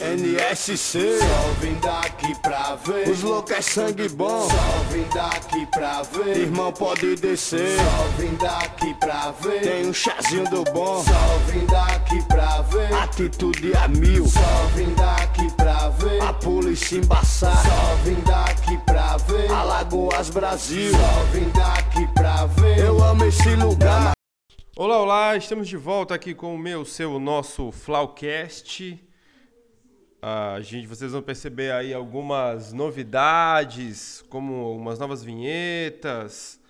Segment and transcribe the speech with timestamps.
[0.00, 3.06] NSC, só vim daqui pra ver.
[3.10, 6.38] Os loucos é sangue bom, só vim daqui pra ver.
[6.38, 9.60] Irmão pode descer, só vim daqui pra ver.
[9.60, 12.94] Tem um chazinho do bom, só vim daqui pra ver.
[12.94, 14.40] Atitude a mil, só
[14.74, 16.22] vim daqui pra ver.
[16.22, 19.50] A polícia embaçar, só vim daqui pra ver.
[19.52, 22.78] Alagoas Brasil, só vim daqui pra ver.
[22.78, 24.12] Eu amo esse lugar.
[24.74, 29.09] Olá, olá, estamos de volta aqui com o meu, seu, nosso Flowcast.
[30.22, 36.60] A gente, vocês vão perceber aí algumas novidades, como umas novas vinhetas,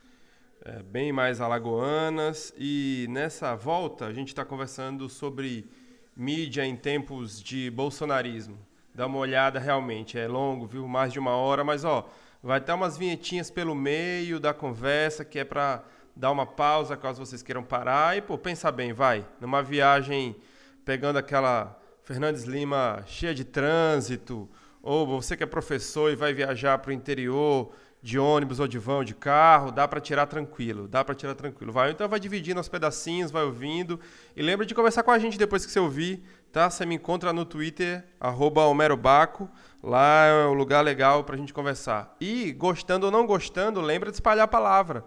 [0.64, 2.54] é, bem mais alagoanas.
[2.56, 5.68] E nessa volta a gente está conversando sobre
[6.16, 8.56] mídia em tempos de bolsonarismo.
[8.94, 10.86] Dá uma olhada realmente, é longo, viu?
[10.86, 12.08] Mais de uma hora, mas ó,
[12.40, 15.82] vai ter umas vinhetinhas pelo meio da conversa que é para
[16.14, 19.26] dar uma pausa caso vocês queiram parar e, pô, pensa bem, vai.
[19.40, 20.36] Numa viagem
[20.84, 21.79] pegando aquela
[22.10, 24.48] Fernandes Lima cheia de trânsito,
[24.82, 27.70] ou você que é professor e vai viajar para o interior
[28.02, 31.72] de ônibus ou de vão, de carro, dá para tirar tranquilo, dá para tirar tranquilo.
[31.72, 34.00] Vai, então vai dividindo aos pedacinhos, vai ouvindo
[34.34, 36.20] e lembra de conversar com a gente depois que você ouvir,
[36.50, 36.68] tá?
[36.68, 39.48] Você me encontra no Twitter @homerobaco,
[39.80, 42.16] lá é um lugar legal para a gente conversar.
[42.20, 45.04] E gostando ou não gostando, lembra de espalhar a palavra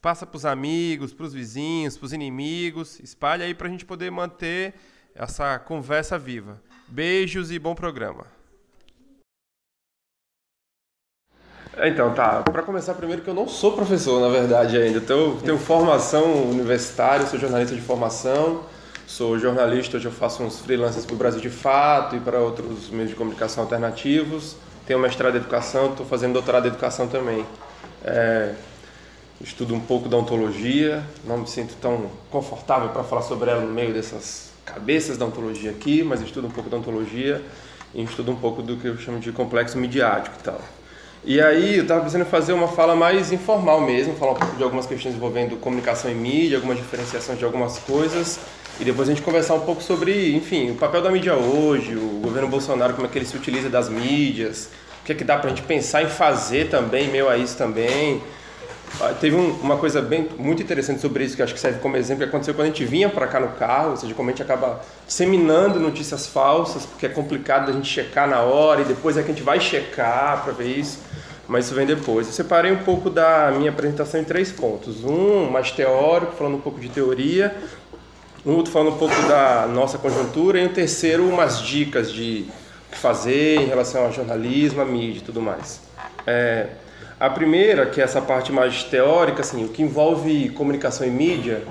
[0.00, 3.84] passa para os amigos, para os vizinhos, para os inimigos, espalha aí para a gente
[3.84, 4.74] poder manter
[5.18, 6.60] essa conversa viva.
[6.86, 8.24] Beijos e bom programa.
[11.76, 12.42] Então, tá.
[12.42, 15.00] Para começar, primeiro que eu não sou professor, na verdade, ainda.
[15.00, 18.64] Tenho, tenho formação universitária, sou jornalista de formação,
[19.06, 22.88] sou jornalista, hoje eu faço uns freelances para o Brasil de Fato e para outros
[22.88, 24.56] meios de comunicação alternativos.
[24.86, 27.44] Tenho mestrado em educação, estou fazendo doutorado em educação também.
[28.04, 28.54] É,
[29.40, 33.72] estudo um pouco da ontologia, não me sinto tão confortável para falar sobre ela no
[33.72, 37.42] meio dessas cabeças da ontologia aqui, mas estudo um pouco da ontologia
[37.94, 40.60] e estudo um pouco do que eu chamo de complexo midiático e tal.
[41.24, 44.56] E aí eu estava pensando em fazer uma fala mais informal mesmo, falar um pouco
[44.56, 48.38] de algumas questões envolvendo comunicação e mídia, algumas diferenciações de algumas coisas,
[48.78, 52.20] e depois a gente conversar um pouco sobre, enfim, o papel da mídia hoje, o
[52.22, 54.70] governo Bolsonaro, como é que ele se utiliza das mídias,
[55.02, 57.56] o que é que dá para a gente pensar em fazer também, meio a isso
[57.56, 58.22] também,
[59.20, 62.22] teve um, uma coisa bem muito interessante sobre isso que acho que serve como exemplo
[62.24, 64.42] que aconteceu quando a gente vinha para cá no carro, ou seja, como a gente
[64.42, 69.22] acaba disseminando notícias falsas, porque é complicado a gente checar na hora e depois é
[69.22, 70.98] que a gente vai checar para ver isso,
[71.46, 72.26] mas isso vem depois.
[72.26, 76.60] Eu separei um pouco da minha apresentação em três pontos: um mais teórico, falando um
[76.60, 77.54] pouco de teoria,
[78.44, 82.46] um outro falando um pouco da nossa conjuntura e um terceiro umas dicas de
[82.88, 85.80] o que fazer em relação ao jornalismo, a mídia e tudo mais.
[86.26, 86.68] É,
[87.20, 91.64] a primeira, que é essa parte mais teórica, assim, o que envolve comunicação e mídia,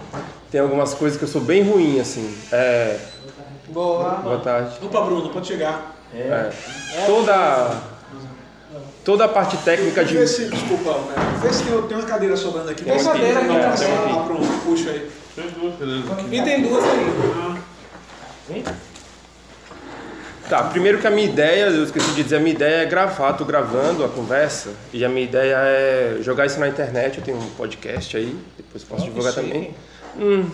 [0.52, 2.36] tem algumas coisas que eu sou bem ruim, assim.
[2.52, 3.00] É...
[3.70, 4.10] Boa.
[4.16, 4.78] Boa tarde.
[4.82, 5.96] Opa, Bruno, pode chegar.
[6.14, 6.50] É.
[7.06, 7.82] Toda,
[9.04, 10.18] toda a parte técnica de...
[10.18, 11.16] Vê se, desculpa, né?
[11.42, 12.84] vê se tem, tem uma cadeira sobrando aqui.
[12.84, 13.86] Tem Tem cadeira aqui, tem tem aqui.
[13.86, 15.10] Ah, pronto, puxa aí.
[16.32, 18.66] E tem duas aí.
[20.50, 23.34] Tá, primeiro que a minha ideia, eu esqueci de dizer, a minha ideia é gravar,
[23.34, 27.38] tô gravando a conversa, e a minha ideia é jogar isso na internet, eu tenho
[27.38, 29.76] um podcast aí, depois posso divulgar também.
[30.18, 30.50] Hum,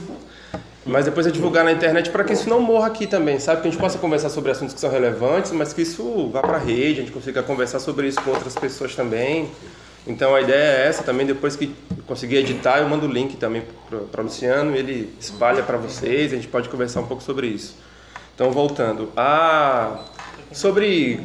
[0.83, 3.61] mas depois é divulgar na internet para que isso não morra aqui também, sabe?
[3.61, 6.57] Que a gente possa conversar sobre assuntos que são relevantes, mas que isso vá para
[6.57, 9.51] a rede, a gente consiga conversar sobre isso com outras pessoas também.
[10.07, 11.73] Então a ideia é essa também, depois que
[12.07, 13.61] conseguir editar, eu mando o link também
[14.11, 17.75] para o Luciano, ele espalha para vocês, a gente pode conversar um pouco sobre isso.
[18.35, 19.09] Então, voltando.
[19.15, 19.99] A...
[20.51, 21.19] Sobre.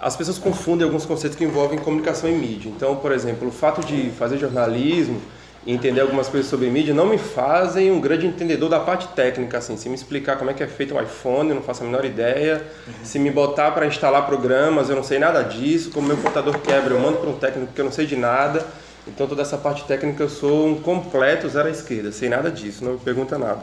[0.00, 2.68] As pessoas confundem alguns conceitos que envolvem comunicação e mídia.
[2.68, 5.20] Então, por exemplo, o fato de fazer jornalismo
[5.66, 9.58] e entender algumas coisas sobre mídia não me fazem um grande entendedor da parte técnica.
[9.58, 9.76] Assim.
[9.78, 12.04] Se me explicar como é que é feito um iPhone, eu não faço a menor
[12.04, 12.62] ideia.
[13.02, 15.90] Se me botar para instalar programas, eu não sei nada disso.
[15.90, 18.66] Como meu computador quebra, eu mando para um técnico que eu não sei de nada.
[19.06, 22.82] Então, toda essa parte técnica eu sou um completo zero à esquerda, sei nada disso,
[22.84, 23.62] não me pergunta nada.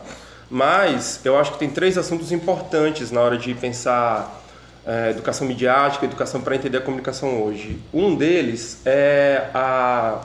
[0.51, 4.43] Mas eu acho que tem três assuntos importantes na hora de pensar
[4.85, 7.79] é, educação midiática, educação para entender a comunicação hoje.
[7.93, 10.21] Um deles é a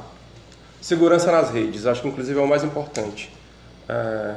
[0.81, 3.31] segurança nas redes, acho que inclusive é o mais importante.
[3.89, 4.35] É,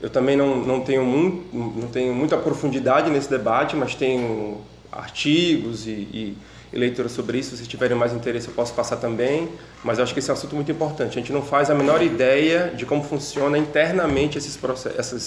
[0.00, 5.86] eu também não, não, tenho muito, não tenho muita profundidade nesse debate, mas tenho artigos
[5.86, 6.36] e, e,
[6.72, 7.56] e leituras sobre isso.
[7.56, 9.48] Se tiverem mais interesse, eu posso passar também.
[9.82, 11.18] Mas eu acho que esse é um assunto muito importante.
[11.18, 14.58] A gente não faz a menor ideia de como funciona internamente esses,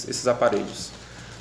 [0.08, 0.92] esses aparelhos.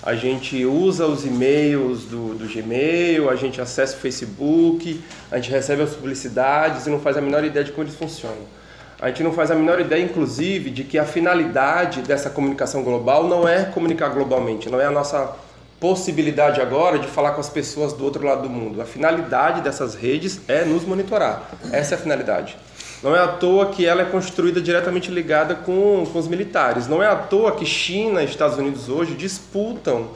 [0.02, 4.98] A gente usa os e-mails do, do Gmail, a gente acessa o Facebook,
[5.30, 8.60] a gente recebe as publicidades e não faz a menor ideia de como eles funcionam.
[8.98, 13.28] A gente não faz a menor ideia, inclusive, de que a finalidade dessa comunicação global
[13.28, 15.36] não é comunicar globalmente, não é a nossa
[15.80, 18.82] possibilidade agora de falar com as pessoas do outro lado do mundo.
[18.82, 21.50] A finalidade dessas redes é nos monitorar.
[21.72, 22.56] Essa é a finalidade.
[23.02, 26.86] Não é à toa que ela é construída diretamente ligada com, com os militares.
[26.86, 30.10] Não é à toa que China e Estados Unidos hoje disputam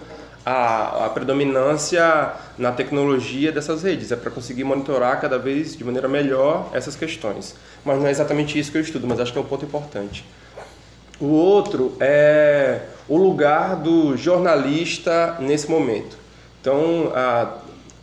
[0.44, 4.12] a, a predominância na tecnologia dessas redes.
[4.12, 7.54] É para conseguir monitorar cada vez de maneira melhor essas questões.
[7.82, 10.26] Mas não é exatamente isso que eu estudo, mas acho que é um ponto importante.
[11.24, 16.18] O outro é o lugar do jornalista nesse momento.
[16.60, 17.54] Então, a,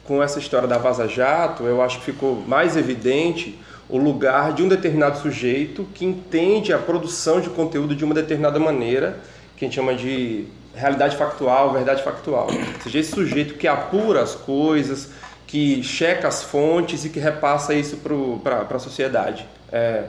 [0.05, 4.63] com essa história da Vaza Jato, eu acho que ficou mais evidente o lugar de
[4.63, 9.19] um determinado sujeito que entende a produção de conteúdo de uma determinada maneira,
[9.55, 12.47] que a gente chama de realidade factual, verdade factual.
[12.47, 15.11] Ou seja, esse sujeito que apura as coisas,
[15.45, 17.97] que checa as fontes e que repassa isso
[18.43, 19.45] para a sociedade.
[19.71, 20.05] É,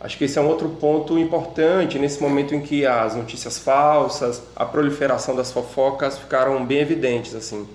[0.00, 4.42] acho que esse é um outro ponto importante nesse momento em que as notícias falsas,
[4.54, 7.34] a proliferação das fofocas ficaram bem evidentes.
[7.34, 7.66] assim.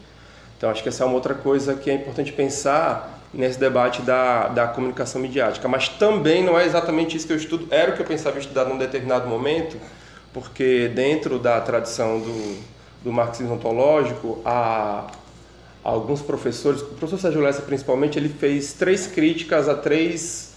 [0.57, 4.47] Então, acho que essa é uma outra coisa que é importante pensar nesse debate da,
[4.47, 5.67] da comunicação midiática.
[5.67, 8.65] Mas também não é exatamente isso que eu estudo, era o que eu pensava estudar
[8.65, 9.75] num determinado momento,
[10.31, 12.63] porque dentro da tradição do,
[13.03, 15.07] do marxismo ontológico, há
[15.83, 20.52] alguns professores, o professor Sérgio Lessa principalmente, ele fez três críticas a três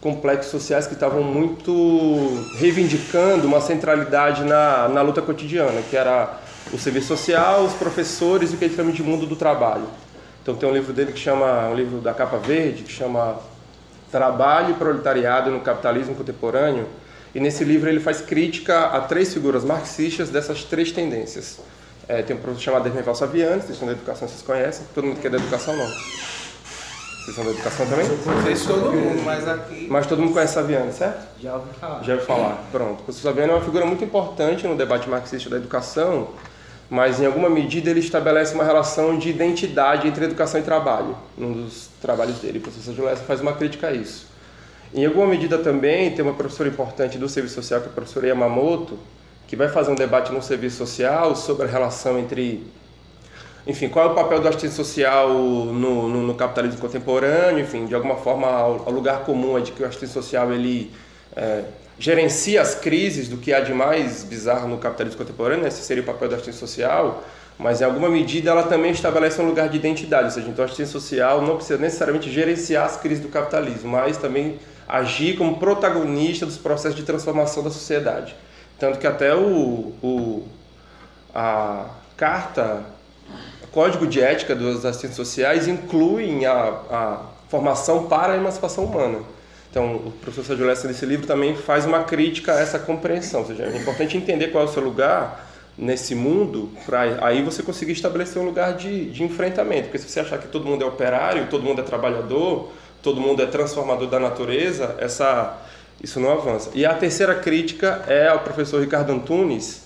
[0.00, 6.38] complexos sociais que estavam muito reivindicando uma centralidade na, na luta cotidiana, que era
[6.72, 9.86] o serviço social, os professores e o que ele chama de mundo do trabalho.
[10.42, 13.38] Então tem um livro dele que chama, um livro da capa verde, que chama
[14.10, 16.86] Trabalho e Proletariado no Capitalismo Contemporâneo.
[17.34, 21.58] E nesse livro ele faz crítica a três figuras marxistas dessas três tendências.
[22.06, 24.86] É, tem um professor chamado Hermeval Saviani, vocês são da educação, vocês conhecem.
[24.94, 26.37] Todo mundo que é da educação, não.
[27.34, 28.06] São da educação também?
[28.06, 29.86] Eu conheço todo mundo, mas aqui...
[29.90, 31.26] Mas todo mundo conhece Saviani, certo?
[31.40, 32.02] Já ouvi falar.
[32.02, 32.64] Já ouvi falar.
[32.72, 33.00] Pronto.
[33.00, 36.28] O professor Saviani é uma figura muito importante no debate marxista da educação,
[36.90, 41.52] mas em alguma medida ele estabelece uma relação de identidade entre educação e trabalho, num
[41.52, 42.58] dos trabalhos dele.
[42.58, 44.26] O professor Julessa faz uma crítica a isso.
[44.94, 48.26] Em alguma medida também tem uma professora importante do serviço social, que é a professora
[48.26, 48.98] Yamamoto,
[49.46, 52.66] que vai fazer um debate no serviço social sobre a relação entre,
[53.68, 57.94] enfim, qual é o papel do assistente social no, no, no capitalismo contemporâneo, enfim, de
[57.94, 60.90] alguma forma o lugar comum é de que o assistente social ele
[61.36, 61.64] é,
[61.98, 66.06] gerencia as crises do que há de mais bizarro no capitalismo contemporâneo, esse seria o
[66.06, 67.22] papel da assistência social,
[67.58, 70.66] mas em alguma medida ela também estabelece um lugar de identidade, ou seja, então a
[70.66, 76.46] assistência social não precisa necessariamente gerenciar as crises do capitalismo, mas também agir como protagonista
[76.46, 78.34] dos processos de transformação da sociedade.
[78.78, 80.48] Tanto que até o, o
[81.34, 82.96] a carta,
[83.62, 86.52] o código de ética dos assistentes sociais incluem a,
[86.90, 89.20] a formação para a emancipação humana.
[89.70, 93.40] Então, o professor Sérgio Lessa, nesse livro, também faz uma crítica a essa compreensão.
[93.40, 95.46] Ou seja, é importante entender qual é o seu lugar
[95.76, 99.84] nesse mundo, para aí você conseguir estabelecer um lugar de, de enfrentamento.
[99.84, 103.42] Porque se você achar que todo mundo é operário, todo mundo é trabalhador, todo mundo
[103.42, 105.56] é transformador da natureza, essa,
[106.02, 106.70] isso não avança.
[106.74, 109.84] E a terceira crítica é ao professor Ricardo Antunes,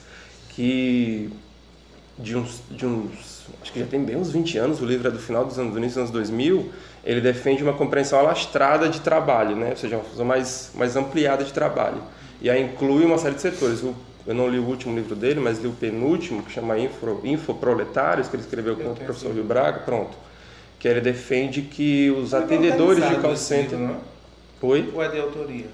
[0.50, 1.30] que
[2.18, 5.10] de uns, de uns acho que já tem bem uns 20 anos, o livro é
[5.10, 6.70] do final dos anos, do início dos anos 2000,
[7.04, 9.70] ele defende uma compreensão alastrada de trabalho, né?
[9.70, 12.02] ou seja, uma visão mais, mais ampliada de trabalho.
[12.40, 13.82] E aí inclui uma série de setores.
[14.26, 18.28] Eu não li o último livro dele, mas li o penúltimo, que chama Info, Infoproletários,
[18.28, 20.16] que ele escreveu com o professor Rio Braga, pronto.
[20.78, 23.78] Que ele defende que os atendedores de call center...
[23.78, 24.68] Livro, não?
[24.68, 24.92] Oi?
[24.94, 25.66] Ou é de autoria?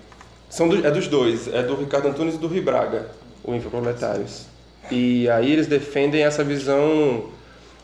[0.49, 3.07] São do, é dos dois, é do Ricardo Antunes e do Rio Braga,
[3.45, 4.47] o Infoproletários.
[4.91, 7.25] E aí eles defendem essa visão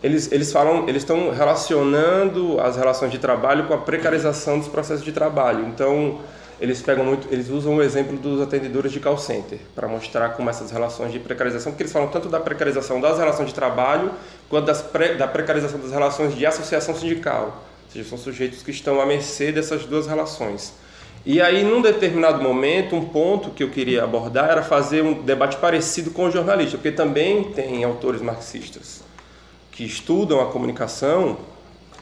[0.04, 5.02] eles, eles falam, eles estão relacionando as relações de trabalho com a precarização dos processos
[5.02, 5.66] de trabalho.
[5.66, 6.20] Então,
[6.60, 10.50] eles pegam muito, eles usam o exemplo dos atendedores de call center para mostrar como
[10.50, 14.10] essas relações de precarização, porque eles falam tanto da precarização das relações de trabalho
[14.50, 17.64] quanto das pre, da precarização das relações de associação sindical.
[17.86, 20.74] Ou seja, são sujeitos que estão à mercê dessas duas relações.
[21.24, 25.56] E aí, num determinado momento, um ponto que eu queria abordar era fazer um debate
[25.56, 29.02] parecido com o jornalista, porque também tem autores marxistas
[29.74, 31.36] que estudam a comunicação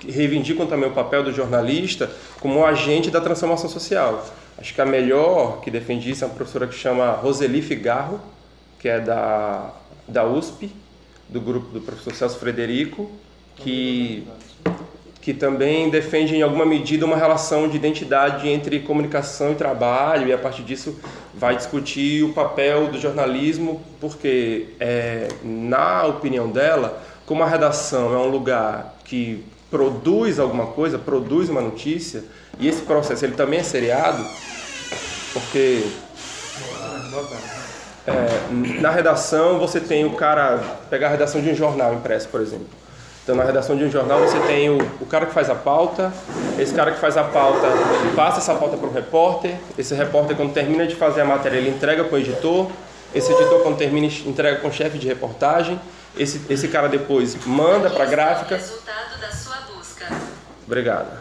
[0.06, 2.10] reivindicam também o papel do jornalista
[2.40, 4.24] como agente da transformação social.
[4.58, 8.20] Acho que a melhor que defende isso é uma professora que chama Roseli Figarro,
[8.78, 9.72] que é da,
[10.06, 10.70] da USP,
[11.28, 13.10] do grupo do professor Celso Frederico,
[13.56, 14.26] que,
[15.20, 20.32] que também defende em alguma medida uma relação de identidade entre comunicação e trabalho, e
[20.32, 21.00] a partir disso
[21.32, 27.02] vai discutir o papel do jornalismo, porque, é, na opinião dela,
[27.32, 32.24] como a redação é um lugar que produz alguma coisa, produz uma notícia,
[32.58, 34.22] e esse processo ele também é seriado,
[35.32, 35.82] porque
[38.06, 42.42] é, na redação você tem o cara, pegar a redação de um jornal impresso, por
[42.42, 42.66] exemplo.
[43.24, 46.12] Então, na redação de um jornal, você tem o, o cara que faz a pauta,
[46.58, 47.66] esse cara que faz a pauta
[48.14, 51.70] passa essa pauta para o repórter, esse repórter, quando termina de fazer a matéria, ele
[51.70, 52.70] entrega para o editor,
[53.14, 55.80] esse editor, quando termina, entrega com o chefe de reportagem,
[56.16, 58.56] esse, esse cara depois manda para a gráfica.
[58.56, 60.06] Resultado da sua busca.
[60.66, 61.18] Obrigado.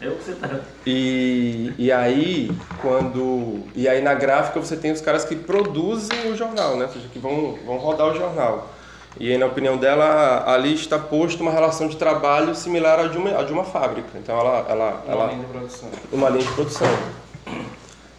[0.00, 0.48] É o que você tá.
[0.86, 2.50] E, e aí,
[2.82, 3.64] quando.
[3.74, 6.84] E aí na gráfica você tem os caras que produzem o jornal, né?
[6.86, 8.70] Ou seja, que vão, vão rodar o jornal.
[9.18, 13.16] E aí, na opinião dela, ali está posto uma relação de trabalho similar à de
[13.16, 14.10] uma, à de uma fábrica.
[14.16, 14.66] Então ela.
[14.68, 15.88] ela, Uma ela linha de produção.
[16.12, 16.88] uma linha de produção.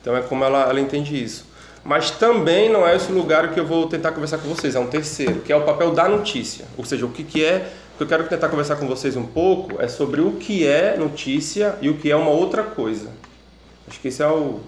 [0.08, 1.46] Então é como ela, ela entende isso.
[1.84, 4.88] Mas também não é esse lugar que eu vou tentar conversar com vocês, é um
[4.88, 6.64] terceiro, que é o papel da notícia.
[6.78, 7.70] Ou seja, o que, que é.
[7.94, 10.96] O que eu quero tentar conversar com vocês um pouco é sobre o que é
[10.96, 13.10] notícia e o que é uma outra coisa.
[13.86, 14.62] Acho que isso é o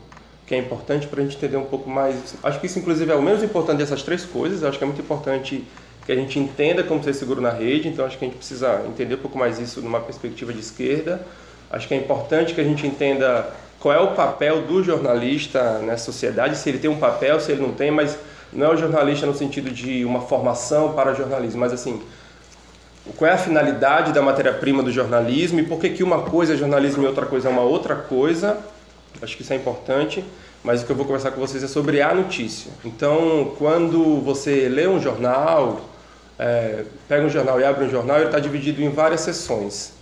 [0.45, 2.35] que é importante para a gente entender um pouco mais.
[2.43, 4.61] Acho que isso, inclusive, é o menos importante dessas três coisas.
[4.65, 5.63] Acho que é muito importante
[6.05, 7.87] que a gente entenda como ser seguro na rede.
[7.87, 11.25] Então, acho que a gente precisa entender um pouco mais isso numa perspectiva de esquerda.
[11.71, 16.05] Acho que é importante que a gente entenda qual é o papel do jornalista nessa
[16.05, 18.17] sociedade, se ele tem um papel, se ele não tem, mas
[18.51, 22.01] não é o jornalista no sentido de uma formação para jornalismo, mas assim,
[23.15, 26.57] qual é a finalidade da matéria-prima do jornalismo e por que, que uma coisa é
[26.57, 28.57] jornalismo e outra coisa é uma outra coisa.
[29.21, 30.23] Acho que isso é importante,
[30.63, 32.71] mas o que eu vou conversar com vocês é sobre a notícia.
[32.85, 35.81] Então, quando você lê um jornal,
[36.37, 39.93] é, pega um jornal e abre um jornal, ele está dividido em várias seções.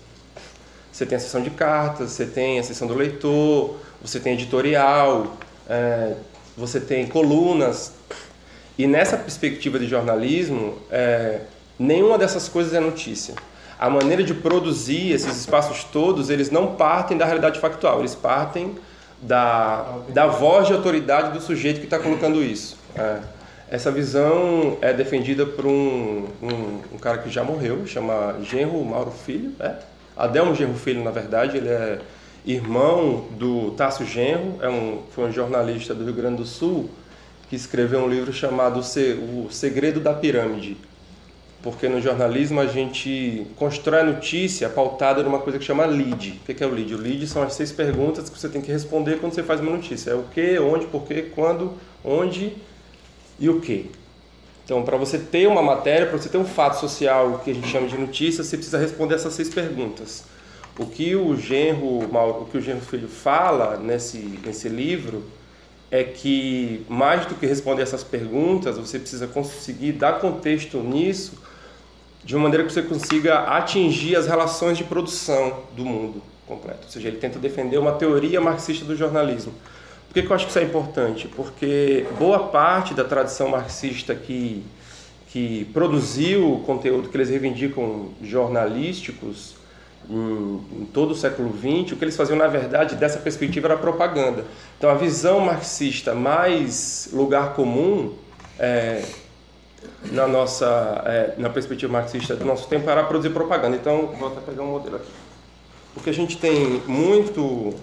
[0.97, 5.37] Você tem a seção de cartas, você tem a seção do leitor, você tem editorial,
[5.69, 6.15] é,
[6.57, 7.93] você tem colunas.
[8.79, 11.41] E nessa perspectiva de jornalismo, é,
[11.77, 13.35] nenhuma dessas coisas é notícia.
[13.77, 18.73] A maneira de produzir esses espaços todos, eles não partem da realidade factual, eles partem
[19.21, 22.75] da, da voz de autoridade do sujeito que está colocando isso.
[22.95, 23.19] É.
[23.69, 29.11] Essa visão é defendida por um, um, um cara que já morreu, chama Genro Mauro
[29.11, 29.75] Filho, é?
[30.17, 31.99] Adelmo Genro Filho, na verdade, ele é
[32.45, 36.89] irmão do Tássio Genro, é um, foi um jornalista do Rio Grande do Sul
[37.49, 40.77] que escreveu um livro chamado O Segredo da Pirâmide.
[41.61, 46.39] Porque no jornalismo a gente constrói a notícia pautada numa coisa que chama lead.
[46.41, 46.93] O que é o lead?
[46.93, 49.71] O lead são as seis perguntas que você tem que responder quando você faz uma
[49.71, 50.11] notícia.
[50.11, 52.53] É o que, onde, porquê, quando, onde
[53.39, 53.89] e o que.
[54.67, 57.69] Então, para você ter uma matéria, para você ter um fato social que a gente
[57.69, 60.25] chama de notícia, você precisa responder essas seis perguntas.
[60.77, 65.23] O que o genro, o que o genro filho fala nesse, nesse livro
[65.89, 71.41] é que mais do que responder essas perguntas, você precisa conseguir dar contexto nisso
[72.21, 76.81] de uma maneira que você consiga atingir as relações de produção do mundo completo.
[76.83, 79.53] Ou seja, ele tenta defender uma teoria marxista do jornalismo.
[80.17, 81.27] Por que, que eu acho que isso é importante?
[81.27, 84.63] Porque boa parte da tradição marxista que,
[85.27, 89.57] que produziu o conteúdo que eles reivindicam jornalísticos
[90.09, 93.77] em, em, todo o século XX, o que eles faziam, na verdade, dessa perspectiva era
[93.77, 94.43] propaganda.
[94.75, 98.15] Então, a visão marxista mais lugar comum
[98.57, 99.05] é,
[100.11, 103.75] na nossa é, na perspectiva marxista do nosso tempo era produzir propaganda.
[103.75, 105.11] Então, vou até pegar um modelo aqui.
[105.95, 107.75] O que a gente tem muito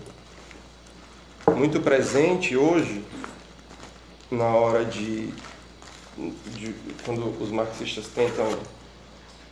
[1.52, 3.04] muito presente hoje
[4.30, 5.28] na hora de,
[6.56, 6.74] de
[7.04, 8.48] quando os marxistas tentam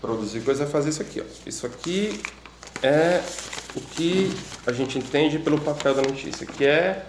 [0.00, 1.24] produzir coisa é fazer isso aqui, ó.
[1.46, 2.20] Isso aqui
[2.82, 3.22] é
[3.76, 4.34] o que
[4.66, 7.04] a gente entende pelo papel da notícia, que é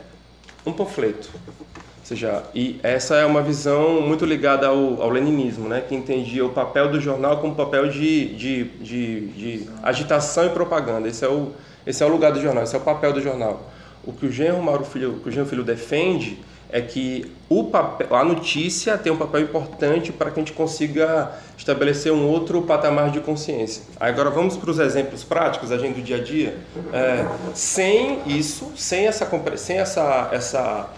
[0.65, 1.29] um panfleto.
[1.33, 5.81] Ou seja, e essa é uma visão muito ligada ao, ao leninismo, né?
[5.81, 11.07] que entendia o papel do jornal como papel de, de, de, de, agitação e propaganda.
[11.07, 11.53] Esse é, o,
[11.87, 13.72] esse é o lugar do jornal, esse é o papel do jornal.
[14.03, 17.65] O que o Genro Mauro Filho, o que o Genro Filho defende é que o
[17.65, 22.63] papel, a notícia tem um papel importante para que a gente consiga estabelecer um outro
[22.63, 23.83] patamar de consciência.
[23.99, 26.57] Agora vamos para os exemplos práticos, a gente do dia a dia.
[26.91, 30.89] É, sem isso, sem essa, sem essa, essa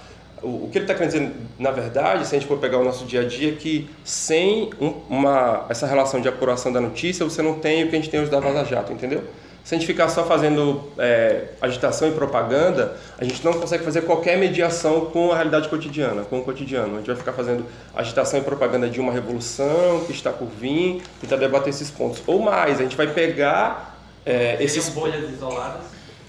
[0.41, 3.03] o, que ele está querendo dizer, na verdade, se a gente for pegar o nosso
[3.05, 7.41] dia a dia, é que sem um, uma, essa relação de apuração da notícia, você
[7.41, 9.23] não tem o que a gente tem hoje da Vaza Jato, entendeu?
[9.65, 14.01] Se a gente ficar só fazendo é, agitação e propaganda, a gente não consegue fazer
[14.01, 16.93] qualquer mediação com a realidade cotidiana, com o cotidiano.
[16.93, 21.01] A gente vai ficar fazendo agitação e propaganda de uma revolução que está por vir,
[21.19, 22.21] tentar debater esses pontos.
[22.27, 24.87] Ou mais, a gente vai pegar é, esses...
[24.89, 25.81] bolhas isoladas,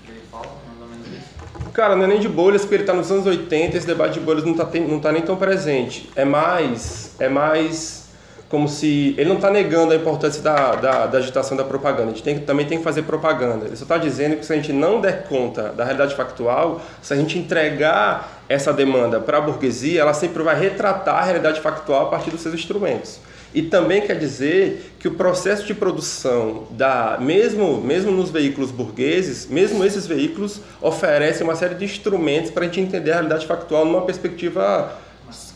[0.07, 1.71] que ele fala, mais ou menos isso.
[1.75, 4.21] Cara, não é nem de bolhas, porque ele está nos anos 80, esse debate de
[4.21, 6.09] bolhas não está não tá nem tão presente.
[6.17, 8.06] É mais, é mais
[8.49, 12.05] como se ele não está negando a importância da, da, da, agitação da propaganda.
[12.05, 13.67] A gente tem, também tem que fazer propaganda.
[13.67, 17.13] Ele só está dizendo que se a gente não der conta da realidade factual, se
[17.13, 22.07] a gente entregar essa demanda para a burguesia, ela sempre vai retratar a realidade factual
[22.07, 23.19] a partir dos seus instrumentos.
[23.53, 29.47] E também quer dizer que o processo de produção da mesmo mesmo nos veículos burgueses,
[29.47, 33.85] mesmo esses veículos oferecem uma série de instrumentos para a gente entender a realidade factual
[33.85, 34.93] numa perspectiva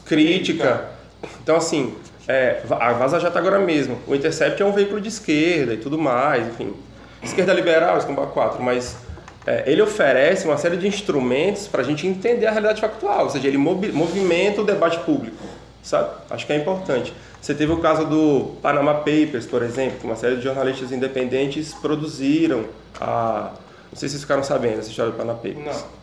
[0.07, 0.87] crítica.
[1.43, 1.95] Então assim,
[2.31, 3.99] é, a Vaza Jato agora mesmo.
[4.07, 6.73] O Intercept é um veículo de esquerda e tudo mais, enfim.
[7.23, 8.97] Esquerda liberal, Escomba 4, mas
[9.47, 13.31] é, ele oferece uma série de instrumentos para a gente entender a realidade factual, ou
[13.31, 15.45] seja, ele movimenta o debate público,
[15.83, 16.11] sabe?
[16.31, 17.13] Acho que é importante.
[17.41, 21.75] Você teve o caso do Panama Papers, por exemplo, que uma série de jornalistas independentes
[21.75, 22.67] produziram
[23.01, 23.51] a...
[23.91, 25.65] Não sei se vocês ficaram sabendo essa história do Panama Papers.
[25.65, 26.00] Não.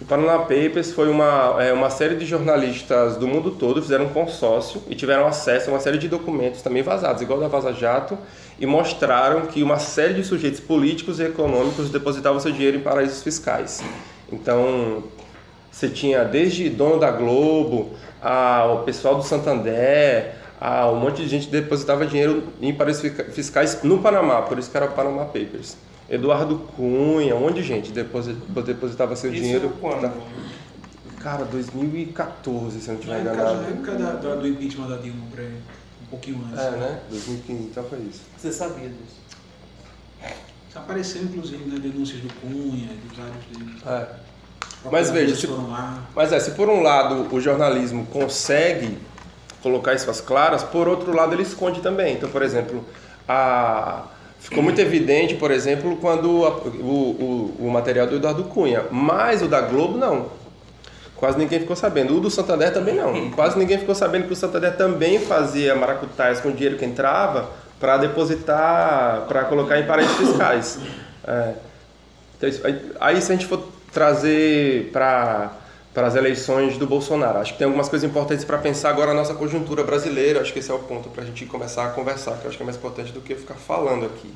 [0.00, 4.08] O Panama Papers foi uma, é, uma série de jornalistas do mundo todo, fizeram um
[4.08, 8.18] consórcio e tiveram acesso a uma série de documentos também vazados, igual da Vaza Jato,
[8.58, 13.22] e mostraram que uma série de sujeitos políticos e econômicos depositavam seu dinheiro em paraísos
[13.22, 13.84] fiscais.
[14.32, 15.04] Então,
[15.70, 21.48] você tinha desde dono da Globo, ao pessoal do Santander, a um monte de gente
[21.48, 25.76] depositava dinheiro em paraísos fiscais no Panamá, por isso que era o Panama Papers.
[26.08, 29.72] Eduardo Cunha, um monte de gente depositava seu Isso dinheiro.
[29.80, 30.02] quando?
[30.02, 30.12] Na...
[31.20, 33.62] Cara, 2014, se eu não Na estiver época, enganado.
[33.62, 35.54] na época da, da- do impeachment da Dilma, por aí,
[36.02, 36.58] um pouquinho antes.
[36.62, 37.00] É, né?
[37.10, 38.20] 2015, então foi isso.
[38.36, 39.24] Você sabia disso?
[40.68, 43.82] Isso apareceu, inclusive, nas denúncias do Cunha, de vários deles.
[43.86, 44.06] É.
[44.92, 45.48] Mas veja, se-.
[46.14, 48.98] Mas é, se por um lado o jornalismo consegue
[49.62, 52.16] colocar isso às claras, por outro lado ele esconde também.
[52.16, 52.84] Então, por exemplo,
[53.26, 54.04] a...
[54.44, 59.42] ficou muito evidente, por exemplo, quando a- o, o, o material do Eduardo Cunha, mas
[59.42, 60.26] o da Globo não.
[61.16, 62.16] Quase ninguém ficou sabendo.
[62.16, 63.30] O do Santander também não.
[63.32, 67.50] Quase ninguém ficou sabendo que o Santander também fazia maracutaias com o dinheiro que entrava
[67.80, 70.78] para depositar, para colocar em paraísos fiscais.
[71.26, 71.54] É.
[72.36, 75.52] Então, aí, aí se a gente for trazer para
[75.94, 79.20] para as eleições do Bolsonaro, acho que tem algumas coisas importantes para pensar agora na
[79.20, 80.40] nossa conjuntura brasileira.
[80.40, 82.56] Acho que esse é o ponto para a gente começar a conversar, que eu acho
[82.56, 84.34] que é mais importante do que ficar falando aqui.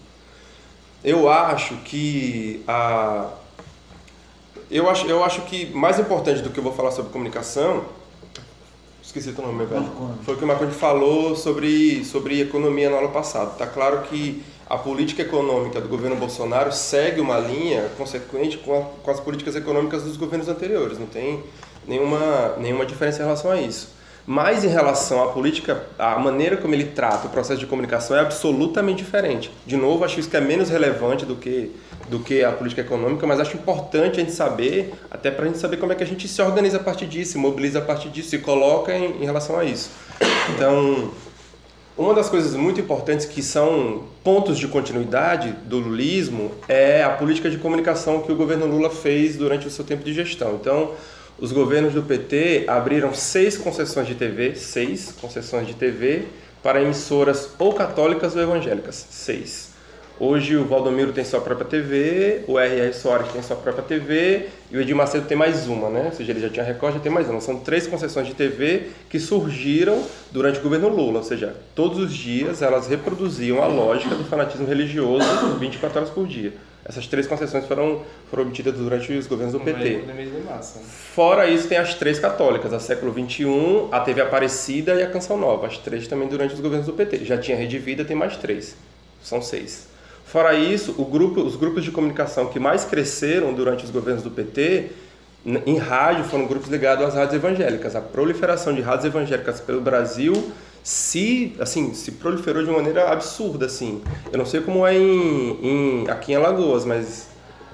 [1.03, 3.29] Eu acho que a
[4.71, 7.85] eu acho, eu acho que mais importante do que eu vou falar sobre comunicação,
[9.03, 9.91] esqueci o nome, velho.
[10.25, 13.53] Foi o que o Marconi falou sobre, sobre economia no ano passado.
[13.53, 18.85] Está claro que a política econômica do governo Bolsonaro segue uma linha consequente com, a-
[19.03, 20.99] com as políticas econômicas dos governos anteriores.
[20.99, 21.43] Não tem
[21.87, 23.97] nenhuma, nenhuma diferença em relação a isso.
[24.31, 28.21] Mas em relação à política, a maneira como ele trata o processo de comunicação é
[28.21, 29.51] absolutamente diferente.
[29.67, 31.75] De novo, acho isso que é menos relevante do que,
[32.11, 35.57] do que a política econômica, mas acho importante a gente saber, até para a gente
[35.59, 38.11] saber como é que a gente se organiza a partir disso, se mobiliza a partir
[38.11, 39.89] disso, se coloca em, em relação a isso.
[40.55, 41.11] Então,
[41.99, 47.51] uma das coisas muito importantes que são pontos de continuidade do lulismo é a política
[47.51, 50.55] de comunicação que o governo Lula fez durante o seu tempo de gestão.
[50.55, 50.93] Então,
[51.41, 56.27] os governos do PT abriram seis concessões de TV, seis concessões de TV
[56.63, 59.68] para emissoras ou católicas ou evangélicas, seis.
[60.21, 62.93] Hoje o Valdomiro tem sua própria TV, o R.R.
[62.93, 66.07] Soares tem sua própria TV e o Edir Macedo tem mais uma, né?
[66.07, 67.41] Ou seja, ele já tinha Record, já tem mais uma.
[67.41, 70.03] São três concessões de TV que surgiram
[70.33, 74.67] durante o governo Lula, ou seja, todos os dias elas reproduziam a lógica do fanatismo
[74.67, 75.25] religioso
[75.61, 76.53] 24 horas por dia.
[76.85, 80.01] Essas três concessões foram, foram obtidas durante os governos do PT.
[80.01, 80.81] De massa.
[80.81, 83.45] Fora isso, tem as três católicas, a Século XXI,
[83.93, 85.69] a TV Aparecida e a Canção Nova.
[85.69, 87.25] As três também durante os governos do PT.
[87.25, 88.75] Já tinha Rede Vida, tem mais três.
[89.23, 89.87] São seis.
[90.31, 94.91] Fora isso, grupo, os grupos de comunicação que mais cresceram durante os governos do PT,
[95.65, 97.97] em rádio, foram grupos ligados às rádios evangélicas.
[97.97, 100.35] A proliferação de rádios evangélicas pelo Brasil
[100.83, 103.65] se, assim, se proliferou de maneira absurda.
[103.65, 104.03] Assim.
[104.31, 107.29] Eu não sei como é em, em- aqui em Alagoas, mas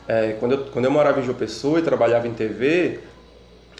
[0.06, 3.00] é, quando, eu, quando eu morava em João Pessoa e trabalhava em TV,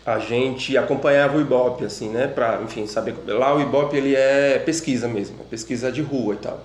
[0.05, 2.27] a gente acompanhava o Ibope, assim, né?
[2.27, 3.15] Pra, enfim, saber.
[3.29, 6.61] Lá o Ibope ele é pesquisa mesmo, pesquisa de rua e tal.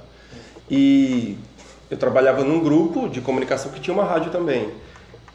[0.71, 1.37] E
[1.89, 4.69] eu trabalhava num grupo de comunicação que tinha uma rádio também.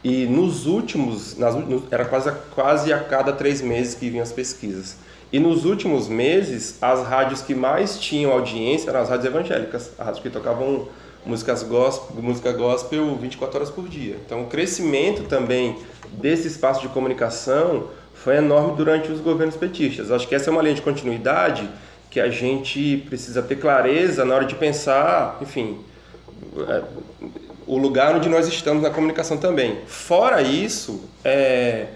[0.03, 1.55] E nos últimos, nas,
[1.89, 4.95] era quase, a- quase a cada três meses que vinham as pesquisas.
[5.33, 10.05] E nos últimos meses, as rádios que mais tinham audiência eram as rádios evangélicas, as
[10.05, 10.87] rádios que tocavam
[11.25, 14.15] músicas gospel, música gospel 24 horas por dia.
[14.23, 15.75] Então, o crescimento também
[16.13, 20.11] desse espaço de comunicação foi enorme durante os governos petistas.
[20.11, 21.67] Acho que essa é uma linha de continuidade
[22.11, 25.79] que a gente precisa ter clareza na hora de pensar, enfim,
[27.67, 29.79] o lugar onde nós estamos na comunicação também.
[29.87, 31.87] Fora isso, é,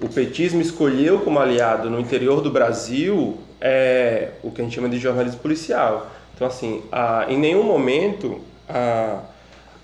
[0.00, 4.88] o petismo escolheu como aliado no interior do Brasil é o que a gente chama
[4.88, 6.10] de jornalismo policial.
[6.34, 9.20] Então, assim, a, em nenhum momento a,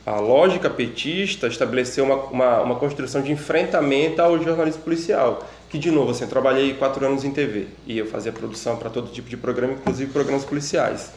[0.07, 5.45] a lógica petista estabeleceu uma, uma, uma construção de enfrentamento ao jornalismo policial.
[5.75, 8.89] Que, de novo, assim, eu trabalhei quatro anos em TV e eu fazia produção para
[8.89, 11.11] todo tipo de programa, inclusive programas policiais.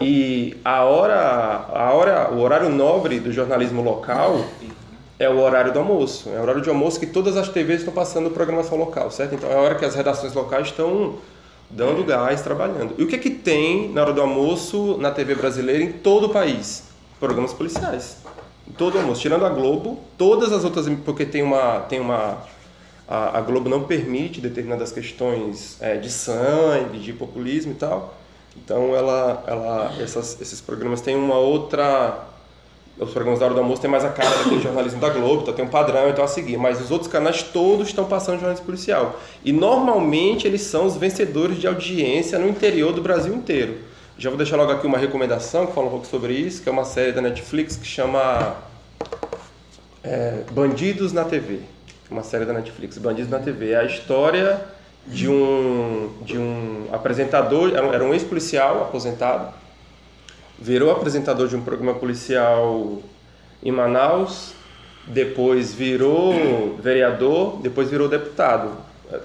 [0.00, 1.16] E a hora,
[1.68, 4.44] a hora, o horário nobre do jornalismo local
[5.18, 6.28] é o horário do almoço.
[6.28, 9.34] É o horário de almoço que todas as TVs estão passando programação local, certo?
[9.34, 11.16] Então é a hora que as redações locais estão
[11.68, 12.94] dando gás, trabalhando.
[12.96, 16.26] E o que é que tem na hora do almoço na TV brasileira em todo
[16.26, 16.84] o país?
[17.18, 18.18] Programas policiais.
[18.68, 22.53] Em todo o almoço, tirando a Globo, todas as outras, porque tem uma tem uma
[23.08, 28.14] a, a Globo não permite determinadas questões é, de sangue, de populismo e tal.
[28.56, 32.26] Então ela ela essas, esses programas têm uma outra
[32.98, 35.52] os programas da hora do almoço têm mais a cara daquele jornalismo da Globo, então
[35.52, 36.56] tem um padrão então a seguir.
[36.56, 39.18] Mas os outros canais todos estão passando jornalismo policial.
[39.44, 43.78] E normalmente eles são os vencedores de audiência no interior do Brasil inteiro.
[44.16, 46.72] Já vou deixar logo aqui uma recomendação que fala um pouco sobre isso, que é
[46.72, 48.58] uma série da Netflix que chama
[50.04, 51.73] é, Bandidos na TV.
[52.10, 53.70] Uma série da Netflix, Bandidos na TV.
[53.70, 54.60] É a história
[55.06, 59.52] de um, de um apresentador, era um, ex-policial aposentado,
[60.58, 63.00] virou apresentador de um programa policial
[63.62, 64.54] em Manaus,
[65.06, 68.70] depois virou vereador, depois virou deputado.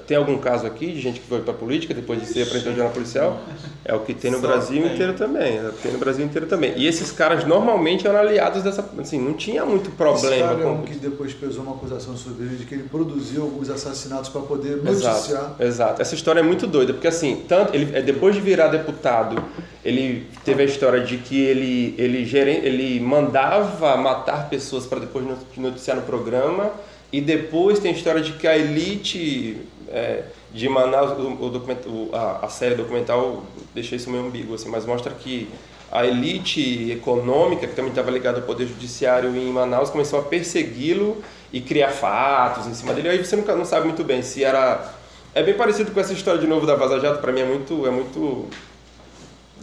[0.06, 2.78] Tem algum caso aqui de gente que foi para política depois de ser apresentador de
[2.78, 3.40] jornal policial?
[3.84, 4.94] É o que tem no Só Brasil tem.
[4.94, 5.58] inteiro também.
[5.58, 6.74] É o que tem no Brasil inteiro também.
[6.76, 8.88] E esses caras normalmente eram aliados dessa.
[9.00, 10.72] Assim, não tinha muito Esse problema cara é com.
[10.74, 14.42] um que depois pesou uma acusação sobre ele de que ele produziu alguns assassinatos para
[14.42, 15.56] poder Exato, noticiar.
[15.60, 16.02] exato.
[16.02, 19.42] Essa história é muito doida, porque assim, tanto ele é, depois de virar deputado,
[19.84, 22.30] ele teve a história de que ele ele,
[22.64, 26.70] ele mandava matar pessoas para depois not- noticiar no programa,
[27.12, 32.46] e depois tem a história de que a elite é, de Manaus, o, o a,
[32.46, 33.44] a série documental
[33.74, 35.48] deixa isso meio ambíguo, assim, mas mostra que
[35.92, 41.24] a elite econômica, que também estava ligada ao poder judiciário em Manaus, começou a persegui-lo
[41.52, 43.10] e criar fatos em cima dele.
[43.10, 44.94] Aí você nunca não sabe muito bem se era
[45.34, 47.86] é bem parecido com essa história de novo da Vaza Jato, para mim é muito
[47.86, 48.48] é muito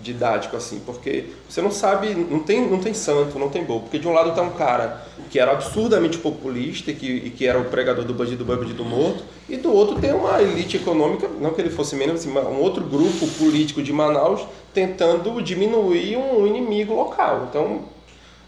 [0.07, 3.99] didático assim, porque você não sabe, não tem não tem santo, não tem bobo, porque
[3.99, 7.59] de um lado tá um cara que era absurdamente populista e que, e que era
[7.59, 11.61] o pregador do bandido bandido morto, e do outro tem uma elite econômica, não que
[11.61, 17.47] ele fosse menos, assim, um outro grupo político de Manaus tentando diminuir um inimigo local.
[17.49, 17.83] Então,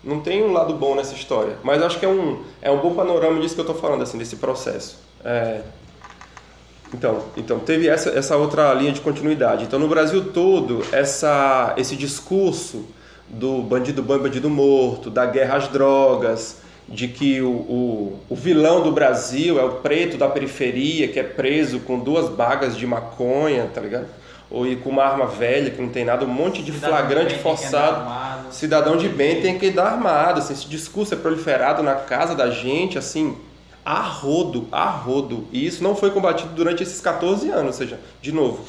[0.02, 2.94] não tem um lado bom nessa história, mas acho que é um, é um bom
[2.94, 4.98] panorama disso que eu estou falando, assim, desse processo.
[5.24, 5.62] É,
[6.92, 9.64] então, então teve essa, essa outra linha de continuidade.
[9.64, 12.86] Então, no Brasil todo, essa, esse discurso
[13.28, 18.34] do bandido bom e bandido morto, da guerra às drogas, de que o, o, o
[18.34, 22.86] vilão do Brasil é o preto da periferia que é preso com duas bagas de
[22.86, 24.06] maconha, tá ligado?
[24.50, 27.34] Ou e com uma arma velha que não tem nada, um monte de Cidadão flagrante
[27.34, 28.50] de forçado.
[28.50, 30.38] Cidadão de bem tem que andar armado.
[30.38, 33.36] Assim, esse discurso é proliferado na casa da gente, assim,
[33.88, 35.48] a rodo, a rodo.
[35.50, 37.66] E isso não foi combatido durante esses 14 anos.
[37.68, 38.62] Ou seja, de novo,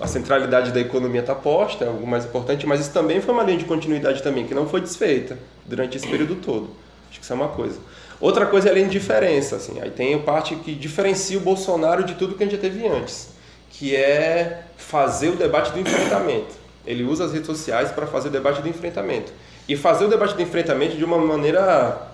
[0.00, 3.44] a centralidade da economia está posta, é algo mais importante, mas isso também foi uma
[3.44, 6.70] linha de continuidade também, que não foi desfeita durante esse período todo.
[7.08, 7.78] Acho que isso é uma coisa.
[8.20, 9.54] Outra coisa é a linha de diferença.
[9.54, 12.60] Assim, aí tem a parte que diferencia o Bolsonaro de tudo que a gente já
[12.60, 13.28] teve antes,
[13.70, 16.56] que é fazer o debate do enfrentamento.
[16.84, 19.32] Ele usa as redes sociais para fazer o debate do enfrentamento.
[19.68, 22.13] E fazer o debate do enfrentamento de uma maneira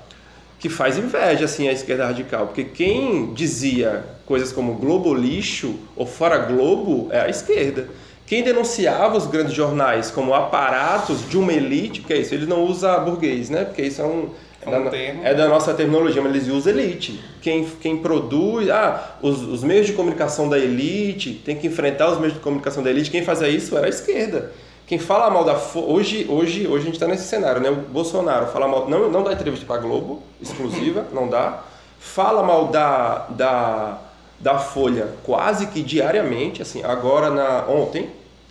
[0.61, 6.07] que faz inveja assim à esquerda radical, porque quem dizia coisas como Globo lixo ou
[6.07, 7.89] fora Globo é a esquerda.
[8.27, 12.65] Quem denunciava os grandes jornais como aparatos de uma elite, porque é isso, eles não
[12.65, 13.65] usam burguês, né?
[13.65, 14.29] Porque isso é um
[14.63, 14.85] É um
[15.23, 17.19] da, é da nossa terminologia, mas eles usam elite.
[17.41, 22.19] Quem, quem produz, ah, os, os meios de comunicação da elite, tem que enfrentar os
[22.19, 23.11] meios de comunicação da elite.
[23.11, 24.53] Quem fazia isso era a esquerda.
[24.91, 27.71] Quem fala mal da hoje hoje hoje a gente está nesse cenário, né?
[27.71, 31.63] O Bolsonaro fala mal, não não dá entrevista para Globo exclusiva, não dá.
[32.01, 33.99] Fala mal da, da
[34.41, 36.83] da Folha quase que diariamente, assim.
[36.83, 38.11] Agora na ontem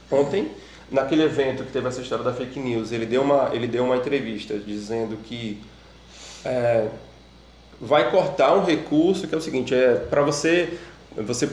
[0.10, 0.49] ontem
[0.89, 3.97] naquele evento que teve essa história da fake news, ele deu uma ele deu uma
[3.97, 5.62] entrevista dizendo que
[6.45, 6.88] é,
[7.82, 10.80] vai cortar um recurso que é o seguinte, é para você
[11.17, 11.49] você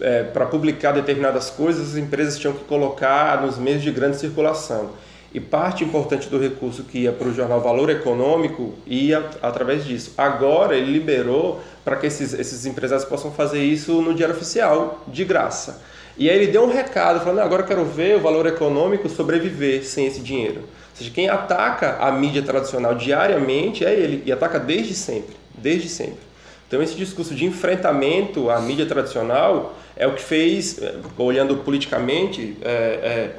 [0.00, 4.90] é, para publicar determinadas coisas, as empresas tinham que colocar nos meios de grande circulação.
[5.32, 10.14] E parte importante do recurso que ia para o jornal Valor Econômico ia através disso.
[10.16, 15.24] Agora ele liberou para que esses, esses empresários possam fazer isso no Diário Oficial, de
[15.24, 15.82] graça.
[16.16, 19.08] E aí ele deu um recado, falando, "Não, agora eu quero ver o Valor Econômico
[19.08, 20.60] sobreviver sem esse dinheiro.
[20.60, 25.90] Ou seja, quem ataca a mídia tradicional diariamente é ele, e ataca desde sempre, desde
[25.90, 26.20] sempre.
[26.66, 32.56] Então esse discurso de enfrentamento à mídia tradicional é o que fez, eh, olhando politicamente,
[32.60, 33.36] é, é,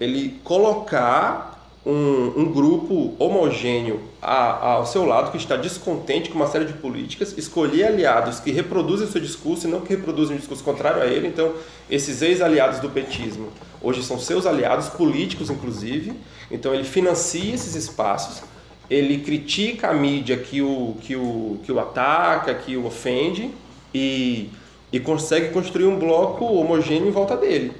[0.00, 1.50] ele colocar
[1.84, 6.74] um, um grupo homogêneo a, ao seu lado que está descontente com uma série de
[6.74, 11.00] políticas, escolher aliados que reproduzem o seu discurso e não que reproduzem um discurso contrário
[11.00, 11.28] a ele.
[11.28, 11.54] Então,
[11.88, 13.48] esses ex-aliados do petismo
[13.80, 16.12] hoje são seus aliados políticos, inclusive.
[16.50, 18.42] Então, ele financia esses espaços,
[18.90, 23.50] ele critica a mídia que o, que o, que o ataca, que o ofende
[23.94, 24.50] e,
[24.92, 27.72] e consegue construir um bloco homogêneo em volta dele.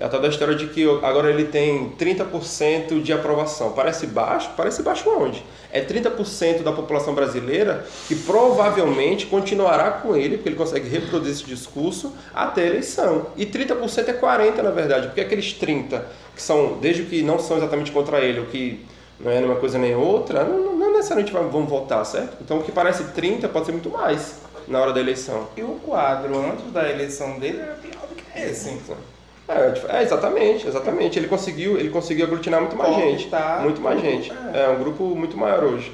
[0.00, 3.72] É a tal da história de que agora ele tem 30% de aprovação.
[3.72, 4.50] Parece baixo?
[4.56, 5.42] Parece baixo onde?
[5.72, 11.44] É 30% da população brasileira que provavelmente continuará com ele, porque ele consegue reproduzir esse
[11.44, 13.26] discurso até a eleição.
[13.36, 16.02] E 30% é 40% na verdade, porque aqueles 30%
[16.36, 18.86] que são, desde que não são exatamente contra ele, o que
[19.20, 22.36] não é uma coisa nem outra, não, não necessariamente vão votar, certo?
[22.40, 25.48] Então o que parece 30 pode ser muito mais na hora da eleição.
[25.56, 28.70] E o quadro antes da eleição dele era pior do que esse.
[28.70, 28.96] Então.
[29.48, 31.18] É, é, exatamente, exatamente.
[31.18, 33.30] Ele conseguiu, ele conseguiu aglutinar muito mais gente.
[33.62, 34.30] Muito mais gente.
[34.52, 34.64] É.
[34.64, 35.90] é um grupo muito maior hoje.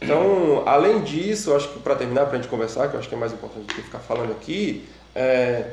[0.00, 3.14] Então, além disso, acho que para terminar, para a gente conversar, que eu acho que
[3.14, 5.70] é mais importante do que ficar falando aqui, é,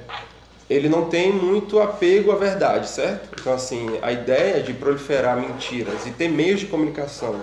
[0.71, 3.29] ele não tem muito apego à verdade, certo?
[3.39, 7.41] Então, assim, a ideia de proliferar mentiras e ter meios de comunicação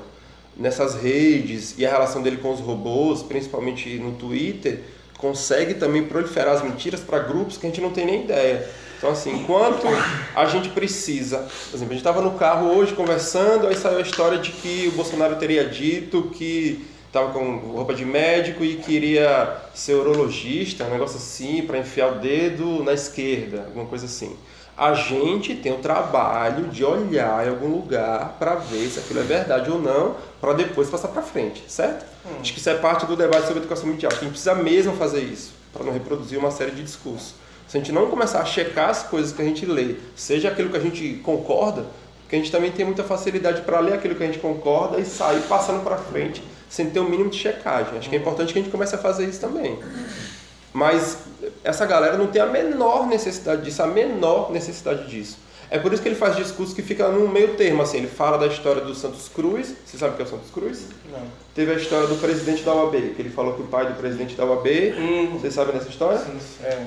[0.56, 4.80] nessas redes e a relação dele com os robôs, principalmente no Twitter,
[5.18, 8.66] consegue também proliferar as mentiras para grupos que a gente não tem nem ideia.
[8.96, 9.86] Então, assim, enquanto
[10.34, 11.38] a gente precisa.
[11.38, 14.88] Por exemplo, a gente estava no carro hoje conversando, aí saiu a história de que
[14.88, 20.90] o Bolsonaro teria dito que estava com roupa de médico e queria ser urologista, um
[20.90, 24.36] negócio assim, para enfiar o dedo na esquerda, alguma coisa assim.
[24.76, 29.24] A gente tem o trabalho de olhar em algum lugar para ver se aquilo é
[29.24, 32.06] verdade ou não, para depois passar para frente, certo?
[32.24, 32.36] Hum.
[32.40, 34.12] Acho que isso é parte do debate sobre educação mundial.
[34.12, 37.34] A gente precisa mesmo fazer isso, para não reproduzir uma série de discursos.
[37.66, 40.70] Se a gente não começar a checar as coisas que a gente lê, seja aquilo
[40.70, 41.84] que a gente concorda,
[42.20, 45.04] porque a gente também tem muita facilidade para ler aquilo que a gente concorda e
[45.04, 47.98] sair passando para frente sem ter o um mínimo de checagem.
[47.98, 49.78] Acho que é importante que a gente comece a fazer isso também.
[50.72, 51.18] Mas
[51.64, 55.38] essa galera não tem a menor necessidade disso, a menor necessidade disso.
[55.70, 58.38] É por isso que ele faz discurso que fica no meio termo, assim, ele fala
[58.38, 60.86] da história do Santos Cruz, você sabe o que é o Santos Cruz?
[61.10, 61.20] Não.
[61.54, 64.34] Teve a história do presidente da UAB, que ele falou que o pai do presidente
[64.34, 65.30] da UAB, hum.
[65.32, 66.18] vocês sabem dessa história?
[66.18, 66.86] Sim, é.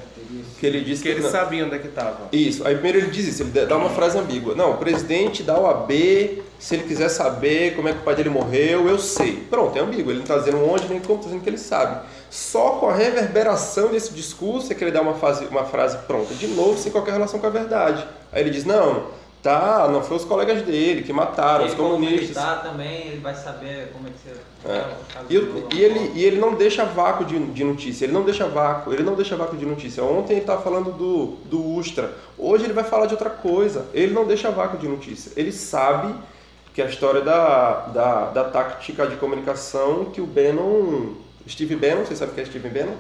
[0.60, 1.30] Que ele disse que, que ele não.
[1.30, 2.30] sabia onde é que estava.
[2.32, 4.56] Isso, aí primeiro ele diz isso, ele dá uma frase ambígua.
[4.56, 8.30] Não, o presidente da UAB, se ele quiser saber como é que o pai dele
[8.30, 9.46] morreu, eu sei.
[9.50, 12.08] Pronto, é ambíguo, ele não está dizendo onde nem como, está dizendo que ele sabe.
[12.32, 16.34] Só com a reverberação desse discurso é que ele dá uma, fase, uma frase pronta,
[16.34, 18.08] de novo, sem qualquer relação com a verdade.
[18.32, 19.08] Aí ele diz, não,
[19.44, 22.30] tá, não foi os colegas dele que mataram, ele, os comunistas.
[22.30, 24.40] Ele tá também, ele vai saber como é que você...
[24.66, 24.86] É.
[25.30, 28.94] E, e, ele, e ele não deixa vácuo de, de notícia, ele não deixa vácuo,
[28.94, 30.02] ele não deixa vácuo de notícia.
[30.02, 34.14] Ontem ele estava falando do, do Ustra, hoje ele vai falar de outra coisa, ele
[34.14, 35.34] não deixa vácuo de notícia.
[35.36, 36.16] Ele sabe
[36.74, 42.16] que a história da, da, da tática de comunicação que o Bannon Steve Bannon, você
[42.16, 42.96] sabe o que é Steve Bannon?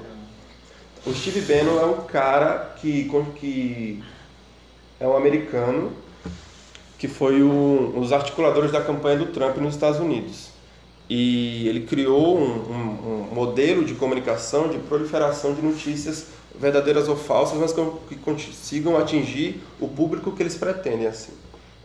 [1.05, 4.03] O Steve Bannon é um cara que, que
[4.99, 5.93] é um americano
[6.99, 10.49] que foi um, os articuladores da campanha do Trump nos Estados Unidos.
[11.09, 16.27] E ele criou um, um, um modelo de comunicação de proliferação de notícias
[16.59, 17.73] verdadeiras ou falsas, mas
[18.07, 21.07] que consigam atingir o público que eles pretendem.
[21.07, 21.31] assim.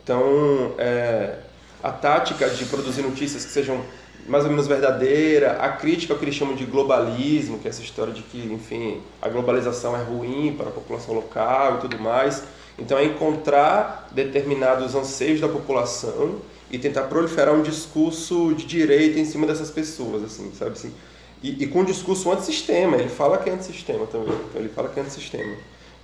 [0.03, 1.39] Então, é,
[1.81, 3.81] a tática de produzir notícias que sejam
[4.27, 7.81] mais ou menos verdadeira, a crítica ao que eles chamam de globalismo, que é essa
[7.81, 12.43] história de que, enfim, a globalização é ruim para a população local e tudo mais.
[12.77, 16.35] Então é encontrar determinados anseios da população
[16.69, 20.93] e tentar proliferar um discurso de direita em cima dessas pessoas, assim, sabe assim?
[21.41, 24.89] E, e com um discurso antissistema, ele fala que é antissistema também, então ele fala
[24.89, 25.55] que é antissistema.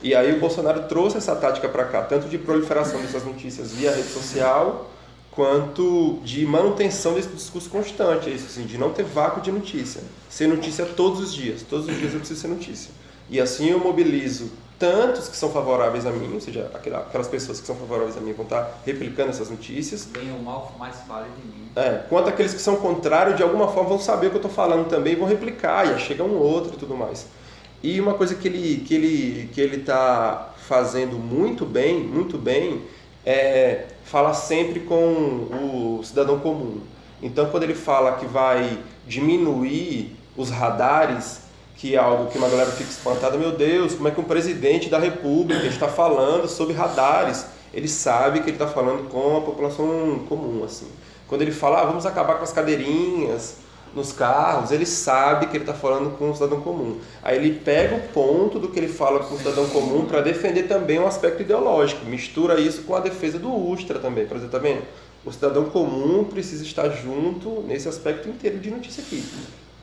[0.02, 3.92] E aí o Bolsonaro trouxe essa tática para cá, tanto de proliferação dessas notícias via
[3.92, 4.90] rede social,
[5.36, 10.02] quanto de manutenção desse discurso constante, é isso assim, de não ter vácuo de notícia.
[10.30, 12.92] Ser notícia todos os dias, todos os dias eu preciso ser notícia.
[13.30, 17.66] E assim eu mobilizo tantos que são favoráveis a mim, ou seja, aquelas pessoas que
[17.66, 20.06] são favoráveis a mim vão estar replicando essas notícias.
[20.06, 21.70] Bem ou mal, mais fale de mim.
[21.76, 24.52] É, quanto aqueles que são contrários, de alguma forma vão saber o que eu estou
[24.52, 27.28] falando também e vão replicar, e aí chega um outro e tudo mais.
[27.82, 32.82] E uma coisa que ele que ele que ele está fazendo muito bem, muito bem,
[33.26, 36.82] é fala sempre com o cidadão comum.
[37.22, 41.42] Então, quando ele fala que vai diminuir os radares,
[41.78, 44.90] que é algo que uma galera fica espantada, meu Deus, como é que um presidente
[44.90, 47.46] da república está falando sobre radares?
[47.74, 50.88] Ele sabe que ele está falando com a população comum, assim.
[51.28, 53.58] Quando ele fala, ah, vamos acabar com as cadeirinhas,
[53.96, 57.00] nos carros, ele sabe que ele está falando com um cidadão comum.
[57.22, 60.64] Aí ele pega o ponto do que ele fala com o cidadão comum para defender
[60.64, 64.26] também um aspecto ideológico, mistura isso com a defesa do Ustra também.
[64.26, 64.82] Por exemplo, tá vendo?
[65.26, 69.24] O cidadão comum precisa estar junto nesse aspecto inteiro de notícia aqui.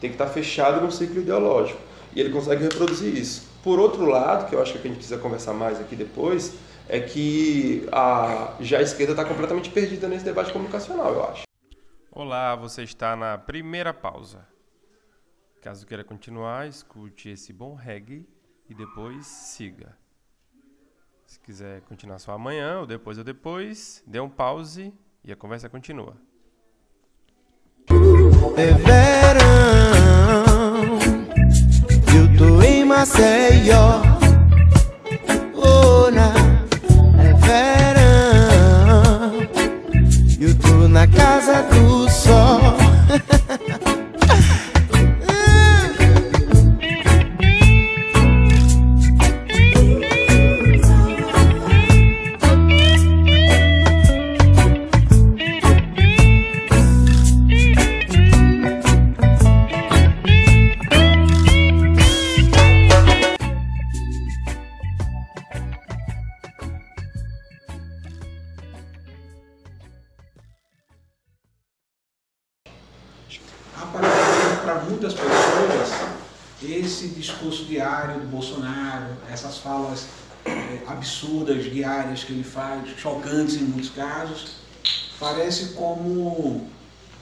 [0.01, 1.81] Tem que estar fechado no ciclo ideológico.
[2.15, 3.49] E ele consegue reproduzir isso.
[3.63, 6.55] Por outro lado, que eu acho que a gente precisa conversar mais aqui depois,
[6.89, 11.50] é que a, já a esquerda está completamente perdida nesse debate comunicacional, eu acho.
[12.13, 14.45] Olá, você está na primeira pausa.
[15.63, 18.29] Caso queira continuar, escute esse bom reggae
[18.69, 19.97] e depois siga.
[21.25, 24.93] Se quiser continuar só amanhã, ou depois ou depois, dê um pause
[25.23, 26.17] e a conversa continua.
[28.57, 30.19] É verão,
[32.13, 34.30] eu tô em Maceió.
[40.91, 42.90] Na casa do sol.
[81.81, 84.57] Diárias que ele faz, chocantes em muitos casos,
[85.19, 86.69] parece como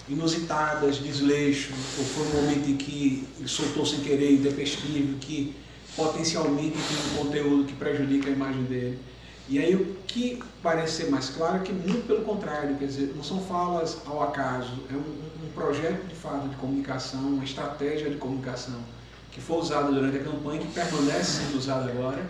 [0.08, 5.54] inusitadas, desleixo, ou foi um momento em que ele soltou sem querer, intempestivo, que
[5.94, 8.98] potencialmente tem um conteúdo que prejudica a imagem dele.
[9.48, 13.12] E aí o que parece ser mais claro é que muito pelo contrário, quer dizer,
[13.14, 18.10] não são falas ao acaso, é um, um projeto de fato de comunicação, uma estratégia
[18.10, 18.78] de comunicação
[19.32, 22.28] que foi usada durante a campanha e que permanece sendo usada agora.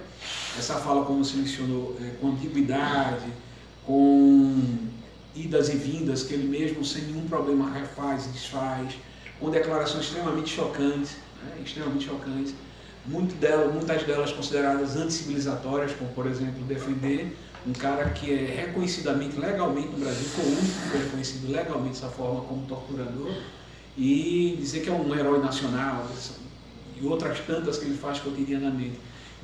[0.58, 3.26] Essa fala, como se mencionou, é, com ambiguidade,
[3.86, 4.60] com
[5.34, 8.94] idas e vindas que ele mesmo sem nenhum problema refaz e desfaz,
[9.38, 12.54] com declarações extremamente chocantes, né, extremamente chocantes
[13.06, 19.38] muito dela, muitas delas consideradas anticivilizatórias, como por exemplo defender um cara que é reconhecidamente
[19.38, 23.32] legalmente no Brasil, foi o único que foi reconhecido legalmente dessa forma como torturador,
[23.96, 26.06] e dizer que é um herói nacional,
[27.00, 28.98] e outras tantas que ele faz cotidianamente.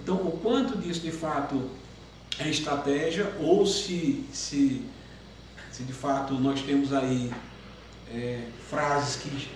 [0.04, 1.70] Então, o quanto disso de fato
[2.38, 4.82] é estratégia, ou se, se,
[5.72, 7.32] se de fato nós temos aí
[8.12, 9.48] é, frases que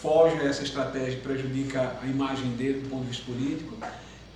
[0.00, 3.76] foge a essa estratégia, prejudica a imagem dele do ponto de vista político,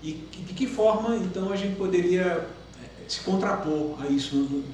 [0.02, 2.46] e de que forma então a gente poderia
[2.82, 4.64] eh, se contrapor a isso?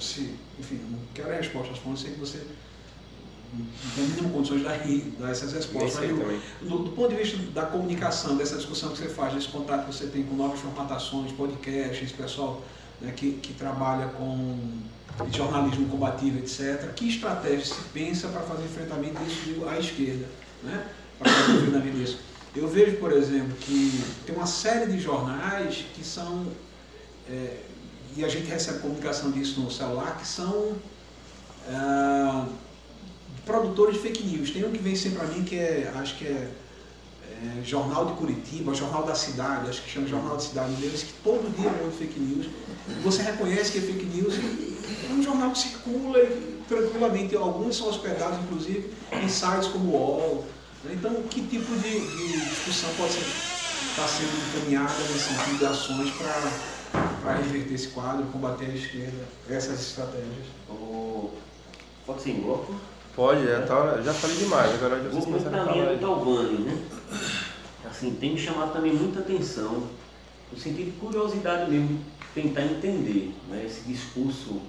[0.00, 2.42] Se, enfim, não quero a resposta, não sei que você
[3.52, 4.78] não tem condições de dar,
[5.18, 6.10] dar essas respostas.
[6.10, 9.86] Mas, do, do, ponto de vista da comunicação, dessa discussão que você faz, desse contato
[9.86, 12.62] que você tem com novas formatações, podcasts, pessoal
[13.00, 14.58] né, que, que trabalha com
[15.30, 16.92] jornalismo combativo, etc.
[16.94, 20.26] Que estratégia se pensa para fazer enfrentamento disso à esquerda,
[20.62, 20.86] né?
[21.18, 22.18] para fazer enfrentamento disso?
[22.54, 26.46] Eu vejo, por exemplo, que tem uma série de jornais que são,
[27.28, 27.60] é,
[28.16, 30.76] e a gente recebe comunicação disso no celular, que são
[31.68, 32.44] é,
[33.44, 34.50] produtores de fake news.
[34.50, 36.48] Tem um que vem sempre para mim que é, acho que é,
[37.30, 41.12] é, Jornal de Curitiba, Jornal da Cidade, acho que chama Jornal da Cidade deles, que
[41.24, 42.46] todo dia é fake news.
[43.02, 44.72] Você reconhece que é fake news e
[45.10, 46.18] é um jornal que circula
[46.68, 47.36] tranquilamente.
[47.36, 50.44] Alguns são hospedados, inclusive, em sites como o UOL.
[50.84, 50.94] Né?
[50.94, 56.10] Então, que tipo de, de discussão pode estar tá sendo encaminhada nesse sentido de ações
[56.10, 60.46] para reverter esse quadro, combater a esquerda, essas estratégias?
[60.68, 61.30] O...
[62.04, 62.74] Pode ser em bloco?
[63.14, 66.82] Pode, é, tá, já falei demais, agora já Vou muito na linha do Talvani, né?
[67.84, 69.82] Assim, tem me chamado também muita atenção,
[70.50, 72.00] no sentido de curiosidade mesmo,
[72.34, 74.62] tentar entender né, esse discurso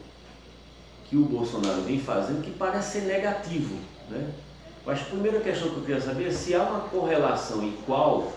[1.09, 3.75] que o Bolsonaro vem fazendo que parece ser negativo.
[4.09, 4.29] Né?
[4.85, 8.33] Mas a primeira questão que eu queria saber é se há uma correlação igual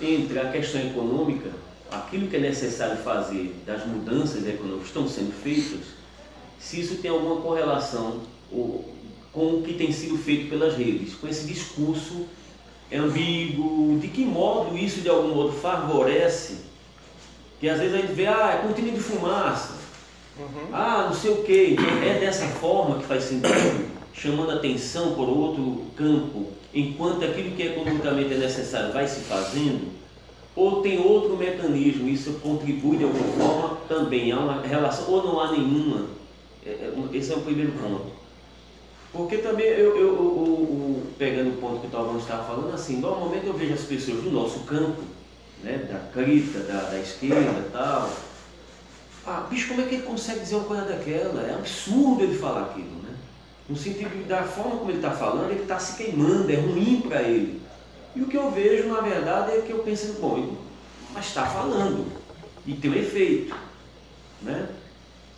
[0.00, 1.50] entre a questão econômica,
[1.88, 5.86] aquilo que é necessário fazer das mudanças econômicas que estão sendo feitas,
[6.58, 8.22] se isso tem alguma correlação
[9.32, 12.26] com o que tem sido feito pelas redes, com esse discurso
[12.92, 16.58] ambíguo, de que modo isso de algum modo favorece,
[17.60, 19.80] que às vezes a gente vê, ah, é cortina de fumaça,
[20.40, 20.68] Uhum.
[20.72, 21.72] Ah, não sei o que.
[21.72, 27.62] Então é dessa forma que faz sentido, chamando atenção por outro campo, enquanto aquilo que
[27.62, 29.88] economicamente é necessário vai se fazendo,
[30.56, 35.40] ou tem outro mecanismo, isso contribui de alguma forma também, há uma relação, ou não
[35.40, 36.06] há nenhuma.
[36.64, 38.19] É, é, esse é o primeiro ponto.
[39.12, 43.46] Porque também eu, eu, eu, pegando o ponto que o Talvão estava falando, assim, normalmente
[43.46, 45.02] eu vejo as pessoas do nosso campo,
[45.64, 48.10] né, da crita, da, da esquerda e tal.
[49.26, 51.42] Ah, bicho, como é que ele consegue dizer uma coisa daquela?
[51.42, 53.14] É absurdo ele falar aquilo, né?
[53.68, 57.22] No sentido da forma como ele está falando, ele está se queimando, é ruim para
[57.22, 57.60] ele.
[58.14, 60.56] E o que eu vejo, na verdade, é que eu penso, bom,
[61.12, 62.06] mas está falando
[62.66, 63.54] e tem um efeito,
[64.42, 64.68] né?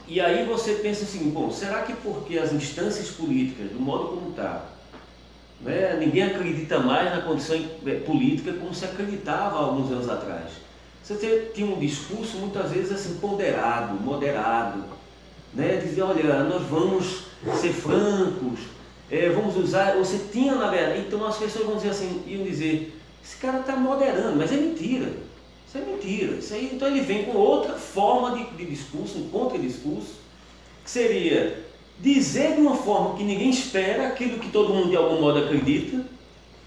[0.06, 4.30] E aí você pensa assim, bom, será que porque as instâncias políticas, do modo como
[4.30, 4.66] está,
[5.60, 10.50] né, ninguém acredita mais na condição eh, política como se acreditava alguns anos atrás?
[11.04, 14.84] Você tinha um discurso muitas vezes assim ponderado, moderado,
[15.52, 15.76] né?
[15.76, 17.24] Dizer, olha, nós vamos
[17.60, 18.60] ser francos,
[19.10, 19.96] eh, vamos usar.
[19.96, 23.76] Você tinha na verdade, então as pessoas vão dizer assim, iam dizer, esse cara está
[23.76, 25.12] moderando, mas é mentira.
[25.72, 26.36] Isso é mentira.
[26.36, 30.16] Isso aí, então ele vem com outra forma de, de discurso, um contra-discurso,
[30.84, 31.64] que seria
[31.98, 36.04] dizer de uma forma que ninguém espera aquilo que todo mundo de algum modo acredita.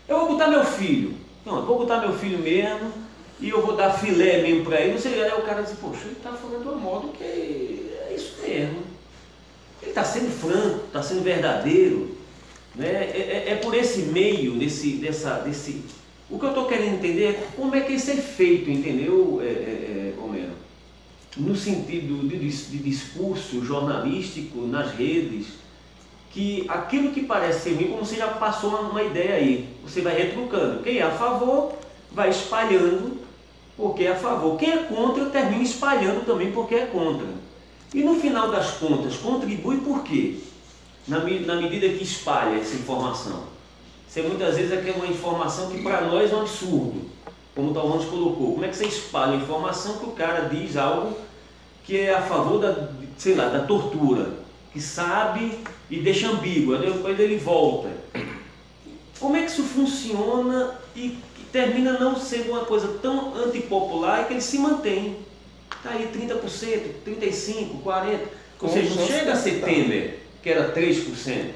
[0.07, 1.13] Eu vou botar meu filho.
[1.45, 2.91] Não, eu vou botar meu filho mesmo
[3.39, 4.93] e eu vou dar filé mesmo para ele.
[4.93, 8.11] Não sei, aí o cara diz, poxa, ele está falando de um modo que é
[8.15, 8.79] isso mesmo.
[9.83, 12.17] Ele está sendo franco, está sendo verdadeiro.
[12.73, 12.87] Né?
[12.87, 15.83] É, é- é por esse meio, desse, dessa, desse.
[16.29, 19.45] O que eu estou querendo entender é como é que isso é feito, entendeu, é,
[19.45, 20.53] é, é, Homero?
[21.37, 25.47] No sentido de, de discurso jornalístico nas redes,
[26.31, 30.17] que aquilo que parece ser ruim, como você já passou uma, ideia aí, você vai
[30.17, 30.81] retrucando.
[30.81, 31.77] Quem é a favor
[32.11, 33.19] vai espalhando
[33.77, 34.57] porque é a favor.
[34.57, 37.27] Quem é contra termina espalhando também porque é contra.
[37.93, 40.39] E no final das contas, contribui por quê?
[41.07, 43.54] Na, na medida que espalha essa informação.
[44.15, 47.01] Você muitas vezes é é uma informação que para nós é um absurdo,
[47.53, 48.53] como o Talvões colocou.
[48.53, 51.17] Como é que você espalha a informação que o cara diz algo
[51.83, 54.29] que é a favor da, sei lá, da tortura,
[54.71, 55.59] que sabe
[55.91, 57.89] e deixa ambíguo, depois ele volta.
[59.19, 61.17] Como é que isso funciona e
[61.51, 65.17] termina não sendo uma coisa tão antipopular que ele se mantém?
[65.75, 66.39] Está aí 30%,
[67.05, 68.19] 35%, 40%.
[68.61, 71.49] Ou seja, não chega a ser Temer, que era 3%,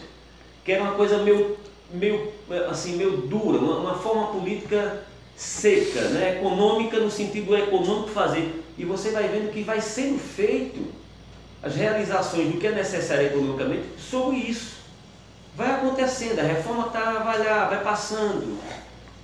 [0.65, 1.57] que era uma coisa meio,
[1.93, 2.38] meio,
[2.69, 5.03] assim, meio dura, uma, uma forma política
[5.35, 6.37] seca, né?
[6.37, 8.63] econômica no sentido econômico fazer.
[8.77, 10.85] E você vai vendo que vai sendo feito
[11.61, 14.79] as realizações do que é necessário economicamente sobre isso.
[15.55, 18.57] Vai acontecendo, a reforma tá, vai lá, vai passando.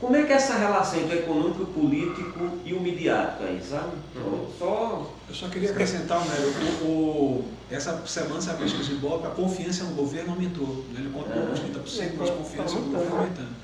[0.06, 3.60] Como é que é essa relação entre o econômico, o político e o midiático aí,
[3.60, 3.93] sabe?
[4.16, 6.53] Então, Só Eu só queria acrescentar, Homero,
[6.84, 10.86] o, o, essa semana, essa pesquisa de Ibope, a confiança no governo aumentou.
[10.93, 10.99] Né?
[10.99, 13.56] Ele continua com os 30%, mas a confiança no governo aumentando.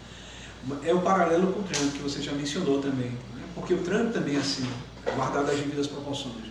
[0.84, 3.12] É o paralelo com o Trump, que você já mencionou também.
[3.12, 3.44] Né?
[3.54, 4.68] Porque o Trump também é assim,
[5.16, 6.50] guardado as devidas proporções.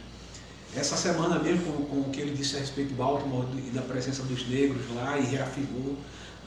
[0.77, 3.83] Essa semana mesmo, com, com o que ele disse a respeito de Baltimore e da
[3.83, 5.97] presença dos negros lá, e reafirmou.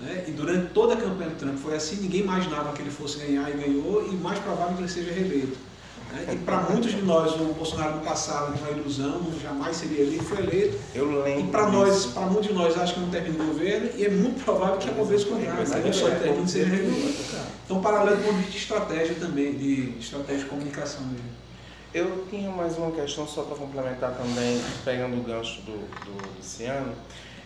[0.04, 0.26] Né?
[0.28, 3.50] E durante toda a campanha do Trump foi assim, ninguém imaginava que ele fosse ganhar
[3.50, 5.58] e ganhou, e mais provável que ele seja reeleito.
[6.12, 6.34] né?
[6.34, 10.26] E para muitos de nós, o Bolsonaro no passado tinha uma ilusão, jamais seria eleito,
[10.26, 10.78] foi eleito.
[10.94, 11.40] Eu lembro.
[11.40, 14.10] E para nós, para muitos de nós, acho que não termina o governo, e é
[14.10, 17.24] muito provável que aconteça o contrário, que não só termine seja reeleito.
[17.66, 21.44] Então, paralelo com de estratégia também, de estratégia de comunicação mesmo.
[21.94, 26.92] Eu tinha mais uma questão só para complementar também, pegando o gancho do, do Luciano,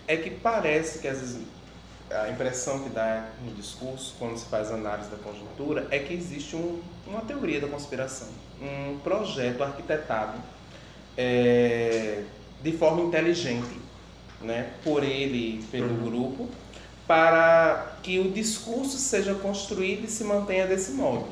[0.07, 1.39] é que parece que às vezes
[2.11, 6.55] a impressão que dá no discurso, quando se faz análise da conjuntura, é que existe
[6.55, 8.27] um- uma teoria da conspiração,
[8.61, 10.37] um projeto arquitetado
[11.17, 12.23] é,
[12.61, 13.79] de forma inteligente,
[14.41, 16.47] né, por ele pelo grupo,
[17.07, 21.27] para que o discurso seja construído e se mantenha desse modo.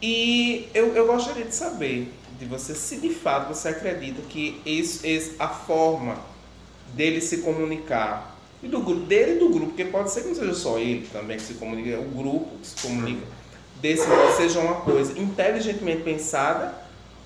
[0.00, 5.06] E eu, eu gostaria de saber de você se de fato você acredita que esse,
[5.06, 6.16] esse, a forma
[6.94, 8.31] dele se comunicar,
[8.62, 11.08] e do grupo dele e do grupo, porque pode ser que não seja só ele
[11.12, 13.26] também que se comunica, é o grupo que se comunica,
[13.80, 16.74] desse modo seja uma coisa inteligentemente pensada,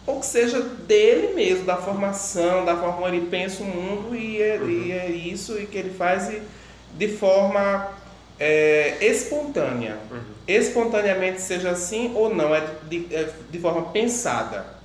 [0.06, 4.40] ou que seja dele mesmo, da formação, da forma como ele pensa o mundo, e
[4.40, 6.32] é, e é isso e que ele faz
[6.96, 7.92] de forma
[8.38, 9.98] é, espontânea.
[10.46, 14.76] Espontaneamente seja assim ou não, é de, é de forma pensada.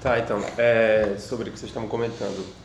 [0.00, 2.61] Tá, então, é, sobre o que vocês estavam comentando.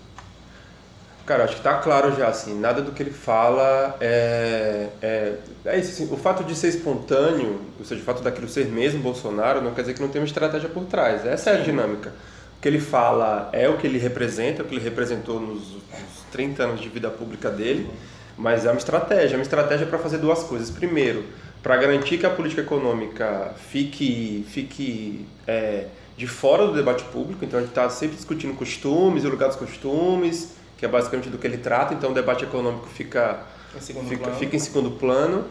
[1.28, 4.88] Cara, acho que tá claro já, assim, nada do que ele fala é.
[5.01, 5.34] É,
[5.65, 9.01] é isso, assim, o fato de ser espontâneo, ou seja, o fato daquilo ser mesmo
[9.01, 11.25] Bolsonaro, não quer dizer que não tem uma estratégia por trás.
[11.25, 12.13] Essa é a dinâmica.
[12.57, 15.73] O que ele fala é o que ele representa, é o que ele representou nos,
[15.73, 17.91] nos 30 anos de vida pública dele,
[18.38, 20.69] mas é uma estratégia, é uma estratégia para fazer duas coisas.
[20.69, 21.25] Primeiro,
[21.61, 27.59] para garantir que a política econômica fique, fique é, de fora do debate público, então
[27.59, 31.47] a gente está sempre discutindo costumes, o lugar dos costumes, que é basicamente do que
[31.47, 33.39] ele trata, então o debate econômico fica,
[33.75, 34.39] Em segundo fica, plano.
[34.39, 35.45] fica em segundo plano,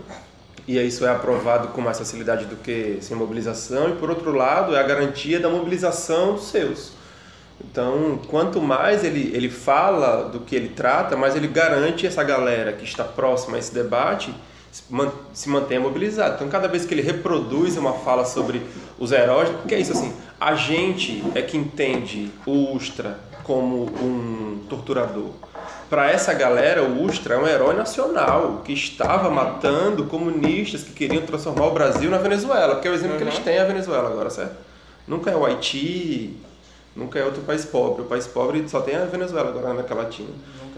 [0.68, 4.74] e isso é aprovado com mais facilidade do que sem mobilização, e por outro lado
[4.74, 6.92] é a garantia da mobilização dos seus.
[7.58, 12.72] Então, quanto mais ele, ele fala do que ele trata, mais ele garante essa galera
[12.72, 14.32] que está próxima a esse debate
[14.70, 16.34] se man- se mantenha mobilizada.
[16.34, 18.60] Então, cada vez que ele reproduz uma fala sobre
[18.98, 24.45] os heróis, porque é isso assim, a gente é que entende o Ustra como um
[24.66, 25.30] torturador.
[25.88, 31.22] Para essa galera, o Ustra é um herói nacional que estava matando comunistas que queriam
[31.24, 34.28] transformar o Brasil na Venezuela, que é o exemplo que eles têm a Venezuela agora,
[34.30, 34.56] certo?
[35.06, 36.36] Nunca é o Haiti,
[36.94, 38.02] nunca é outro país pobre.
[38.02, 40.30] O país pobre só tem a Venezuela agora na América Latina.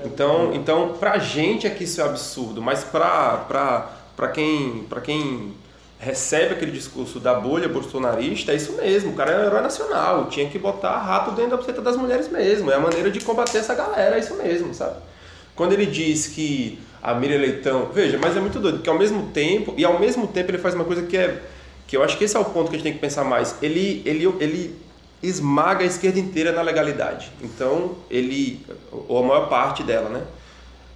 [0.04, 5.00] Então, então pra gente é que isso é absurdo, mas pra, pra, pra, quem, pra
[5.00, 5.54] quem
[5.98, 10.26] recebe aquele discurso da bolha bolsonarista, é isso mesmo, o cara é um herói nacional,
[10.26, 13.58] tinha que botar rato dentro da buceta das mulheres mesmo, é a maneira de combater
[13.58, 14.96] essa galera, é isso mesmo, sabe?
[15.56, 19.30] Quando ele diz que a Miriam Leitão, veja, mas é muito doido, porque ao mesmo
[19.32, 21.42] tempo, e ao mesmo tempo ele faz uma coisa que é,
[21.88, 23.56] que eu acho que esse é o ponto que a gente tem que pensar mais,
[23.60, 24.76] ele, ele, ele
[25.20, 28.64] esmaga a esquerda inteira na legalidade, então ele,
[29.08, 30.22] ou a maior parte dela, né?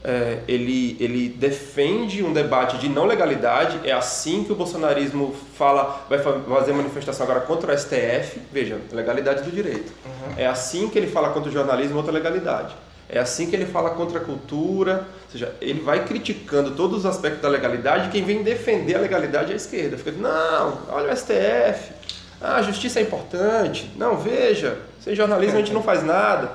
[0.05, 3.79] É, ele, ele defende um debate de não legalidade.
[3.85, 8.41] É assim que o bolsonarismo fala, vai fa- fazer manifestação agora contra o STF.
[8.53, 9.93] Veja, legalidade do direito.
[10.37, 12.75] É assim que ele fala contra o jornalismo, outra legalidade.
[13.09, 15.07] É assim que ele fala contra a cultura.
[15.27, 18.09] Ou seja, ele vai criticando todos os aspectos da legalidade.
[18.11, 19.97] Quem vem defender a legalidade é a esquerda.
[19.99, 21.93] Fica, não, olha o STF.
[22.41, 23.89] Ah, a justiça é importante.
[23.97, 26.51] Não, veja, sem jornalismo a gente não faz nada.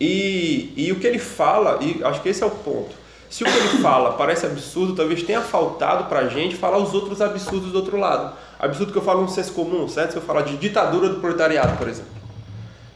[0.00, 2.96] E, e o que ele fala, e acho que esse é o ponto.
[3.28, 7.20] Se o que ele fala parece absurdo, talvez tenha faltado pra gente falar os outros
[7.20, 8.34] absurdos do outro lado.
[8.58, 10.12] Absurdo que eu falo no senso comum, certo?
[10.12, 12.10] Se eu falar de ditadura do proletariado, por exemplo.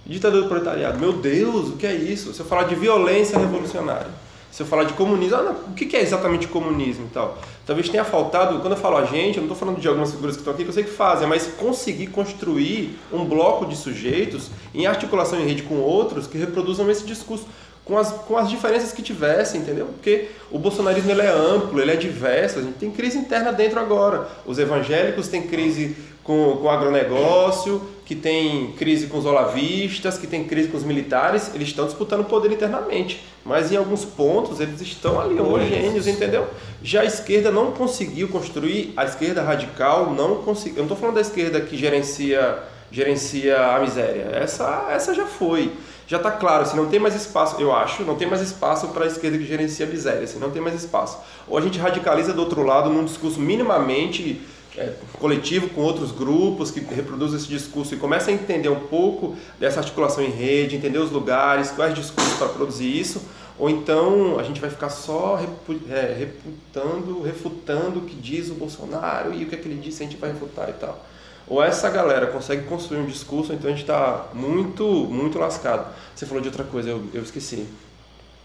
[0.06, 2.32] Ditadura do proletariado, meu Deus, o que é isso?
[2.34, 4.08] Se eu falar de violência revolucionária,
[4.54, 7.36] se eu falar de comunismo, ah, não, o que é exatamente comunismo e tal?
[7.66, 10.36] Talvez tenha faltado, quando eu falo a gente, eu não estou falando de algumas figuras
[10.36, 14.52] que estão aqui que eu sei que fazem, mas conseguir construir um bloco de sujeitos
[14.72, 17.48] em articulação em rede com outros que reproduzam esse discurso
[17.84, 19.86] com as, com as diferenças que tivessem, entendeu?
[19.86, 23.80] Porque o bolsonarismo ele é amplo, ele é diverso, a gente tem crise interna dentro
[23.80, 24.28] agora.
[24.46, 30.26] Os evangélicos têm crise com, com o agronegócio, que tem crise com os olavistas, que
[30.26, 33.22] tem crise com os militares, eles estão disputando poder internamente.
[33.44, 36.46] Mas em alguns pontos eles estão ali homogêneos, entendeu?
[36.82, 40.78] Já a esquerda não conseguiu construir, a esquerda radical não conseguiu.
[40.78, 42.58] Eu não estou falando da esquerda que gerencia,
[42.90, 44.30] gerencia a miséria.
[44.32, 45.72] Essa, essa já foi.
[46.06, 49.04] Já está claro, assim, não tem mais espaço, eu acho, não tem mais espaço para
[49.04, 51.18] a esquerda que gerencia a miséria, assim, não tem mais espaço.
[51.48, 54.42] Ou a gente radicaliza do outro lado num discurso minimamente
[54.76, 59.36] é, coletivo com outros grupos que reproduzem esse discurso e começa a entender um pouco
[59.58, 63.22] dessa articulação em rede, entender os lugares, quais discursos para produzir isso,
[63.58, 68.54] ou então a gente vai ficar só repu é, reputando, refutando o que diz o
[68.54, 71.04] Bolsonaro e o que, é que ele disse a gente vai refutar e tal.
[71.46, 75.94] Ou essa galera consegue construir um discurso, então a gente está muito, muito lascado.
[76.16, 77.66] Você falou de outra coisa, eu, eu esqueci.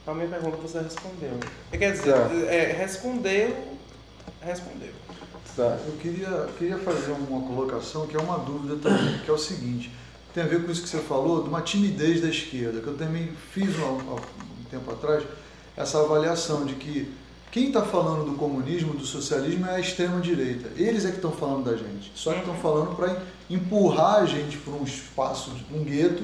[0.06, 1.32] A minha pergunta você respondeu.
[1.72, 2.30] Quer dizer, Tá.
[2.54, 3.56] é, respondeu,
[4.42, 4.99] respondeu.
[5.60, 5.78] Tá.
[5.86, 9.92] Eu queria, queria fazer uma colocação que é uma dúvida também, que é o seguinte,
[10.34, 12.96] tem a ver com isso que você falou, de uma timidez da esquerda, que eu
[12.96, 15.22] também fiz um, um tempo atrás,
[15.76, 17.14] essa avaliação de que
[17.52, 20.70] quem está falando do comunismo, do socialismo é a extrema-direita.
[20.78, 22.10] Eles é que estão falando da gente.
[22.16, 26.24] Só que estão falando para empurrar a gente para um espaço, um gueto,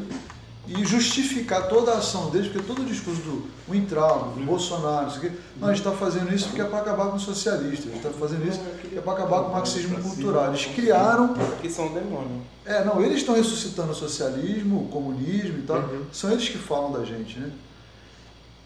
[0.68, 5.18] e justificar toda a ação deles, porque todo o discurso do Weintraub, do Bolsonaro, isso
[5.18, 7.96] aqui, não, a gente está fazendo isso porque é para acabar com os socialistas, a
[7.96, 10.48] gente está fazendo isso porque é para acabar com o marxismo cultural.
[10.48, 12.42] Eles criaram Que são o demônio.
[12.66, 15.88] é, não, eles estão ressuscitando o socialismo, o comunismo e tal.
[16.12, 17.52] São eles que falam da gente, né?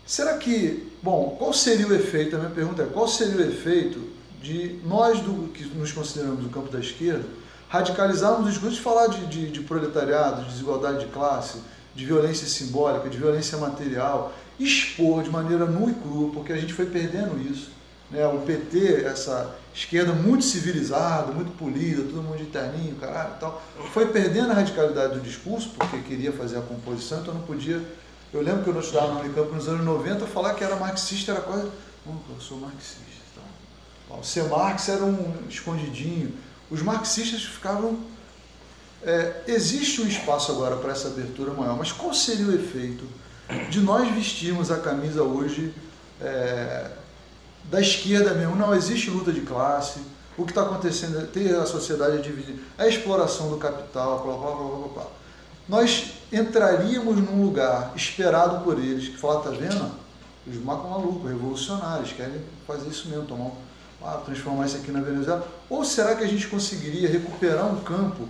[0.05, 2.35] Será que, bom, qual seria o efeito?
[2.35, 4.01] A minha pergunta é, qual seria o efeito
[4.41, 7.25] de nós do que nos consideramos do campo da esquerda
[7.69, 11.59] radicalizarmos o discurso de falar de, de, de proletariado, de desigualdade de classe,
[11.95, 16.73] de violência simbólica, de violência material, expor de maneira nua e crua, porque a gente
[16.73, 17.71] foi perdendo isso.
[18.11, 18.25] Né?
[18.27, 23.61] O PT, essa esquerda muito civilizada, muito polida, todo mundo de terninho, caralho tal,
[23.93, 27.81] foi perdendo a radicalidade do discurso, porque queria fazer a composição, então não podia.
[28.33, 31.41] Eu lembro que eu estudava no Unicamp nos anos 90, falar que era marxista era
[31.41, 31.69] quase.
[32.05, 33.09] Oh, eu sou marxista.
[34.09, 34.15] Tá?
[34.15, 36.33] O ser Marx era um escondidinho.
[36.69, 37.99] Os marxistas ficavam.
[39.01, 43.05] É, existe um espaço agora para essa abertura maior, mas qual seria o efeito
[43.69, 45.73] de nós vestirmos a camisa hoje
[46.21, 46.91] é,
[47.65, 48.55] da esquerda mesmo?
[48.55, 50.01] Não existe luta de classe,
[50.37, 54.55] o que está acontecendo é ter a sociedade dividida, a exploração do capital, blá, blá,
[54.55, 55.07] blá, blá, blá.
[55.67, 59.91] nós entraríamos num lugar esperado por eles, que fala, tá vendo?
[60.45, 63.51] Os macos malucos, revolucionários, querem fazer isso mesmo, tomar,
[64.01, 65.47] ah, transformar isso aqui na Venezuela.
[65.69, 68.27] Ou será que a gente conseguiria recuperar um campo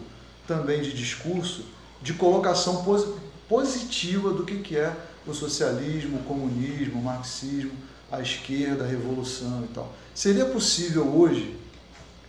[0.50, 1.64] também de discurso,
[2.02, 3.14] de colocação posi-
[3.48, 4.92] positiva do que, que é
[5.28, 7.72] o socialismo, o comunismo, o marxismo,
[8.12, 9.94] a esquerda, a revolução e tal.
[10.16, 11.56] Seria possível hoje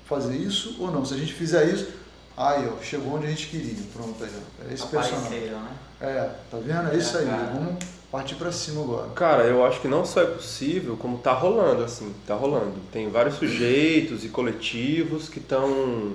[0.04, 1.02] fazer isso ou não?
[1.04, 1.88] Se a gente fizer isso,
[2.36, 3.74] aí ó, chegou onde a gente queria.
[3.94, 4.70] Pronto, aí, ó.
[4.70, 5.40] É esse personagem.
[5.40, 5.70] Né?
[6.02, 6.92] É, tá vendo?
[6.92, 7.24] É isso aí.
[7.26, 7.52] cara.
[7.54, 9.08] Vamos partir pra cima agora.
[9.14, 12.74] Cara, eu acho que não só é possível, como tá rolando, assim, tá rolando.
[12.92, 16.12] Tem vários sujeitos e coletivos que estão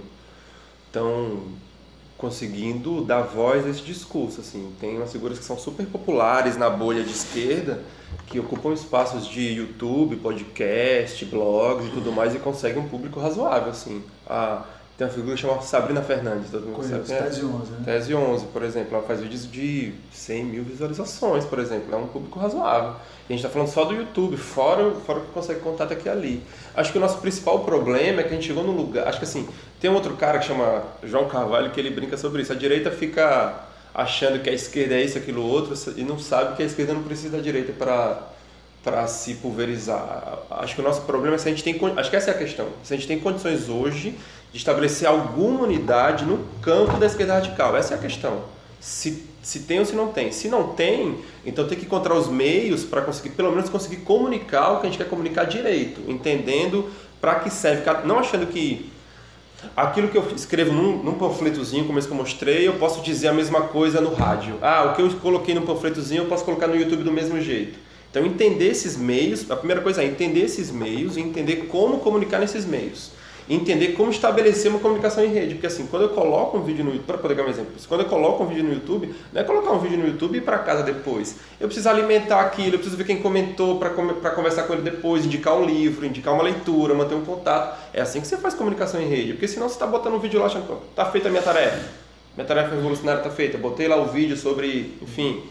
[0.87, 1.41] estão
[2.25, 4.73] conseguindo dar voz a esse discurso, assim.
[4.79, 7.83] Tem umas figuras que são super populares na bolha de esquerda,
[8.25, 13.69] que ocupam espaços de YouTube, podcast, blogs e tudo mais e conseguem um público razoável,
[13.69, 14.01] assim.
[14.27, 14.63] A,
[14.97, 17.23] tem uma figura que chama Sabrina Fernandes, todo mundo Conheço, sabe é?
[17.23, 17.77] Tese 11, né?
[17.83, 21.93] Tese 11, por exemplo, ela faz vídeos de 100 mil visualizações, por exemplo.
[21.93, 22.91] É um público razoável.
[23.27, 26.07] E a gente está falando só do YouTube, fora, fora o que consegue contato aqui
[26.07, 26.43] e ali.
[26.73, 29.05] Acho que o nosso principal problema é que a gente chegou num lugar.
[29.07, 29.49] Acho que assim,
[29.81, 32.53] tem um outro cara que chama João Carvalho que ele brinca sobre isso.
[32.53, 33.53] A direita fica
[33.93, 37.03] achando que a esquerda é isso, aquilo, outro, e não sabe que a esquerda não
[37.03, 38.31] precisa da direita para
[38.85, 40.37] para se pulverizar.
[40.51, 42.37] Acho que o nosso problema é se a gente tem, acho que essa é a
[42.37, 42.67] questão.
[42.83, 44.15] Se a gente tem condições hoje
[44.55, 47.75] de estabelecer alguma unidade no campo da esquerda radical.
[47.75, 48.43] Essa é a questão.
[48.79, 50.31] Se, se tem ou se não tem.
[50.31, 54.71] Se não tem, então tem que encontrar os meios para conseguir, pelo menos conseguir comunicar
[54.71, 56.89] o que a gente quer comunicar direito, entendendo
[57.19, 58.89] para que serve, não achando que
[59.75, 63.27] aquilo que eu escrevo num, num panfletozinho, como esse que eu mostrei, eu posso dizer
[63.27, 64.57] a mesma coisa no rádio.
[64.61, 67.77] Ah, o que eu coloquei no panfletozinho eu posso colocar no YouTube do mesmo jeito.
[68.09, 72.39] Então, entender esses meios, a primeira coisa é entender esses meios e entender como comunicar
[72.39, 73.11] nesses meios.
[73.47, 75.53] Entender como estabelecer uma comunicação em rede.
[75.53, 78.01] Porque assim, quando eu coloco um vídeo no YouTube, para poder dar um exemplo, quando
[78.01, 80.41] eu coloco um vídeo no YouTube, não é colocar um vídeo no YouTube e ir
[80.41, 81.35] para casa depois.
[81.59, 83.91] Eu preciso alimentar aquilo, eu preciso ver quem comentou para
[84.31, 87.77] conversar com ele depois, indicar um livro, indicar uma leitura, manter um contato.
[87.93, 89.33] É assim que você faz comunicação em rede.
[89.33, 91.79] Porque senão você está botando um vídeo lá achando que tá feita a minha tarefa.
[92.35, 93.57] Minha tarefa revolucionária está feita.
[93.59, 95.43] Botei lá o vídeo sobre, enfim,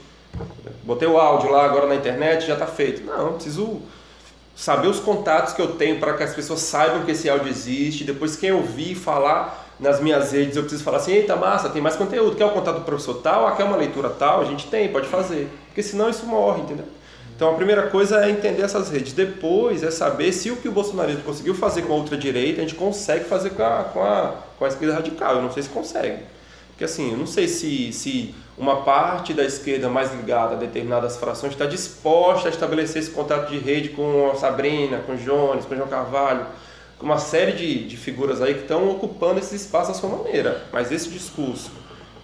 [0.82, 3.04] botei o áudio lá agora na internet, já está feito.
[3.04, 3.80] Não, eu preciso
[4.54, 8.04] saber os contatos que eu tenho para que as pessoas saibam que esse áudio existe.
[8.04, 11.96] Depois, quem ouvir falar nas minhas redes, eu preciso falar assim: eita, massa, tem mais
[11.96, 12.36] conteúdo.
[12.36, 13.46] Quer o contato do professor tal?
[13.46, 14.40] Ah, quer uma leitura tal?
[14.40, 15.48] A gente tem, pode fazer.
[15.66, 16.86] Porque senão isso morre, entendeu?
[17.36, 19.12] Então a primeira coisa é entender essas redes.
[19.12, 22.76] Depois é saber se o que o bolsonarismo conseguiu fazer com a ultradireita, a gente
[22.76, 25.36] consegue fazer com a, com a, com a esquerda radical.
[25.36, 26.18] Eu não sei se consegue.
[26.74, 31.16] Porque assim, eu não sei se, se uma parte da esquerda mais ligada a determinadas
[31.16, 35.64] frações está disposta a estabelecer esse contato de rede com a Sabrina, com o Jones,
[35.64, 36.44] com o João Carvalho,
[36.98, 40.64] com uma série de, de figuras aí que estão ocupando esse espaço à sua maneira.
[40.72, 41.70] Mas esse discurso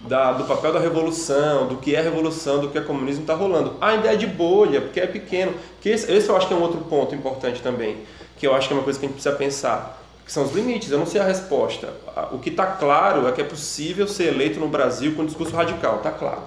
[0.01, 3.77] da, do papel da revolução, do que é revolução, do que é comunismo, está rolando.
[3.79, 5.53] A ideia de bolha, porque é pequeno.
[5.79, 7.99] Que esse, esse eu acho que é um outro ponto importante também,
[8.37, 10.53] que eu acho que é uma coisa que a gente precisa pensar que são os
[10.53, 10.91] limites.
[10.91, 11.93] Eu não sei a resposta.
[12.31, 15.55] O que está claro é que é possível ser eleito no Brasil com um discurso
[15.55, 16.41] radical, está claro.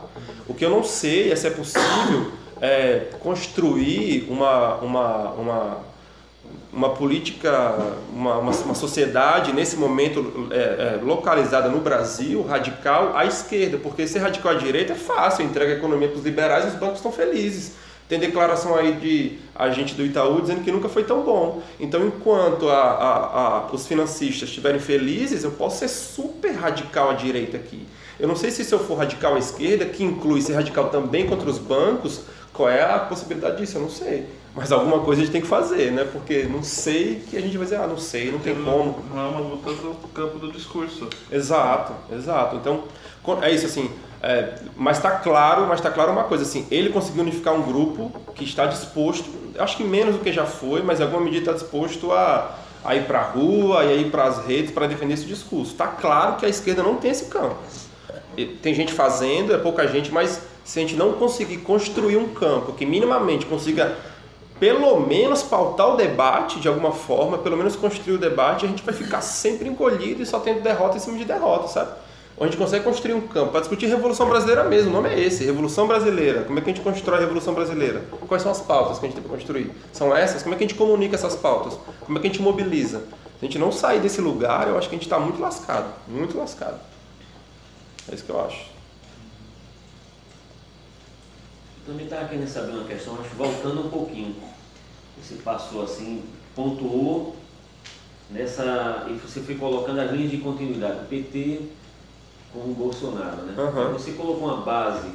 [0.49, 5.79] O que eu não sei é se é possível é, construir uma, uma, uma,
[6.73, 7.75] uma política,
[8.13, 14.07] uma, uma, uma sociedade nesse momento é, é, localizada no Brasil, radical à esquerda, porque
[14.07, 16.97] ser radical à direita é fácil, entrega a economia para os liberais e os bancos
[16.97, 17.73] estão felizes.
[18.09, 21.63] Tem declaração aí de agente do Itaú dizendo que nunca foi tão bom.
[21.81, 27.15] Então, enquanto a, a, a, os financistas estiverem felizes, eu posso ser super radical à
[27.15, 27.87] direita aqui.
[28.21, 31.27] Eu não sei se se eu for radical à esquerda, que inclui ser radical também
[31.27, 32.21] contra os bancos,
[32.53, 33.79] qual é a possibilidade disso?
[33.79, 34.27] Eu não sei.
[34.55, 36.05] Mas alguma coisa a gente tem que fazer, né?
[36.05, 39.05] Porque não sei que a gente vai dizer, ah, não sei, não tem como.
[39.13, 41.09] Não é uma luta do campo do discurso.
[41.31, 42.55] Exato, exato.
[42.57, 42.85] Então,
[43.43, 43.91] é isso assim.
[44.27, 48.11] É, mas está claro, mas está claro uma coisa assim, ele conseguiu unificar um grupo
[48.35, 51.53] que está disposto, acho que menos do que já foi, mas em alguma medida está
[51.53, 55.13] disposto a, a ir para a rua e a ir para as redes para defender
[55.13, 55.73] esse discurso.
[55.73, 57.55] Está claro que a esquerda não tem esse campo.
[58.63, 62.73] Tem gente fazendo, é pouca gente, mas se a gente não conseguir construir um campo
[62.73, 63.95] que minimamente consiga
[64.59, 68.83] pelo menos pautar o debate de alguma forma, pelo menos construir o debate, a gente
[68.83, 72.04] vai ficar sempre encolhido e só tendo derrota em cima de derrota, sabe?
[72.37, 75.21] Onde a gente consegue construir um campo para discutir Revolução Brasileira mesmo, o nome é
[75.21, 76.43] esse, Revolução Brasileira.
[76.43, 78.01] Como é que a gente constrói a Revolução Brasileira?
[78.27, 79.71] Quais são as pautas que a gente tem para construir?
[79.93, 80.43] São essas?
[80.43, 81.79] Como é que a gente comunica essas pautas?
[82.01, 83.01] Como é que a gente mobiliza?
[83.39, 85.93] Se a gente não sair desse lugar, eu acho que a gente está muito lascado,
[86.09, 86.81] muito lascado.
[88.11, 88.75] É isso que eu acho.
[91.87, 94.35] Também estava querendo saber uma questão, acho voltando um pouquinho.
[95.23, 96.25] Você passou assim,
[96.57, 97.37] pontuou
[98.31, 99.07] nessa.
[99.09, 101.63] e você foi colocando as linhas de continuidade do PT
[102.55, 103.55] com o Bolsonaro, né?
[103.59, 103.93] Uhum.
[103.93, 105.09] Você colocou uma base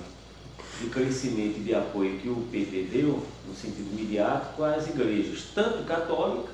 [0.82, 5.84] de crescimento e de apoio que o PT deu, no sentido midiático, às igrejas, tanto
[5.86, 6.50] católica,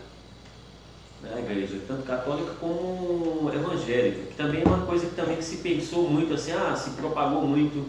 [1.21, 5.57] né, a igreja, tanto católica como evangélica, que também é uma coisa que também se
[5.57, 7.85] pensou muito assim, ah, se propagou muito,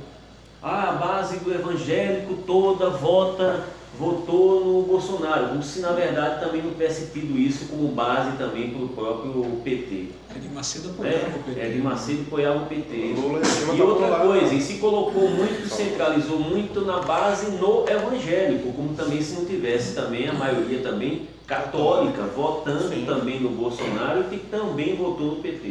[0.63, 3.65] ah, a base do evangélico toda vota
[3.99, 8.71] votou no Bolsonaro, como se na verdade também não tivesse tido isso como base também
[8.71, 10.11] para o próprio PT.
[10.37, 11.61] Edir Macedo apoiava o PT.
[11.61, 13.15] É, Edir Macedo apoiava o PT.
[13.17, 14.21] Lula cima E outra lá.
[14.21, 19.45] coisa, e se colocou muito, centralizou muito na base no evangélico, como também se não
[19.45, 25.37] tivesse também a maioria também católica votando também no Bolsonaro e que também votou no
[25.37, 25.69] PT.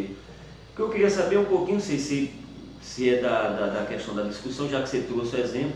[0.71, 2.31] O que eu queria saber um pouquinho, não sei se,
[2.81, 5.73] se é da, da, da questão da discussão, já que você trouxe o exemplo,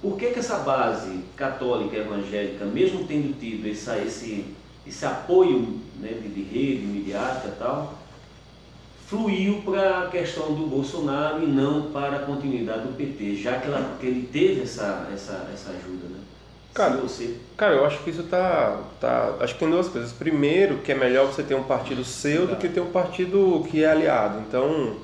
[0.00, 4.44] por que, que essa base católica evangélica, mesmo tendo tido essa, esse,
[4.86, 7.97] esse apoio né, de, de rede, midiática e tal,
[9.08, 13.66] fluiu para a questão do Bolsonaro e não para a continuidade do PT, já que,
[13.66, 16.18] ela, que ele teve essa, essa, essa ajuda, né?
[16.74, 17.36] Cara, você...
[17.56, 19.34] Cara, eu acho que isso tá, tá.
[19.40, 20.12] Acho que tem duas coisas.
[20.12, 23.82] Primeiro, que é melhor você ter um partido seu do que ter um partido que
[23.82, 24.40] é aliado.
[24.46, 24.96] Então,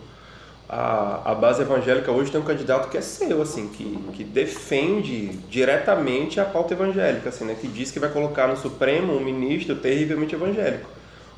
[0.69, 5.29] a, a base evangélica hoje tem um candidato que é seu, assim, que, que defende
[5.51, 7.57] diretamente a pauta evangélica, assim, né?
[7.59, 10.89] Que diz que vai colocar no Supremo um ministro terrivelmente evangélico.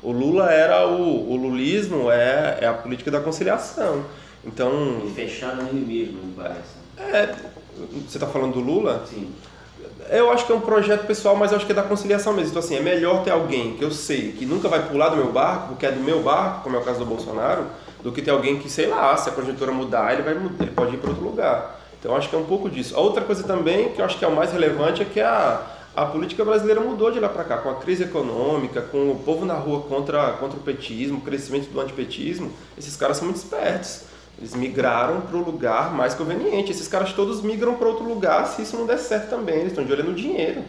[0.07, 4.05] O Lula era o, o lulismo é, é a política da conciliação.
[4.45, 6.77] Então, E fechado nele mesmo, me parece.
[6.97, 7.35] é,
[8.07, 9.03] você está falando do Lula?
[9.05, 9.29] Sim.
[10.09, 12.51] Eu acho que é um projeto pessoal, mas eu acho que é da conciliação mesmo.
[12.51, 15.29] Então, assim, é melhor ter alguém que eu sei que nunca vai pular do meu
[15.29, 17.65] barco, porque é do meu barco, como é o caso do Bolsonaro,
[18.01, 20.95] do que ter alguém que, sei lá, se a conjuntura mudar, ele, vai, ele pode
[20.95, 21.81] ir para outro lugar.
[21.99, 22.95] Então, eu acho que é um pouco disso.
[22.95, 25.59] A outra coisa também, que eu acho que é o mais relevante, é que a,
[25.97, 29.45] a política brasileira mudou de lá para cá, com a crise econômica, com o povo
[29.45, 32.53] na rua contra, contra o petismo, o crescimento do antipetismo.
[32.77, 34.01] Esses caras são muito espertos.
[34.37, 36.69] Eles migraram para o lugar mais conveniente.
[36.71, 39.55] Esses caras todos migram para outro lugar se isso não der certo também.
[39.55, 40.63] Eles estão de olho no dinheiro.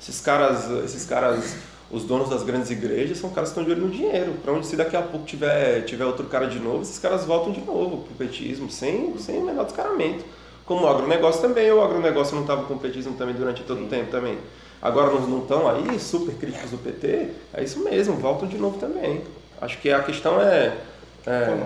[0.00, 1.54] Esses caras, esses caras,
[1.90, 4.32] os donos das grandes igrejas, são caras que estão de olho no dinheiro.
[4.42, 7.52] Para onde se daqui a pouco tiver, tiver outro cara de novo, esses caras voltam
[7.52, 10.24] de novo pro petismo, sem, sem o menor descaramento.
[10.72, 13.88] Como o agronegócio também, o agronegócio não estava com o petismo também durante todo o
[13.88, 14.38] tempo também.
[14.80, 19.20] Agora não estão aí, super críticos do PT, é isso mesmo, voltam de novo também.
[19.60, 20.72] Acho que a questão é.
[21.26, 21.56] é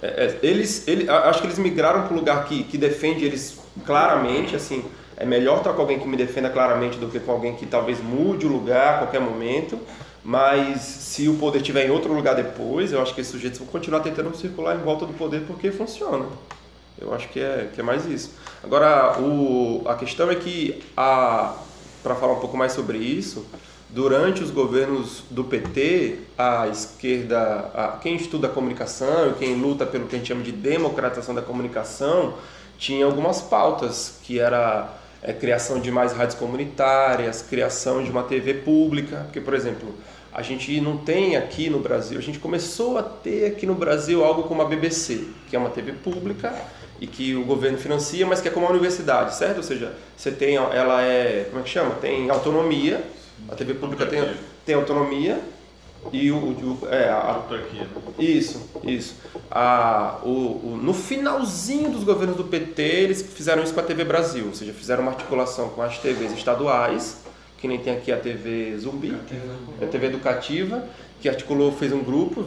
[0.00, 3.58] é, é, eles, ele, acho que eles migraram para um lugar que, que defende eles
[3.84, 4.84] claramente, assim,
[5.16, 8.00] é melhor estar com alguém que me defenda claramente do que com alguém que talvez
[8.00, 9.76] mude o lugar a qualquer momento,
[10.24, 13.66] mas se o poder estiver em outro lugar depois, eu acho que esses sujeitos vão
[13.66, 16.26] continuar tentando circular em volta do poder porque funciona.
[17.02, 18.30] Eu acho que é, que é mais isso.
[18.62, 23.44] Agora, o, a questão é que, para falar um pouco mais sobre isso,
[23.90, 29.84] durante os governos do PT, a esquerda, a, quem estuda a comunicação e quem luta
[29.84, 32.34] pelo que a gente chama de democratização da comunicação,
[32.78, 38.54] tinha algumas pautas, que era é, criação de mais rádios comunitárias, criação de uma TV
[38.54, 39.92] pública, porque, por exemplo,
[40.32, 44.24] a gente não tem aqui no Brasil, a gente começou a ter aqui no Brasil
[44.24, 46.54] algo como a BBC, que é uma TV pública
[47.02, 49.56] e que o governo financia, mas que é como a universidade, certo?
[49.56, 51.96] Ou seja, você tem, ela é, como é que chama?
[51.96, 53.02] Tem autonomia,
[53.50, 54.22] a TV pública tem,
[54.64, 55.40] tem autonomia
[56.12, 57.40] e o, o é, a,
[58.16, 59.16] isso, isso.
[59.50, 64.04] A, o, o- no finalzinho dos governos do PT, eles fizeram isso com a TV
[64.04, 67.16] Brasil, ou seja, fizeram uma articulação com as TVs estaduais,
[67.58, 69.12] que nem tem aqui a TV Zumbi,
[69.82, 70.84] a TV Educativa,
[71.20, 72.44] que articulou, fez um grupo,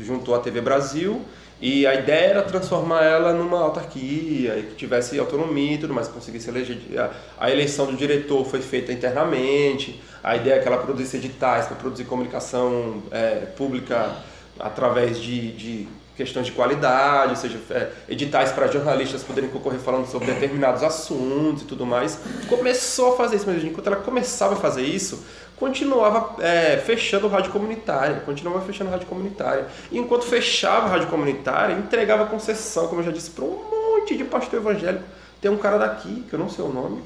[0.00, 1.20] juntou a TV Brasil,
[1.60, 6.50] e a ideia era transformar ela numa autarquia, que tivesse autonomia e tudo mais, conseguisse
[6.50, 6.78] eleger.
[6.98, 11.66] A, a eleição do diretor foi feita internamente, a ideia é que ela produzisse editais
[11.66, 14.16] para produzir comunicação é, pública
[14.58, 20.06] através de, de questões de qualidade, ou seja, é, editais para jornalistas poderem concorrer falando
[20.06, 22.18] sobre determinados assuntos e tudo mais.
[22.48, 25.24] Começou a fazer isso, mas enquanto ela começava a fazer isso,
[25.58, 29.66] continuava é, fechando rádio comunitária, continuava fechando rádio comunitária.
[29.90, 33.58] E enquanto fechava a rádio comunitária, entregava concessão, como eu já disse, para um
[33.98, 35.04] monte de pastor evangélico.
[35.40, 37.02] Tem um cara daqui, que eu não sei o nome,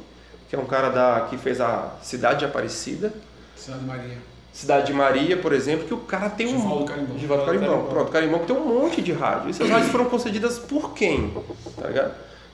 [0.49, 3.13] que é um cara da, que fez a Cidade de Aparecida,
[3.57, 4.17] Cidade Maria.
[4.53, 6.61] Cidade de Maria, por exemplo, que o cara tem um.
[6.61, 7.19] Givaldo Carimbão.
[7.19, 7.85] Givaldo Carimbão.
[7.85, 9.49] Pronto, Carimbão que tem um monte de rádio.
[9.49, 11.33] E essas rádios foram concedidas por quem?
[11.81, 12.13] Tá ligado?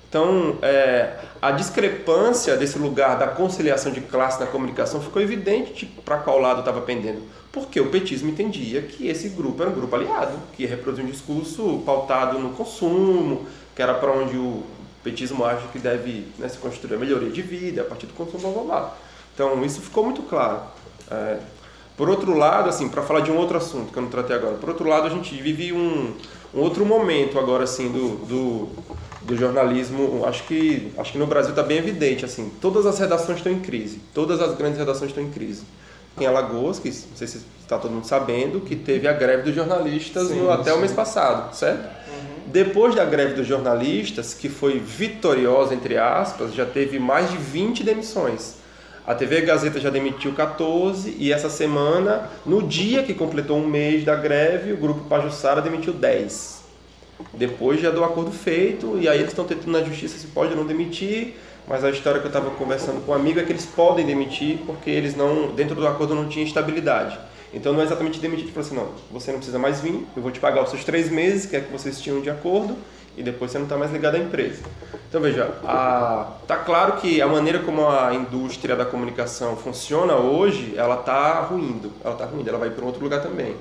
[0.09, 6.19] Então, é, a discrepância desse lugar da conciliação de classe na comunicação ficou evidente para
[6.19, 7.23] qual lado estava pendendo.
[7.51, 11.11] Porque o petismo entendia que esse grupo era um grupo aliado, que ia reproduzir um
[11.11, 14.63] discurso pautado no consumo, que era para onde o
[15.03, 18.41] petismo acha que deve né, se construir a melhoria de vida, a partir do consumo,
[18.41, 18.97] blá blá blá.
[19.35, 20.61] Então, isso ficou muito claro.
[21.11, 21.39] É,
[21.97, 24.57] por outro lado, assim, para falar de um outro assunto que eu não tratei agora,
[24.57, 26.15] por outro lado, a gente vive um,
[26.55, 28.69] um outro momento agora, assim, do, do,
[29.27, 33.39] do jornalismo, acho que, acho que no Brasil está bem evidente, assim, todas as redações
[33.39, 35.65] estão em crise, todas as grandes redações estão em crise.
[36.19, 39.55] Em Alagoas, que não sei se está todo mundo sabendo, que teve a greve dos
[39.55, 40.77] jornalistas Sim, no, até sim.
[40.77, 41.87] o mês passado, certo?
[42.47, 47.83] Depois da greve dos jornalistas, que foi vitoriosa, entre aspas, já teve mais de 20
[47.83, 48.55] demissões.
[49.07, 54.05] A TV Gazeta já demitiu 14 e essa semana, no dia que completou um mês
[54.05, 56.56] da greve, o Grupo Pajussara demitiu 10.
[57.33, 60.57] Depois já do acordo feito e aí eles estão tentando na justiça se pode ou
[60.59, 61.35] não demitir,
[61.67, 64.59] mas a história que eu estava conversando com um amigo é que eles podem demitir
[64.67, 67.19] porque eles não, dentro do acordo não tinha estabilidade.
[67.53, 70.31] Então não é exatamente demitir, tipo assim, não, você não precisa mais vir, eu vou
[70.31, 72.77] te pagar os seus três meses, que é que vocês tinham de acordo,
[73.17, 74.63] e depois você não está mais ligado à empresa.
[75.09, 80.75] Então veja, a, tá claro que a maneira como a indústria da comunicação funciona hoje,
[80.77, 83.57] ela está ruindo, ela está ruindo, ela vai para um outro lugar também.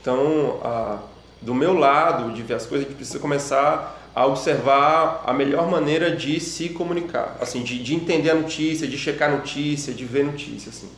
[0.00, 0.98] Então, a,
[1.40, 5.68] do meu lado, de ver as coisas, a gente precisa começar a observar a melhor
[5.68, 10.04] maneira de se comunicar, assim, de, de entender a notícia, de checar a notícia, de
[10.04, 10.88] ver notícia, assim.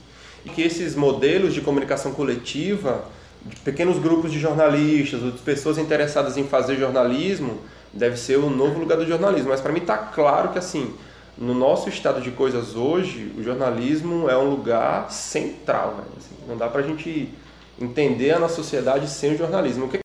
[0.44, 3.04] E que esses modelos de comunicação coletiva,
[3.44, 7.58] de pequenos grupos de jornalistas, ou de pessoas interessadas em fazer jornalismo,
[7.92, 9.48] deve ser o novo lugar do jornalismo.
[9.48, 10.94] Mas para mim está claro que, assim,
[11.38, 15.96] no nosso estado de coisas hoje, o jornalismo é um lugar central.
[15.96, 16.34] velho, assim.
[16.46, 17.32] não dá para a gente
[17.80, 19.86] entender a nossa sociedade sem o jornalismo.
[19.86, 19.98] O que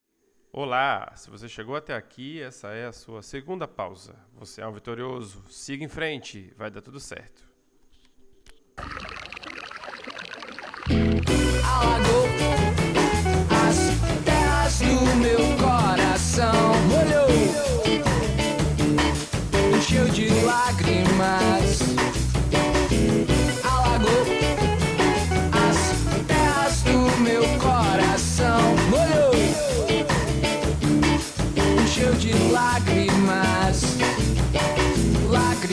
[0.53, 4.15] Olá, se você chegou até aqui, essa é a sua segunda pausa.
[4.37, 5.41] Você é um vitorioso.
[5.49, 7.49] Siga em frente, vai dar tudo certo.
[11.63, 12.25] alagou
[13.49, 16.71] as terras do meu coração.
[20.13, 21.90] De lágrimas.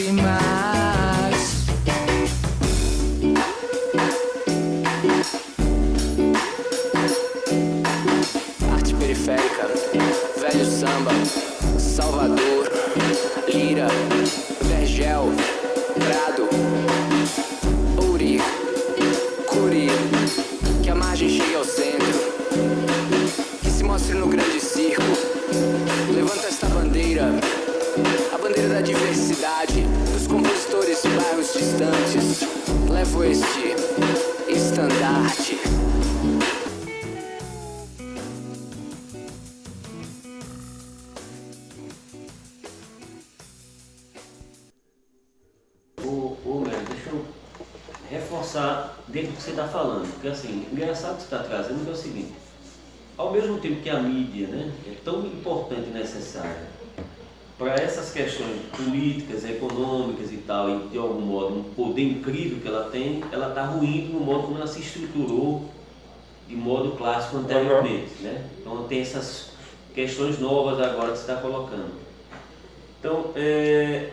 [0.09, 1.67] Lágrimas.
[8.73, 9.69] Arte periférica,
[10.41, 11.13] velho samba,
[11.79, 12.71] Salvador,
[13.53, 13.89] Lira,
[14.63, 15.31] Vergel,
[15.95, 16.49] Prado,
[18.03, 18.41] Ouri,
[19.47, 19.89] Curi,
[20.83, 21.88] que a margem chegue ao centro,
[32.99, 33.77] Levo este
[34.49, 35.57] estandarte.
[46.89, 47.25] Deixa eu
[48.11, 50.13] reforçar dentro do que você está falando.
[50.15, 52.33] Porque assim, o engraçado que você está trazendo é o seguinte,
[53.17, 56.78] ao mesmo tempo que a mídia né, é tão importante e necessária
[57.59, 62.69] para essas questões políticas, econômicas e tal, e de algum modo um poder incrível que
[62.69, 65.65] ela tem, ela está ruindo no modo como ela se estruturou
[66.47, 68.13] de modo clássico anteriormente.
[68.21, 68.45] Né?
[68.61, 69.51] Então tem essas
[69.93, 71.91] questões novas agora que você está colocando.
[73.01, 74.11] Então, é,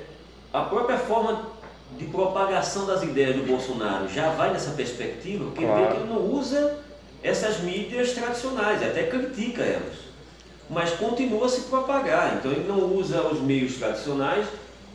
[0.52, 1.50] a própria forma
[1.98, 5.84] de propagação das ideias do Bolsonaro já vai nessa perspectiva, porque Claro.
[5.84, 6.80] vê que ele não usa
[7.24, 10.05] essas mídias tradicionais, até critica elas,
[10.70, 12.36] mas continua a se propagar.
[12.40, 14.46] Então ele não usa os meios tradicionais,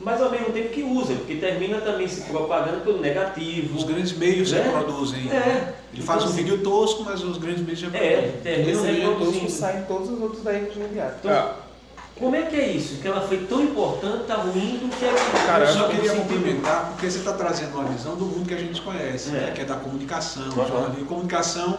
[0.01, 3.77] mas ao mesmo tempo que usa, porque termina também se propagando pelo negativo.
[3.77, 4.63] Os grandes meios né?
[4.63, 5.31] reproduzem.
[5.31, 5.75] É.
[5.93, 8.41] Ele faz um Então, vídeo tosco, mas os grandes meios É, reproduzem.
[8.43, 9.51] termina Esse vídeo tosco reproduzindo.
[9.51, 11.21] sai em todos os outros veículos mediáticos.
[11.25, 11.51] Então,
[12.19, 12.97] como é que é isso?
[13.01, 16.11] Que ela foi tão importante, tá ruim, do que é que Cara, eu só queria
[16.11, 16.23] sentido.
[16.29, 19.33] complementar, porque você está trazendo uma visão do mundo que a gente conhece, É.
[19.33, 19.53] né?
[19.55, 20.67] que é da comunicação, Uhum.
[20.67, 21.07] jornalismo.
[21.07, 21.79] Comunicação,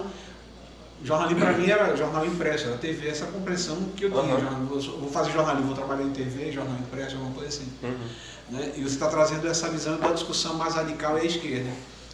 [1.04, 4.36] jornalismo para mim era jornal impresso, era TV, essa compreensão que eu tinha.
[4.36, 4.66] Uhum.
[4.66, 7.68] vou- fazer jornalismo, vou trabalhar em TV, jornal impresso, alguma coisa assim.
[7.84, 7.98] Uhum.
[8.52, 8.72] né?
[8.76, 11.70] E você está trazendo essa visão da discussão mais radical e à esquerda.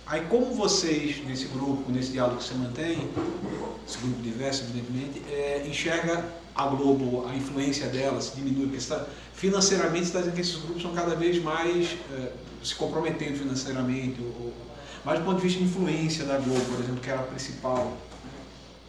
[0.06, 3.10] Aí como vocês, nesse grupo, nesse diálogo que você mantém,
[3.88, 6.24] esse grupo diverso, evidentemente, é, enxerga
[6.56, 10.56] a Globo, a influência dela se diminui, porque você tá, financeiramente está dizendo que esses
[10.56, 12.32] grupos são cada vez mais é,
[12.64, 14.54] se comprometendo financeiramente, ou, ou-
[15.06, 17.96] mas do ponto de vista de influência da Globo, por exemplo, que era a principal,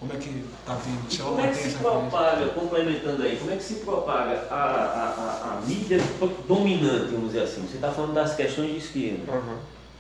[0.01, 0.29] como é que
[0.61, 1.11] está vendo?
[1.13, 4.55] Se ela Como é que se propaga, complementando aí, como é que se propaga a,
[4.55, 5.99] a, a, a mídia
[6.47, 7.63] dominante, vamos dizer assim?
[7.63, 9.57] Você está falando das questões de esquerda, Uhum.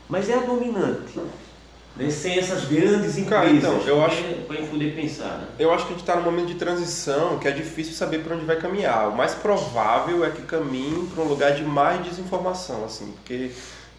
[0.09, 1.18] mas é a dominante,
[1.96, 2.11] né?
[2.11, 5.38] sem essas grandes empresas, Cara, então, eu acho- para a gente poder pensar.
[5.38, 5.49] Né?
[5.59, 8.36] Eu acho que a gente está num momento de transição que é difícil saber para
[8.36, 9.09] onde vai caminhar.
[9.09, 13.51] O mais provável é que caminhe para um lugar de mais desinformação, assim, porque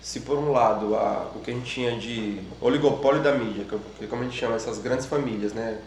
[0.02, 3.66] se por um lado a, o que a gente tinha de oligopólio da mídia,
[3.98, 5.80] que, como a gente chama essas grandes famílias, né,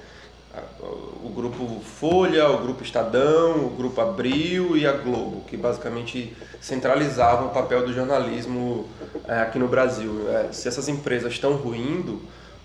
[1.24, 7.46] o grupo Folha, o grupo Estadão, o grupo Abril e a Globo, que basicamente centralizavam
[7.46, 8.86] o papel do jornalismo
[9.26, 10.28] é, aqui no Brasil.
[10.28, 12.20] É, se essas empresas estão ruindo,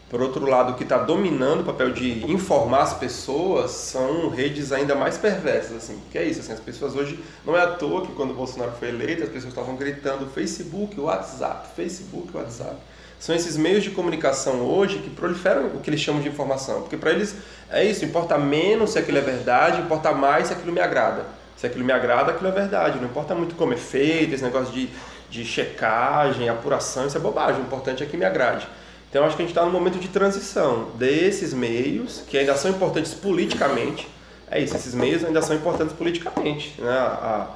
[0.10, 4.72] por outro lado, o que está dominando o papel de informar as pessoas são redes
[4.72, 6.00] ainda mais perversas, assim.
[6.10, 8.72] Que é isso, assim, as pessoas hoje não é à toa que quando o Bolsonaro
[8.80, 12.78] foi eleito, as pessoas estavam gritando Facebook, WhatsApp, Facebook, WhatsApp.
[13.20, 16.96] São esses meios de comunicação hoje que proliferam o que eles chamam de informação, porque
[16.96, 17.36] para eles
[17.70, 21.26] é isso, importa menos se aquilo é verdade, importa mais se aquilo me agrada.
[21.58, 23.00] Se aquilo me agrada, aquilo é verdade.
[23.00, 24.90] Não importa muito como é feito, esse negócio de,
[25.30, 27.62] de checagem, apuração, isso é bobagem.
[27.62, 28.66] O importante é que me agrade.
[29.10, 32.70] Então acho que a gente está num momento de transição desses meios, que ainda são
[32.72, 34.08] importantes politicamente.
[34.50, 36.80] É isso, esses meios ainda são importantes politicamente.
[36.80, 36.90] Né?
[36.90, 37.48] A,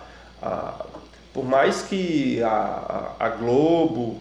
[0.42, 0.86] a,
[1.34, 4.18] por mais que a, a, Globo,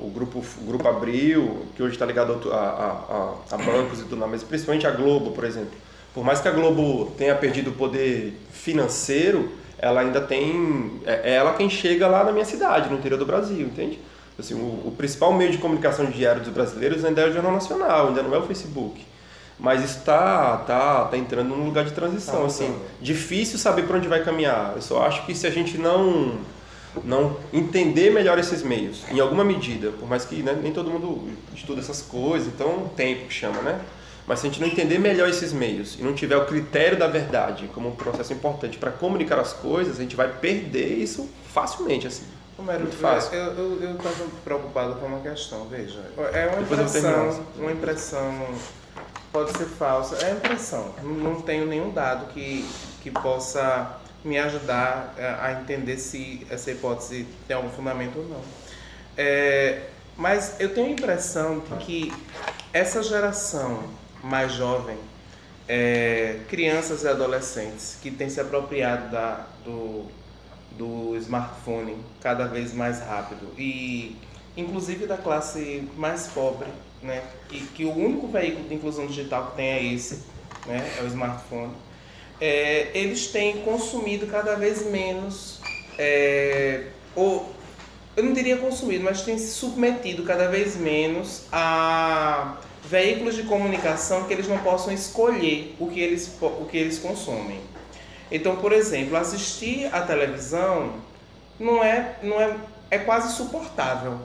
[0.00, 4.30] o, grupo, o Grupo Abril, que hoje está ligado a- a bancos e tudo mais,
[4.32, 5.72] mas principalmente a Globo, por exemplo.
[6.12, 11.00] Por mais que a Globo tenha perdido o poder financeiro, ela ainda tem.
[11.04, 13.98] É é ela quem chega lá na minha cidade, no interior do Brasil, entende?
[14.38, 18.08] Assim, o, o principal meio de comunicação diário dos brasileiros ainda é o Jornal Nacional,
[18.08, 19.04] ainda não é o Facebook.
[19.58, 22.40] Mas isso está tá, tá entrando num lugar de transição.
[22.40, 22.82] Tá assim, mudando.
[23.00, 24.72] difícil saber para onde vai caminhar.
[24.74, 26.38] Eu só acho que se a gente não
[27.02, 31.28] não entender melhor esses meios, em alguma medida, por mais que né, nem todo mundo
[31.52, 33.80] estuda essas coisas, então tempo que chama, né?
[34.26, 37.06] Mas se a gente não entender melhor esses meios e não tiver o critério da
[37.06, 42.06] verdade como um processo importante para comunicar as coisas, a gente vai perder isso facilmente,
[42.06, 42.24] assim.
[42.56, 43.34] Romero, Muito fácil.
[43.34, 46.00] eu estava preocupado com uma questão, veja.
[46.32, 48.54] É uma Depois impressão, uma impressão
[49.32, 50.94] pode ser falsa, é impressão.
[51.02, 52.64] Não, não tenho nenhum dado que,
[53.02, 58.40] que possa me ajudar é, a entender se essa hipótese tem algum fundamento ou não.
[59.16, 59.82] É,
[60.16, 62.12] mas eu tenho a impressão de que
[62.72, 63.82] essa geração
[64.22, 64.96] mais jovem,
[65.68, 70.06] é, crianças e adolescentes que têm se apropriado da, do,
[70.76, 74.16] do smartphone cada vez mais rápido e
[74.56, 76.68] inclusive da classe mais pobre,
[77.02, 77.22] né?
[77.48, 80.22] Que, que o único veículo de inclusão digital que tem é esse,
[80.66, 80.94] né?
[80.98, 81.72] É o smartphone.
[82.40, 85.60] É, eles têm consumido cada vez menos,
[85.98, 87.54] é, ou
[88.16, 94.24] eu não diria consumido, mas têm se submetido cada vez menos a veículos de comunicação
[94.24, 97.60] que eles não possam escolher o que eles, o que eles consomem.
[98.30, 100.94] Então, por exemplo, assistir à televisão
[101.58, 102.56] não é, não é,
[102.90, 104.18] é quase suportável.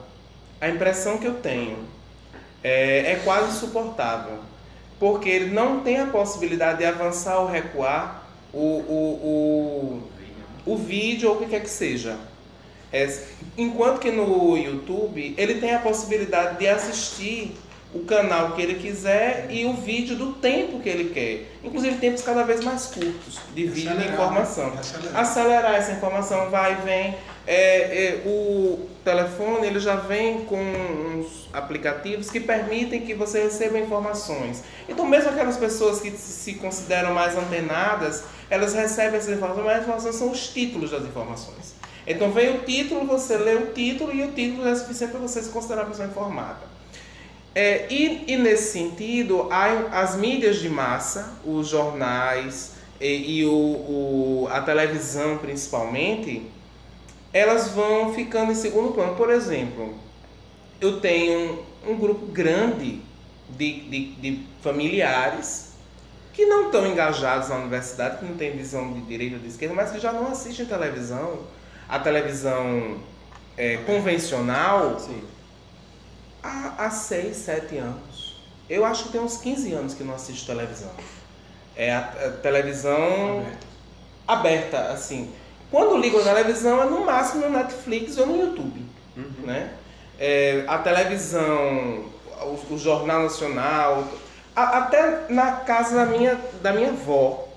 [0.60, 1.78] A impressão que eu tenho
[2.62, 4.38] é, é quase suportável.
[4.98, 10.02] Porque ele não tem a possibilidade de avançar ou recuar o, o,
[10.66, 12.18] o, o vídeo ou o que quer que seja.
[12.92, 13.08] É,
[13.56, 17.56] enquanto que no YouTube ele tem a possibilidade de assistir
[17.92, 21.50] o canal que ele quiser e o vídeo do tempo que ele quer.
[21.64, 24.70] Inclusive tempos cada vez mais curtos de vídeo e de Acelerar, informação.
[24.70, 24.80] né?
[24.80, 25.20] Acelerar.
[25.20, 27.14] Acelerar essa informação, vai e vem.
[27.46, 33.78] É, é, o telefone ele já vem com uns aplicativos que permitem que você receba
[33.78, 34.62] informações.
[34.88, 39.76] Então mesmo aquelas pessoas que se se consideram mais antenadas, elas recebem essas informações, mas
[39.76, 41.74] as informações são os títulos das informações.
[42.06, 45.42] Então vem o título, você lê o título e o título é suficiente para você
[45.42, 46.79] se considerar uma pessoa informada.
[47.54, 54.48] É, e, e nesse sentido, as mídias de massa, os jornais e, e o, o-
[54.50, 56.46] a televisão principalmente,
[57.32, 59.16] elas vão ficando em segundo plano.
[59.16, 59.94] Por exemplo,
[60.80, 63.00] eu tenho um, um grupo grande
[63.48, 65.70] de, de, de familiares
[66.32, 69.74] que não estão engajados na universidade, que não têm visão de direita ou de esquerda,
[69.74, 71.40] mas que já não assistem televisão,
[71.88, 72.98] a televisão
[73.56, 74.96] é, convencional,
[76.42, 78.40] há, há 6, 7 anos.
[78.68, 80.90] Eu acho que tem uns 15 anos que não assisto televisão.
[81.76, 83.44] É a, a televisão
[84.26, 85.30] aberta, assim.
[85.70, 88.84] Quando ligo a televisão é no máximo no Netflix ou no YouTube,
[89.44, 89.72] né?
[90.18, 92.04] É, a televisão,
[92.42, 94.06] o, o Jornal Nacional,
[94.54, 97.48] a- até na casa da minha, da minha avó,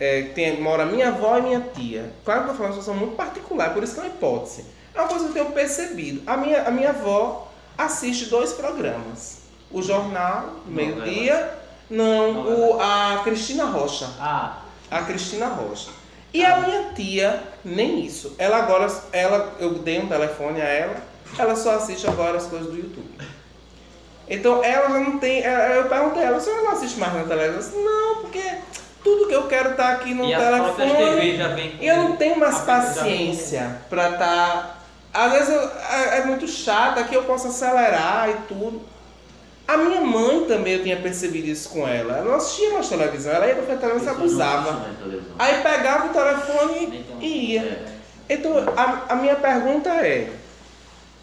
[0.00, 2.10] é, tem, mora minha avó e minha tia.
[2.24, 4.64] Claro que eu de uma situação muito particular, por isso que é uma hipótese.
[4.94, 6.22] É uma coisa que eu tenho percebido.
[6.26, 9.42] A minha, a minha avó assiste dois programas.
[9.70, 11.54] O Jornal, meio-dia,
[11.88, 14.08] não, o, a Cristina Rocha.
[14.20, 14.58] Ah.
[14.90, 15.90] A Cristina Rocha.
[16.34, 18.34] E a minha tia, nem isso.
[18.38, 20.96] Ela agora, ela, eu dei um telefone a ela,
[21.38, 23.10] ela só assiste agora as coisas do YouTube.
[24.28, 25.42] Então ela já não tem.
[25.42, 27.44] ela- Eu perguntei a ela, a senhora não assiste mais na televisão?
[27.54, 28.54] Ela disse, não, porque
[29.02, 30.94] tudo que eu quero tá aqui no E telefone.
[30.94, 34.81] TV já vem com E eu não tenho mais paciência pra estar.
[35.12, 38.82] Às vezes eu- é, é muito chato, aqui eu posso acelerar e tudo.
[39.68, 42.16] A minha mãe também eu tinha percebido isso com ela.
[42.18, 44.86] Ela não assistia mais televisão, ela ia pra televisão e se abusava.
[45.38, 47.86] Aí pegava o telefone e ia.
[48.28, 50.30] Então, a, a minha pergunta é: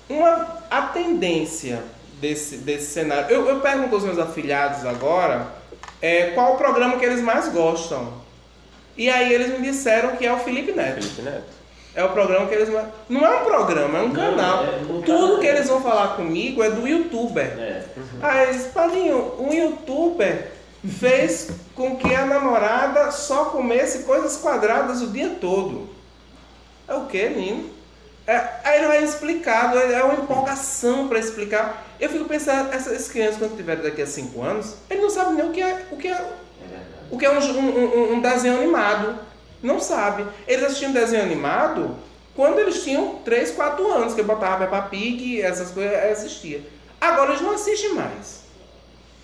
[0.10, 1.82] uma, a tendência
[2.22, 3.30] desse, desse cenário.
[3.30, 5.48] Eu, eu pergunto aos meus afilhados agora
[6.02, 8.14] é, qual o programa que eles mais gostam.
[8.98, 10.96] E aí eles me disseram que é o Felipe Neto.
[11.04, 11.59] Felipe Neto.
[11.96, 12.70] É o programa que eles.
[13.10, 14.64] Não é um programa, é um canal.
[14.64, 17.46] é um Tudo que eles vão falar comigo é do youtuber.
[17.60, 17.84] É.
[18.22, 20.52] Aí eles, Padrinho, um youtuber
[21.00, 25.90] fez com que a namorada só comesse coisas quadradas o dia todo.
[26.88, 27.70] É o que, menino?
[28.26, 31.84] É, aí ele vai explicado, é uma empolgação para explicar.
[32.00, 35.46] Eu fico pensando, essas crianças, quando tiverem daqui a 5 anos, eles não sabem nem
[35.48, 36.26] o que é, o que é,
[37.10, 39.20] o que é um- um- um desenho animado.
[39.62, 40.26] Não sabe.
[40.48, 41.96] Eles assistiam desenho animado
[42.36, 46.62] quando eles tinham 3, 4 anos, que eu botava Peppa Pig, essas coisas, assistia.
[47.02, 48.40] Agora eles não assistem mais.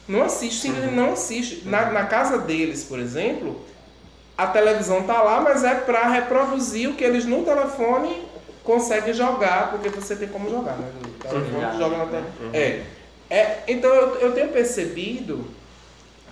[0.07, 1.61] Não assiste, simplesmente não assiste.
[1.65, 3.59] Na, na casa deles, por exemplo,
[4.37, 8.23] a televisão tá lá, mas é para reproduzir o que eles no telefone
[8.63, 10.91] conseguem jogar, porque você tem como jogar, né?
[11.03, 11.77] O telefone Uhum.
[11.79, 12.25] joga na tela.
[12.53, 12.81] É.
[13.29, 13.63] é.
[13.67, 15.45] Então eu, eu tenho percebido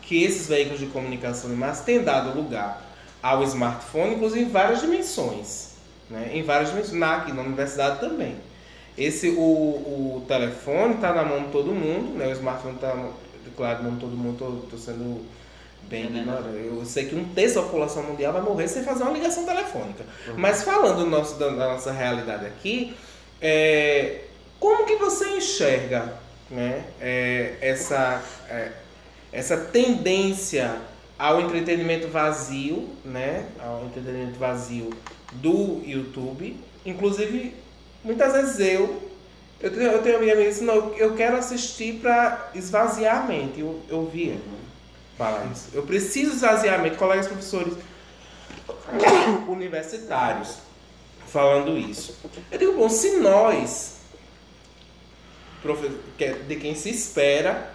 [0.02, 2.82] que esses veículos de comunicação de massa têm dado lugar
[3.24, 5.76] ao smartphone, inclusive em várias dimensões.
[6.10, 6.32] Né?
[6.34, 7.00] Em várias dimensões.
[7.00, 8.36] Na, aqui na universidade também.
[8.98, 12.28] Esse, o, o telefone está na mão de todo mundo, né?
[12.28, 12.94] o smartphone está,
[13.56, 15.26] claro, na mão de todo mundo, estou sendo
[15.84, 16.66] bem ignorante.
[16.66, 20.04] Eu sei que um terço da população mundial vai morrer sem fazer uma ligação telefônica.
[20.38, 22.94] Mas falando do nosso, da, da nossa realidade aqui,
[23.42, 24.26] é,
[24.60, 26.14] como que você enxerga
[26.52, 28.72] né, é, essa, é,
[29.32, 30.76] essa tendência
[31.24, 34.90] ao entretenimento vazio, né, ao entretenimento vazio
[35.32, 36.60] do YouTube?
[36.86, 37.56] Inclusive,
[38.04, 39.10] muitas vezes eu
[39.62, 43.24] eu tenho, eu tenho uma amiga que disse, não, eu quero assistir para esvaziar a
[43.26, 43.62] mente.
[43.62, 44.38] Eu, eu via
[45.18, 45.70] falar isso.
[45.74, 46.98] Eu preciso esvaziar a mente.
[46.98, 47.74] Colegas professores
[49.48, 50.58] universitários
[51.28, 52.18] falando isso.
[52.52, 54.00] Eu digo, bom, se nós,
[56.20, 57.73] é de quem se espera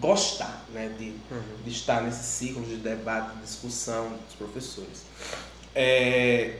[0.00, 1.12] gostar né, de,
[1.64, 5.02] de estar nesse ciclo de debate, de discussão dos professores,
[5.74, 6.56] é,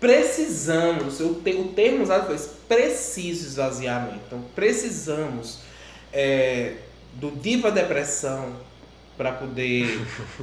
[0.00, 4.20] precisamos, o, te- o termo usado foi esse, preciso esvaziamento.
[4.26, 5.58] Então, precisamos
[6.12, 6.74] é,
[7.14, 8.56] do diva depressão
[9.16, 10.00] para poder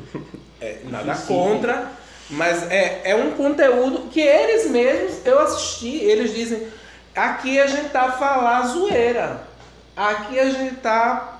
[0.59, 1.91] é, nada contra,
[2.29, 6.67] mas é, é um conteúdo que eles mesmos, eu assisti, eles dizem,
[7.15, 9.47] aqui a gente tá a falar zoeira,
[9.95, 11.34] aqui a gente tá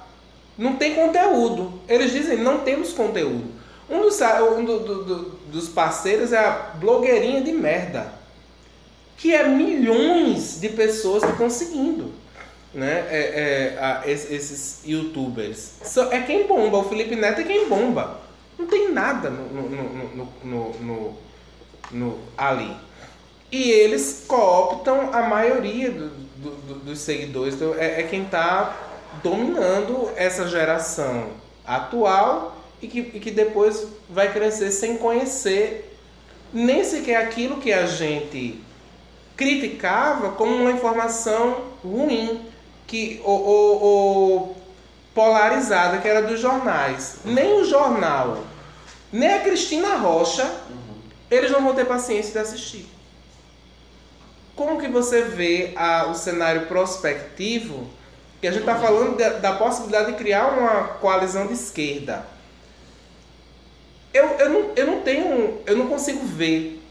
[0.58, 1.74] não tem conteúdo.
[1.88, 3.46] Eles dizem, não temos conteúdo.
[3.90, 8.14] Um dos, um do- do- do- dos parceiros é a blogueirinha de merda.
[9.18, 12.12] Que é milhões de pessoas que estão seguindo.
[12.74, 13.06] Né?
[13.10, 15.74] É, é, a- es- esses youtubers.
[16.12, 16.80] É quem bomba.
[16.80, 18.20] O Felipe Neto é quem bomba.
[18.60, 19.70] Não tem nada no, no-
[20.82, 21.18] no-
[21.92, 22.76] no- ali.
[23.52, 27.54] E eles cooptam a maioria do- do- do- dos seguidores.
[27.54, 28.85] Então, é, é quem está
[29.24, 31.30] dominando essa geração
[31.66, 35.92] atual e que, e que depois vai crescer sem conhecer
[36.54, 38.62] nem sequer aquilo que a gente
[39.36, 42.42] criticava como uma informação ruim
[42.88, 44.58] que ou, ou- ou
[45.14, 47.18] polarizada que era dos jornais.
[47.26, 48.44] Nem o jornal,
[49.12, 50.50] nem a Cristina Rocha,
[51.32, 52.86] eles não vão ter paciência de assistir.
[54.56, 57.90] Como que você vê a- o cenário prospectivo?
[58.42, 62.26] Que a gente está falando da, da possibilidade de criar uma coalizão de esquerda.
[64.14, 66.82] Eu, eu, não, eu não tenho, eu não consigo ver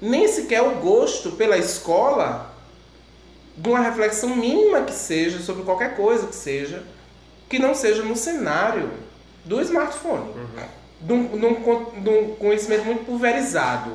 [0.00, 2.54] nem sequer o gosto pela escola
[3.56, 6.84] de uma reflexão mínima que seja sobre qualquer coisa que seja,
[7.48, 8.90] que não seja no cenário
[9.44, 10.32] do smartphone,
[11.00, 13.92] de, um, de um de um conhecimento muito pulverizado.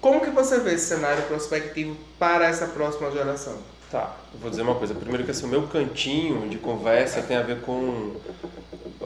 [0.00, 3.58] Como que você vê esse cenário prospectivo para essa próxima geração?
[3.94, 4.92] Tá, vou dizer uma coisa.
[4.92, 8.16] Primeiro que assim, o meu cantinho de conversa tem a ver com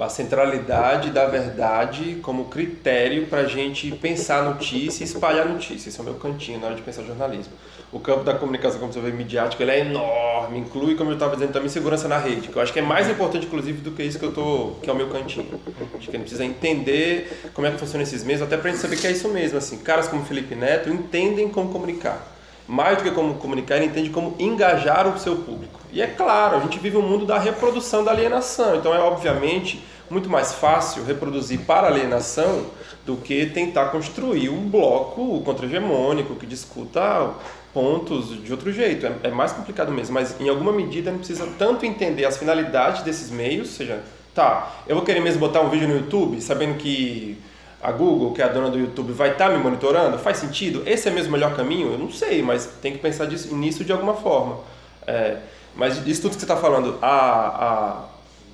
[0.01, 5.91] a centralidade da verdade como critério para a gente pensar notícia e espalhar notícia.
[5.91, 7.53] Esse é o meu cantinho na hora de pensar jornalismo.
[7.93, 11.35] O campo da comunicação, como você vê, midiática, ele é enorme, inclui, como eu estava
[11.35, 14.03] dizendo, também segurança na rede, que eu acho que é mais importante, inclusive, do que
[14.03, 15.61] isso que eu tô, que é o meu cantinho.
[15.99, 18.73] Acho que a gente precisa entender como é que funciona esses meios, até para a
[18.73, 19.59] gente saber que é isso mesmo.
[19.59, 22.38] Assim, caras como Felipe Neto entendem como comunicar
[22.69, 25.81] mais do que como comunicar, ele entende como engajar o seu público.
[25.91, 29.83] E é claro, a gente vive um mundo da reprodução da alienação, então é obviamente
[30.11, 32.67] muito mais fácil reproduzir para alienação
[33.07, 37.31] do que tentar construir um bloco contra-hegemônico que discuta
[37.73, 39.07] pontos de outro jeito.
[39.07, 42.37] É, é mais complicado mesmo, mas em alguma medida a gente precisa tanto entender as
[42.37, 44.03] finalidades desses meios, ou seja,
[44.35, 47.39] tá, eu vou querer mesmo botar um vídeo no YouTube sabendo que
[47.81, 50.19] a Google, que é a dona do YouTube, vai estar me monitorando?
[50.19, 50.83] Faz sentido?
[50.85, 51.93] Esse é mesmo o melhor caminho?
[51.93, 54.59] Eu não sei, mas tem que pensar disso, nisso de alguma forma.
[55.07, 55.37] É,
[55.77, 58.05] mas isso tudo que você está falando, a, a,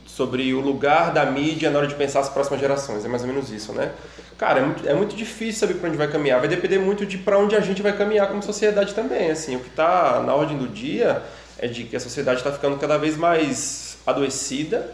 [0.07, 3.29] sobre o lugar da mídia na hora de pensar as próximas gerações, é mais ou
[3.29, 3.93] menos isso, né?
[4.37, 6.41] Cara, é muito, é muito difícil saber para onde vai caminhar.
[6.41, 9.31] Vai depender muito de para onde a gente vai caminhar como sociedade também.
[9.31, 11.23] Assim, o que está na ordem do dia
[11.59, 14.91] é de que a sociedade está ficando cada vez mais adoecida.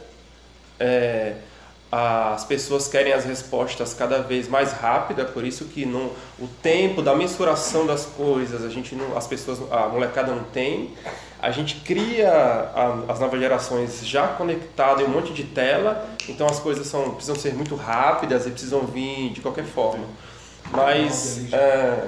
[0.79, 1.35] É,
[1.93, 7.03] as pessoas querem as respostas cada vez mais rápida, por isso que não, o tempo
[7.03, 10.95] da mensuração das coisas, a gente não, as pessoas, a molecada não tem.
[11.43, 16.47] A gente cria a, as novas gerações já conectadas em um monte de tela, então
[16.47, 20.05] as coisas são, precisam ser muito rápidas e precisam vir de qualquer forma.
[20.71, 22.05] Mas é,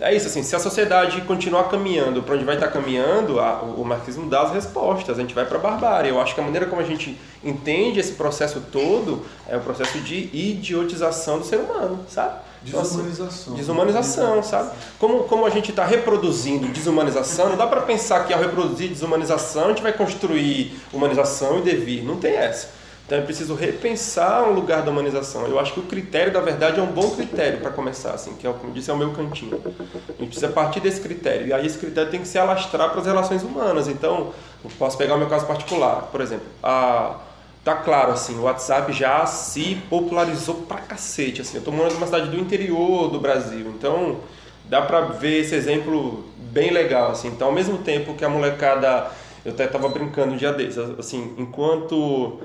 [0.00, 3.84] é isso, assim, se a sociedade continuar caminhando para onde vai estar caminhando, a, o
[3.84, 6.10] marxismo dá as respostas, a gente vai para a barbárie.
[6.10, 9.98] Eu acho que a maneira como a gente entende esse processo todo é o processo
[10.00, 12.40] de idiotização do ser humano, sabe?
[12.62, 13.04] Desumanização.
[13.14, 14.70] Então, assim, desumanização, sabe?
[14.98, 19.66] Como, como a gente está reproduzindo desumanização, não dá para pensar que ao reproduzir desumanização
[19.66, 22.04] a gente vai construir humanização e devir.
[22.04, 22.79] Não tem essa.
[23.10, 25.44] Então é preciso repensar o lugar da humanização.
[25.44, 28.46] Eu acho que o critério da verdade é um bom critério para começar, assim, que
[28.46, 29.60] é, como disse, é o meu cantinho.
[29.64, 31.48] A gente precisa partir desse critério.
[31.48, 33.88] E aí esse critério tem que se alastrar para as relações humanas.
[33.88, 34.32] Então,
[34.62, 36.46] eu posso pegar o meu caso particular, por exemplo.
[36.62, 37.16] A
[37.64, 41.56] tá claro, assim, o WhatsApp já se popularizou pra cacete, assim.
[41.56, 44.18] Eu tô morando numa cidade do interior do Brasil, então
[44.66, 47.26] dá pra ver esse exemplo bem legal, assim.
[47.26, 49.10] Então, ao mesmo tempo que a molecada...
[49.44, 52.40] Eu até tava brincando um dia desses, assim, enquanto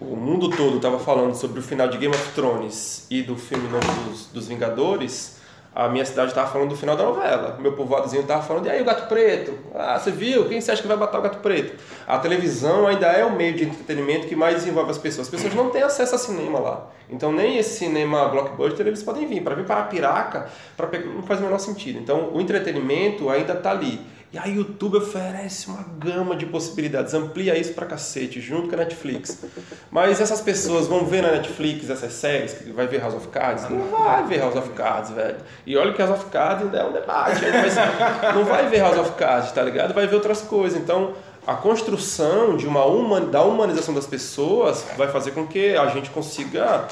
[0.00, 3.68] o mundo todo tava falando sobre o final de Game of Thrones e do filme
[3.68, 5.36] novo dos, dos Vingadores
[5.76, 7.58] a minha cidade estava falando do final da novela.
[7.60, 9.52] Meu povoadozinho estava falando, e aí o gato preto?
[9.74, 10.48] Ah, você viu?
[10.48, 11.78] Quem você acha que vai matar o gato preto?
[12.06, 15.26] A televisão ainda é o meio de entretenimento que mais desenvolve as pessoas.
[15.26, 16.88] As pessoas não têm acesso a cinema lá.
[17.10, 19.42] Então nem esse cinema blockbuster eles podem vir.
[19.42, 20.48] Para vir para a Piraca,
[20.90, 21.98] pegar, não faz o menor sentido.
[21.98, 24.00] Então o entretenimento ainda está ali.
[24.36, 28.78] E a YouTube oferece uma gama de possibilidades, amplia isso pra cacete, junto com a
[28.78, 29.42] Netflix.
[29.90, 33.66] Mas essas pessoas vão ver na Netflix essas séries, vai ver House of Cards?
[33.70, 35.38] Não vai ver House of Cards, velho.
[35.64, 38.98] E olha que House of Cards ainda é um debate, mas não vai ver House
[38.98, 39.94] of Cards, tá ligado?
[39.94, 40.78] Vai ver outras coisas.
[40.78, 41.14] Então,
[41.46, 46.10] a construção de uma human, da humanização das pessoas vai fazer com que a gente
[46.10, 46.86] consiga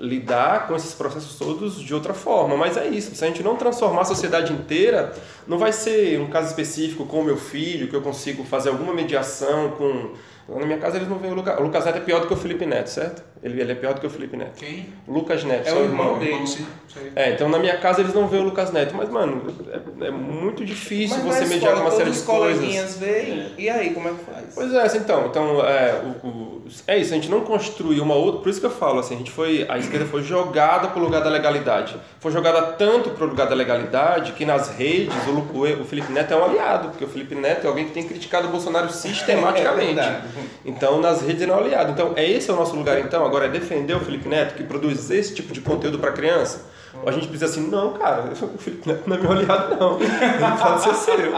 [0.00, 2.56] lidar com esses processos todos de outra forma.
[2.56, 5.12] Mas é isso, se a gente não transformar a sociedade inteira,
[5.46, 8.94] não vai ser um caso específico com o meu filho, que eu consigo fazer alguma
[8.94, 10.12] mediação com
[10.58, 11.58] na minha casa eles não veem o Lucas.
[11.60, 13.22] O Lucas Neto é pior do que o Felipe Neto, certo?
[13.42, 14.58] Ele, ele é pior do que o Felipe Neto.
[14.58, 14.86] Quem?
[15.08, 15.66] Lucas Neto.
[15.68, 16.44] É o irmão dele.
[17.16, 18.94] É, então na minha casa eles não veem o Lucas Neto.
[18.94, 19.42] Mas, mano,
[20.00, 22.56] é, é muito difícil Mas você mediar escola, uma série todos de os coisas.
[22.58, 24.44] coleguinhas veem, e aí, como é que faz?
[24.54, 28.14] Pois é, assim, então, então é, o, o- é isso, a gente não construiu uma
[28.14, 31.00] outra, por isso que eu falo, assim, a gente foi, a esquerda foi jogada para
[31.00, 31.96] o lugar da legalidade.
[32.20, 36.12] Foi jogada tanto para o lugar da legalidade que nas redes o, Lu- o, Felipe
[36.12, 38.90] Neto é um aliado, porque o Felipe Neto é alguém que tem criticado o Bolsonaro
[38.92, 39.98] sistematicamente.
[39.98, 40.20] É
[40.64, 41.92] então nas redes ele é um aliado.
[41.92, 44.62] Então é esse é o nosso lugar então, agora é defender o Felipe Neto que
[44.64, 46.68] produz esse tipo de conteúdo para criança.
[47.02, 50.00] Ou a gente precisa assim, não, cara, o Felipe Neto não é meu aliado, não.
[50.00, 50.10] Ele
[50.60, 51.36] pode ser seu.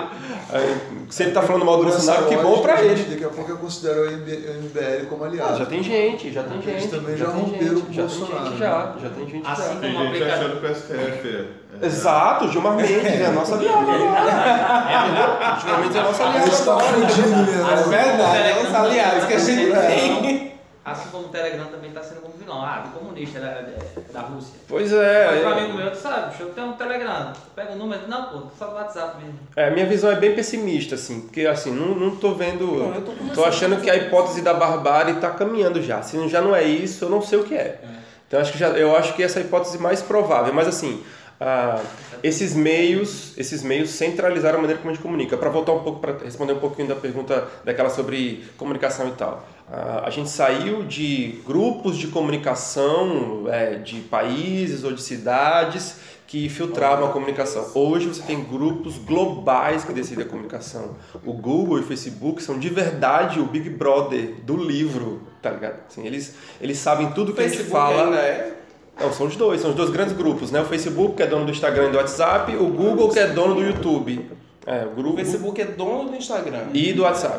[0.50, 0.76] Aí,
[1.10, 3.04] se ele tá falando mal do Bolsonaro, que bom gente, ele.
[3.10, 5.52] Daqui a pouco eu considero o MBL como aliado.
[5.54, 6.88] Ah, já tem gente, já tem Eles gente.
[6.88, 8.66] também já tem romperam gente, com o já Bolsonaro, Tem gente né?
[8.66, 9.74] já, já tem gente Assim já.
[9.80, 10.34] Tem o gente aplicativo.
[10.36, 11.46] achando que o STF é.
[11.82, 13.78] é- Exato, Gilmar Mendes é a nossa aliada.
[13.78, 15.58] agora.
[15.60, 16.46] Gilmar Mendes é a nossa aliada.
[16.46, 16.86] Eles tá agora.
[16.86, 17.70] fudido mesmo.
[17.70, 17.82] É né?
[17.84, 20.51] verdade, é os aliados que a gente tem.
[20.84, 22.60] Assim como o Telegram também está sendo como vilão.
[22.60, 23.64] Ah, do comunista da,
[24.12, 24.54] da Rússia.
[24.66, 25.40] Pois é.
[25.40, 25.52] pro é.
[25.52, 27.32] amigo meu, tu sabe, eu tenho um Telegram.
[27.54, 29.38] Pega o número, não, pô, só do WhatsApp mesmo.
[29.54, 32.66] É, minha visão é bem pessimista, assim, porque assim, não, não tô vendo.
[32.66, 36.02] Não, eu tô tô achando que a hipótese da barbárie tá caminhando já.
[36.02, 37.80] Se já não é isso, eu não sei o que é.
[38.26, 40.52] Então acho que já, eu acho que essa é a hipótese mais provável.
[40.52, 41.04] Mas assim,
[41.44, 41.82] ah,
[42.22, 45.36] esses meios, esses meios centralizaram a maneira como a gente comunica.
[45.36, 49.44] Para voltar um pouco para responder um pouquinho da pergunta daquela sobre comunicação e tal.
[49.68, 55.96] Ah, a gente saiu de grupos de comunicação é, de países ou de cidades
[56.28, 57.72] que filtravam a comunicação.
[57.74, 60.96] Hoje você tem grupos globais que decidem a comunicação.
[61.26, 65.80] O Google e o Facebook são de verdade o Big Brother do livro, tá ligado?
[65.88, 68.04] Assim, eles, eles sabem tudo que a gente Facebook fala.
[68.04, 68.61] ainda é.
[69.00, 70.60] Não, são os dois, são os dois grandes grupos, né?
[70.60, 73.54] O Facebook, que é dono do Instagram e do WhatsApp, o Google, que é dono
[73.54, 74.30] do YouTube.
[74.66, 76.66] É, o O grupo Facebook é dono do Instagram.
[76.72, 77.38] e do WhatsApp.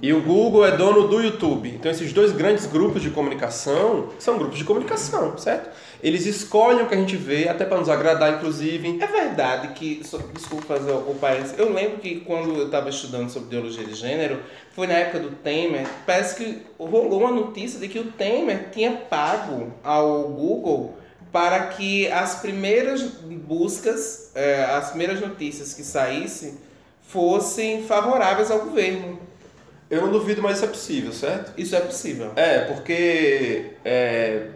[0.00, 1.68] E o Google é dono do YouTube.
[1.68, 5.70] Então esses dois grandes grupos de comunicação são grupos de comunicação, certo?
[6.02, 8.98] Eles escolhem o que a gente vê, até para nos agradar, inclusive.
[9.00, 13.30] É verdade que, só- desculpa fazer o parênteses, eu lembro que quando eu estava estudando
[13.30, 14.40] sobre ideologia de gênero,
[14.74, 18.90] foi na época do Temer, parece que rolou uma notícia de que o Temer tinha
[18.92, 20.96] pago ao Google
[21.30, 26.54] para que as primeiras buscas, eh, as primeiras notícias que saíssem
[27.06, 29.18] fossem favoráveis ao governo.
[29.90, 31.52] Eu não duvido, mas isso é possível, certo?
[31.56, 32.32] Isso é possível.
[32.34, 34.46] É, porque é,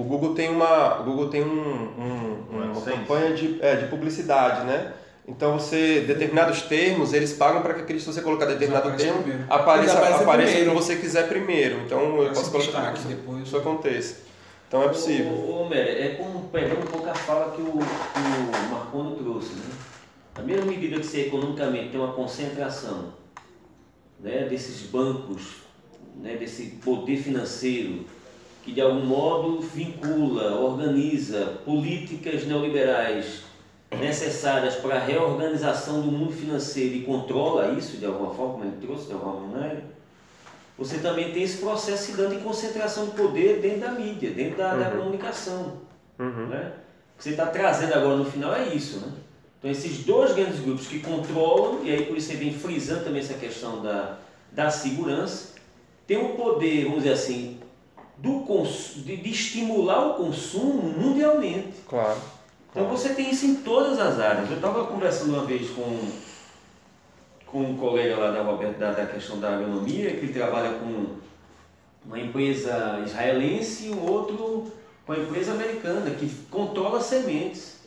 [0.00, 2.90] o Google tem uma, o Google tem um, um- uma AdSense.
[2.90, 4.92] campanha de, é, de publicidade, né?
[5.26, 9.22] Então você, determinados termos, eles pagam para que aquele, se você colocar determinado Aparece termo,
[9.22, 9.44] primeiro.
[9.52, 10.74] apareça, que primeiro.
[10.74, 11.80] você quiser primeiro.
[11.84, 13.42] Então eu Aparece posso colocar que depois.
[13.46, 14.16] isso aconteça.
[14.66, 15.32] Então é possível.
[15.32, 19.52] Ô, ô, é como pegando um pouco a fala que o, que o Marconi trouxe,
[19.54, 19.64] né?
[20.34, 23.12] Da mesma medida que você economicamente tem uma concentração
[24.20, 25.56] né, desses bancos,
[26.22, 28.04] né, desse poder financeiro,
[28.68, 33.44] que de algum modo vincula, organiza políticas neoliberais
[33.98, 38.76] necessárias para a reorganização do mundo financeiro e controla isso de alguma forma, como ele
[38.78, 39.84] trouxe de alguma maneira,
[40.76, 44.58] você também tem esse processo se dando em concentração de poder dentro da mídia, dentro
[44.58, 45.78] da, da comunicação.
[46.18, 46.72] Né?
[47.14, 48.98] O que você está trazendo agora no final é isso.
[48.98, 49.12] Né?
[49.58, 53.22] Então, esses dois grandes grupos que controlam, e aí por isso você vem frisando também
[53.22, 54.18] essa questão da,
[54.52, 55.54] da segurança,
[56.06, 57.58] tem o poder, vamos dizer assim,
[58.18, 58.44] do
[58.96, 61.74] de, de estimular o consumo mundialmente.
[61.88, 62.18] Claro.
[62.70, 64.50] Então você tem isso em todas as áreas.
[64.50, 66.08] Eu estava conversando uma vez com,
[67.46, 71.06] com um colega lá da, Roberto, da, da questão da agronomia, que ele trabalha com
[72.04, 74.72] uma empresa israelense e um outro
[75.06, 77.78] com uma empresa americana, que controla sementes.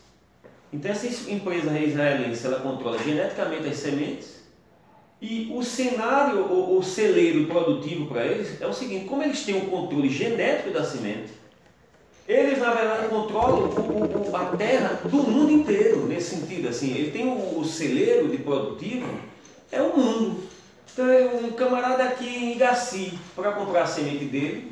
[0.74, 4.41] Então essa empresa israelense, ela controla geneticamente as sementes
[5.22, 9.56] e o cenário, ou o celeiro produtivo para eles é o seguinte, como eles têm
[9.56, 11.32] o controle genético da semente,
[12.28, 16.70] eles, na verdade, controlam o- o- a terra do mundo inteiro, nesse sentido.
[16.70, 19.08] Assim, ele tem o, o celeiro de produtivo,
[19.72, 20.44] é o mundo.
[20.94, 24.72] Então, é um camarada aqui em Igaci, para comprar a semente dele,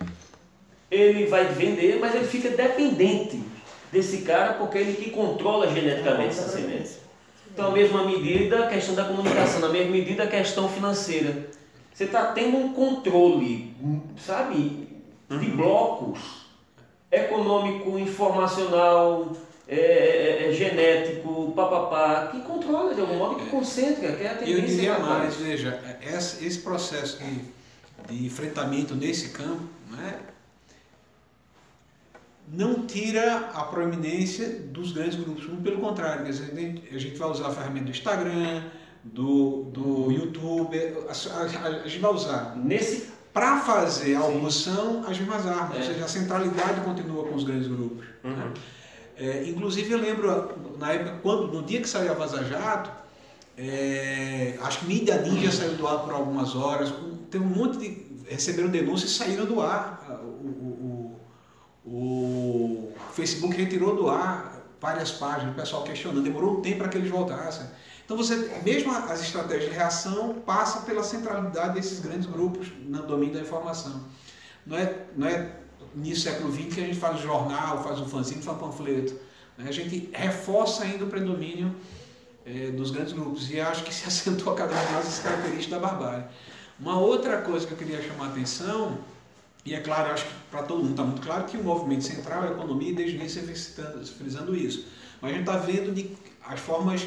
[0.89, 3.41] ele vai vender, mas ele fica dependente
[3.91, 6.89] desse cara, porque ele que controla geneticamente essa semente.
[7.53, 11.47] Então, a mesma medida, a questão da comunicação, na mesma medida, a questão financeira.
[11.93, 13.75] Você está tendo um controle,
[14.17, 14.87] sabe,
[15.29, 16.47] de blocos
[17.11, 19.33] econômico, informacional,
[19.67, 24.33] é, é, é, genético, papapá, que controla de algum modo, que concentra, que é a
[24.33, 24.67] Eu tendência.
[24.67, 27.41] diria da mais, veja, esse, esse processo de,
[28.15, 30.19] de enfrentamento nesse campo né,
[32.51, 36.51] não tira a proeminência dos grandes grupos, muito pelo contrário, dizer,
[36.91, 38.63] a gente vai usar a ferramenta do Instagram,
[39.03, 42.55] do, do YouTube, a, a- a gente vai usar.
[42.57, 45.79] Nesse Para fazer a oposição às mesmas armas, É.
[45.81, 48.03] ou seja, a centralidade continua com os grandes grupos.
[48.23, 48.51] né?
[49.15, 52.89] É, inclusive eu lembro na época quando no dia que saiu a Vaza Jato,
[53.57, 56.91] é, acho que Mídia Ninja saiu do ar por algumas horas,
[57.29, 60.19] teve um monte de receberam denúncias e saíram do ar.
[60.23, 60.68] O,
[61.89, 66.79] o- o- o Facebook retirou do ar várias páginas, o pessoal questionando, demorou um tempo
[66.79, 67.65] para que eles voltassem.
[68.05, 73.35] Então você, mesmo as estratégias de reação passa pela centralidade desses grandes grupos no domínio
[73.35, 74.01] da informação.
[74.65, 75.51] Não é, não é
[75.95, 79.13] nisso século XX que a gente faz um jornal, faz um fanzine, faz panfleto.
[79.57, 79.65] né?
[79.67, 81.75] A gente reforça ainda o predomínio
[82.45, 85.81] eh, dos grandes grupos e acho que se acentua cada vez mais essa característica da
[85.87, 86.23] barbárie.
[86.79, 88.97] Uma outra coisa que eu queria chamar a atenção,
[89.69, 92.43] e é claro, acho que para todo mundo está muito claro que o movimento central
[92.43, 93.43] é a economia e desde o início
[94.17, 94.85] frisando isso.
[95.21, 96.11] Mas a gente está vendo de,
[96.45, 97.05] as formas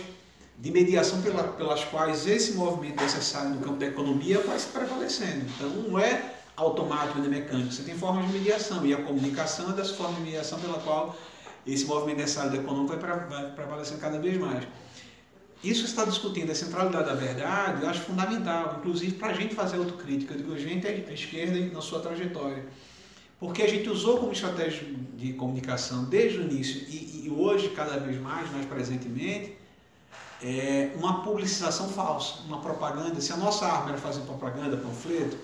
[0.58, 5.44] de mediação pela- pelas quais esse movimento necessário no campo da economia vai se prevalecendo.
[5.56, 9.72] Então não é automático nem mecânico, você tem formas de mediação e a comunicação é
[9.72, 11.16] dessa forma de mediação pela qual
[11.66, 14.64] esse movimento necessário da econômica vai, pre- vai prevalecendo cada vez mais.
[15.62, 19.54] Isso que está discutindo, a centralidade da verdade, eu acho fundamental, inclusive para a gente
[19.54, 20.34] fazer autocrítica.
[20.34, 22.64] Eu digo, gente, é a esquerda na sua trajetória.
[23.38, 24.86] Porque a gente usou como estratégia
[25.16, 29.56] de comunicação desde o início e, e hoje, cada vez mais, mais presentemente,
[30.42, 33.20] é uma publicização falsa, uma propaganda.
[33.20, 35.36] Se a nossa arma era fazer propaganda, panfleto,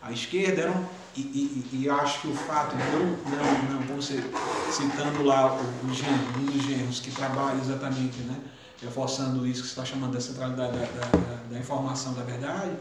[0.00, 0.84] a esquerda era um,
[1.16, 4.22] e, e, e acho que o fato de não, não, não vamos ser,
[4.70, 8.36] citando lá os dos gêneros que trabalha exatamente, né,
[8.82, 11.06] reforçando isso que você está chamando da centralidade da, da,
[11.50, 12.72] da- informação da verdade,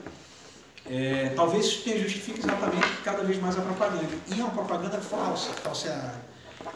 [0.86, 4.08] é, talvez isso justifique exatamente cada vez mais a propaganda.
[4.28, 6.14] E é uma propaganda falsa, falseada.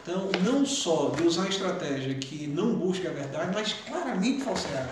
[0.01, 4.89] Então, não só de usar estratégia que não busca a verdade, mas claramente falseada.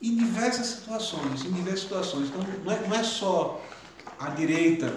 [0.00, 2.28] Em diversas situações, em diversas situações.
[2.28, 3.62] Então, não é, não é só
[4.18, 4.92] a direita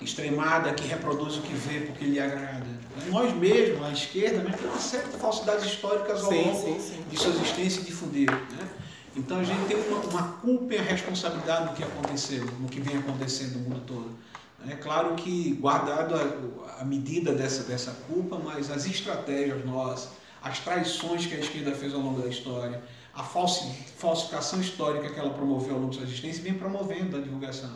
[0.00, 2.79] extremada que reproduz o que vê porque lhe agrada.
[3.10, 7.04] Nós mesmos, a esquerda, mesmo, tem uma série de falsidades históricas ao longo sim, sim.
[7.08, 8.30] de sua existência e difundir.
[8.30, 8.68] Né?
[9.16, 12.80] Então a gente tem uma, uma culpa e a responsabilidade no que aconteceu, no que
[12.80, 14.10] vem acontecendo no mundo todo.
[14.68, 20.10] É claro que guardado a, a medida dessa, dessa culpa, mas as estratégias nossas,
[20.42, 22.82] as traições que a esquerda fez ao longo da história,
[23.14, 27.20] a falsi- falsificação histórica que ela promoveu ao longo da sua existência, vem promovendo a
[27.20, 27.70] divulgação.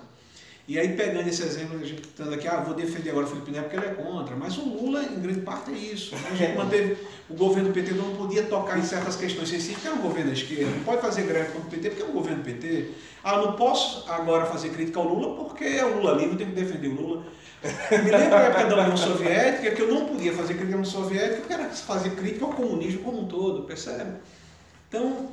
[0.67, 3.27] E aí, pegando esse exemplo que a gente está dando aqui, ah, vou defender agora
[3.27, 6.15] o Felipe Neto porque ele é contra, mas o Lula, em grande parte, é isso.
[6.15, 6.97] A gente manteve,
[7.29, 10.33] o governo do PT não podia tocar em certas questões sensíveis, é um governo da
[10.33, 12.91] esquerda, não pode fazer greve contra o PT porque é um governo do PT.
[13.23, 16.57] Ah, não posso agora fazer crítica ao Lula porque é o Lula livre, tenho que
[16.57, 17.27] defender o Lula.
[17.63, 20.91] Me lembro da época da União Soviética que eu não podia fazer crítica à União
[20.91, 24.13] Soviética, porque era fazer crítica ao comunismo como um todo, percebe?
[24.89, 25.29] Então,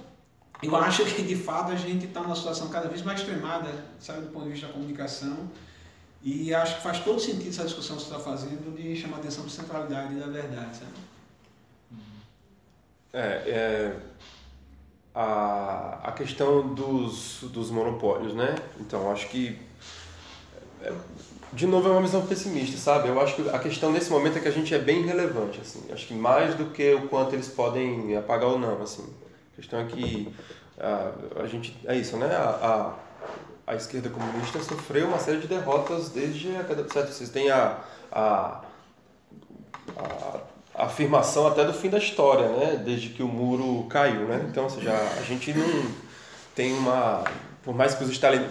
[0.62, 3.70] eu acho que de fato a gente está numa situação cada vez mais extremada,
[4.00, 5.50] sabe, do ponto de vista da comunicação.
[6.24, 9.44] E acho que faz todo sentido essa discussão que você está fazendo de chamar atenção
[9.44, 10.92] para a centralidade da verdade, sabe?
[13.14, 13.96] É, é
[15.14, 18.56] a, a questão dos, dos monopólios, né?
[18.80, 19.58] Então, acho que.
[20.84, 20.94] é,
[21.54, 23.10] de novo, é uma visão pessimista, sabe?
[23.10, 25.84] Eu acho que a questão nesse momento é que a gente é bem relevante, assim.
[25.92, 29.06] Acho que mais do que o quanto eles podem apagar ou não, assim.
[29.62, 30.34] Questão é que
[30.80, 31.12] a,
[31.44, 31.78] a gente.
[31.86, 32.36] É isso, né?
[32.36, 32.96] A,
[33.68, 37.14] a, a esquerda comunista sofreu uma série de derrotas desde a década de 70.
[37.14, 37.78] Vocês têm a,
[38.12, 38.62] a,
[40.74, 42.82] afirmação até do fim da história, né?
[42.84, 44.48] Desde que o muro caiu, né?
[44.50, 45.92] Então, ou seja, a gente não
[46.56, 47.24] tem uma,
[47.64, 48.44] por mais que os Stalin,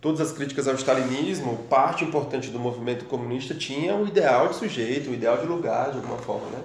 [0.00, 5.10] todas as críticas ao stalinismo, parte importante do movimento comunista tinha o ideal de sujeito,
[5.10, 6.60] o ideal de lugar, de alguma forma, né?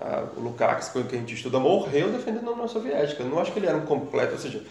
[0.00, 3.22] Ah, o Lukács, que a gente estuda, morreu defendendo a União Soviética.
[3.22, 4.62] Eu não acho que ele era um completo, ou seja,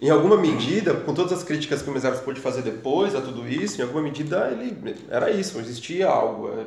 [0.00, 3.48] em alguma medida, com todas as críticas que o Mesaros pôde fazer depois a tudo
[3.48, 6.48] isso, em alguma medida ele era isso, existia algo.
[6.48, 6.66] é,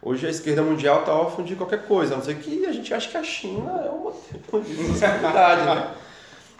[0.00, 2.94] Hoje a esquerda mundial está órfã de qualquer coisa, a não ser que a gente
[2.94, 4.12] acha que a China é uma
[4.48, 5.90] possibilidade, né?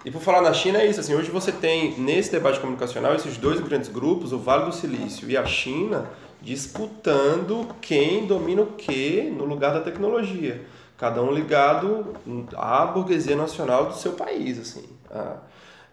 [0.04, 3.36] E por falar na China é isso, assim, hoje você tem nesse debate comunicacional esses
[3.38, 6.10] dois grandes grupos, o Vale do Silício e a China,
[6.42, 10.62] disputando quem domina o que no lugar da tecnologia.
[10.96, 12.14] Cada um ligado
[12.56, 14.84] à burguesia nacional do seu país, assim.
[15.10, 15.36] Ah,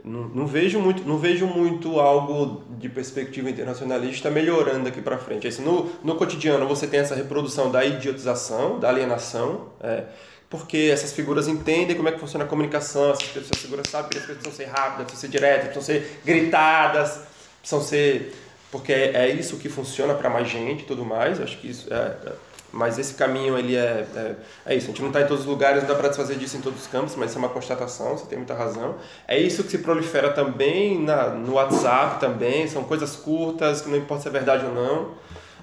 [0.04, 5.48] não, não vejo muito, não vejo muito algo de perspectiva internacionalista melhorando daqui para frente.
[5.48, 10.04] Assim, no, no cotidiano você tem essa reprodução da idiotização, da alienação, é,
[10.50, 14.10] porque essas figuras entendem como é que funciona a comunicação, essas, pessoas- essas figuras sabem
[14.10, 17.20] que as coisas precisam ser rápidas, precisam ser diretas, precisam ser gritadas,
[17.62, 18.36] precisam ser
[18.74, 21.40] porque é, é isso que funciona para mais gente e tudo mais.
[21.40, 22.34] Acho que isso é, é-
[22.72, 24.36] mas esse caminho ele é, é
[24.66, 24.88] é isso.
[24.88, 26.82] A gente não está em todos os lugares, não dá para desfazer disso em todos
[26.82, 28.18] os campos, mas isso é uma constatação.
[28.18, 28.96] Você tem muita razão.
[29.28, 32.68] É isso que se prolifera também na, no WhatsApp também.
[32.68, 35.12] São coisas curtas que não importa se é verdade ou não.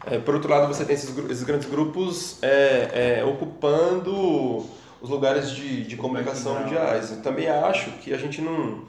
[0.07, 4.65] É, por outro lado, você tem esses, esses grandes grupos é, é, ocupando
[5.03, 7.11] os lugares de, de comunicação mundiais.
[7.11, 8.85] Eu também acho que a gente não.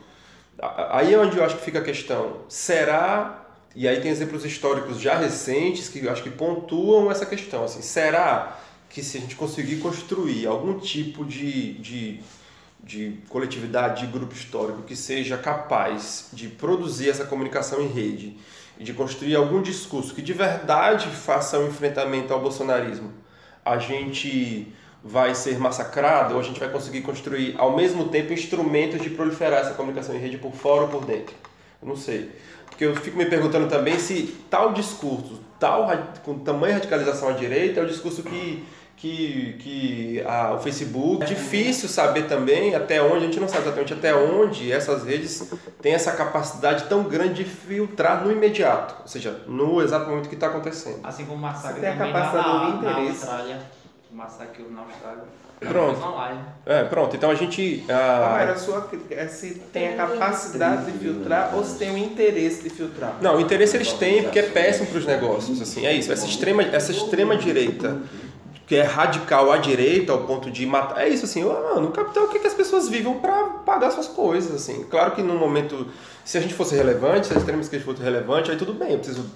[0.92, 2.38] Aí é onde eu acho que fica a questão.
[2.48, 3.41] Será.
[3.76, 7.64] E aí tem exemplos históricos já recentes que acho que pontuam essa questão.
[7.64, 12.20] Assim, será que se a gente conseguir construir algum tipo de, de,
[12.84, 18.38] de coletividade, de grupo histórico que seja capaz de produzir essa comunicação em rede
[18.78, 23.14] e de construir algum discurso que de verdade faça um enfrentamento ao bolsonarismo,
[23.64, 24.68] a gente
[25.04, 29.62] vai ser massacrado ou a gente vai conseguir construir ao mesmo tempo instrumentos de proliferar
[29.62, 31.36] essa comunicação em rede por fora ou por dentro?
[31.82, 32.30] Eu não sei.
[32.82, 35.88] Porque eu fico me perguntando também se tal discurso, tal
[36.24, 38.66] com tamanha radicalização à direita, é o discurso que
[38.98, 41.24] que, que a, o Facebook.
[41.24, 45.52] É difícil saber também até onde, a gente não sabe exatamente até onde essas redes
[45.82, 50.36] têm essa capacidade tão grande de filtrar no imediato, ou seja, no exato momento que
[50.36, 51.00] está acontecendo.
[51.04, 52.98] Assim como o massacre Você tem a capacidade na, na.
[52.98, 53.60] Austrália.
[54.12, 55.24] O massacre na Austrália.
[55.68, 56.02] Pronto.
[56.66, 57.16] É, pronto.
[57.16, 57.84] Então a gente.
[57.88, 61.78] Ah, ah, mas a sua crítica é se tem a capacidade de filtrar ou se
[61.78, 63.16] tem o interesse de filtrar.
[63.22, 66.12] Não, o interesse eles têm porque é péssimo para os negócios, assim, é isso.
[66.12, 67.98] Essa extrema, essa extrema direita
[68.66, 71.44] que é radical à direita ao ponto de matar, é isso assim.
[71.44, 74.86] ah, No capital o que, que as pessoas vivem para pagar suas coisas, assim.
[74.90, 75.88] Claro que no momento,
[76.24, 78.98] se a gente fosse relevante, se a extrema esquerda fosse relevante, aí tudo bem, eu
[78.98, 79.30] preciso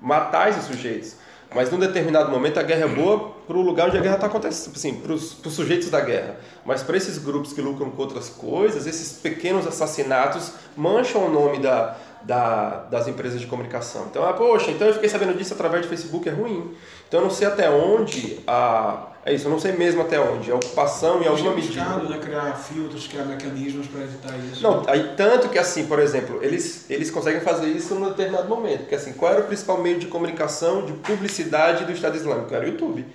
[0.00, 1.14] matar esses sujeitos.
[1.54, 4.26] Mas num determinado momento a guerra é boa para o lugar onde a guerra está
[4.26, 6.36] acontecendo, assim, para os sujeitos da guerra.
[6.64, 11.58] Mas para esses grupos que lucram com outras coisas, esses pequenos assassinatos mancham o nome
[11.58, 14.06] da, da, das empresas de comunicação.
[14.10, 16.74] Então, ah, poxa, então eu fiquei sabendo disso através do Facebook, é ruim.
[17.08, 20.50] Então eu não sei até onde a, É isso, eu não sei mesmo até onde.
[20.50, 21.84] É ocupação em alguma medida.
[21.84, 24.62] né, criar filtros, criar mecanismos para evitar isso.
[24.62, 28.80] Não, aí tanto que assim, por exemplo, eles, eles conseguem fazer isso num determinado momento.
[28.80, 32.52] Porque assim, qual era o principal meio de comunicação, de publicidade do Estado Islâmico?
[32.52, 33.06] Era o YouTube.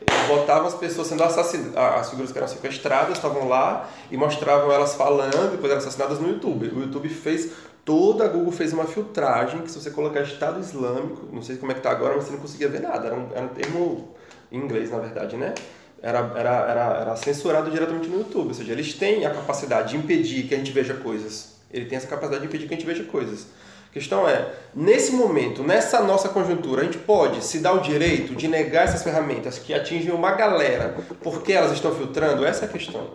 [0.00, 4.70] Eles botavam as pessoas sendo assassinadas, as figuras que eram sequestradas estavam lá e mostravam
[4.70, 6.68] elas falando, depois eram assassinadas no YouTube.
[6.68, 7.50] O YouTube fez,
[7.84, 11.72] toda a Google fez uma filtragem, que se você colocar Estado Islâmico, não sei como
[11.72, 13.06] é que tá agora, mas você não conseguia ver nada.
[13.08, 14.15] Era um, era um termo
[14.50, 15.54] em inglês, na verdade, né?
[16.02, 18.48] Era, era, era, era censurado diretamente no YouTube.
[18.48, 21.56] Ou seja, eles têm a capacidade de impedir que a gente veja coisas.
[21.72, 23.46] Ele tem essa capacidade de impedir que a gente veja coisas.
[23.88, 28.34] A questão é, nesse momento, nessa nossa conjuntura, a gente pode se dar o direito
[28.34, 32.44] de negar essas ferramentas que atingem uma galera porque elas estão filtrando?
[32.44, 33.10] Essa é a questão.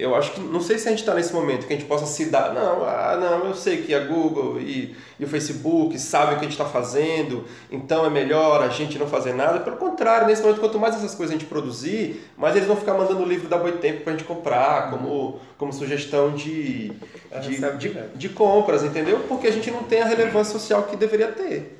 [0.00, 2.06] Eu acho que, não sei se a gente está nesse momento que a gente possa
[2.06, 6.36] se dar, não, ah, não, eu sei que a Google e, e o Facebook sabem
[6.36, 9.60] o que a gente está fazendo, então é melhor a gente não fazer nada.
[9.60, 12.94] Pelo contrário, nesse momento, quanto mais essas coisas a gente produzir, mais eles vão ficar
[12.94, 16.92] mandando o livro da Boitempo para a gente comprar, como, como sugestão de,
[17.42, 19.20] de, de, de compras, entendeu?
[19.28, 21.76] Porque a gente não tem a relevância social que deveria ter.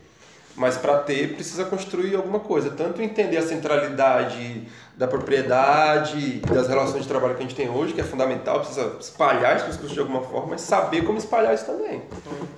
[0.57, 2.71] Mas para ter, precisa construir alguma coisa.
[2.71, 4.67] Tanto entender a centralidade
[5.01, 8.99] da propriedade, das relações de trabalho que a gente tem hoje, que é fundamental, precisa
[9.01, 12.03] espalhar esse discurso de alguma forma, mas saber como espalhar isso também.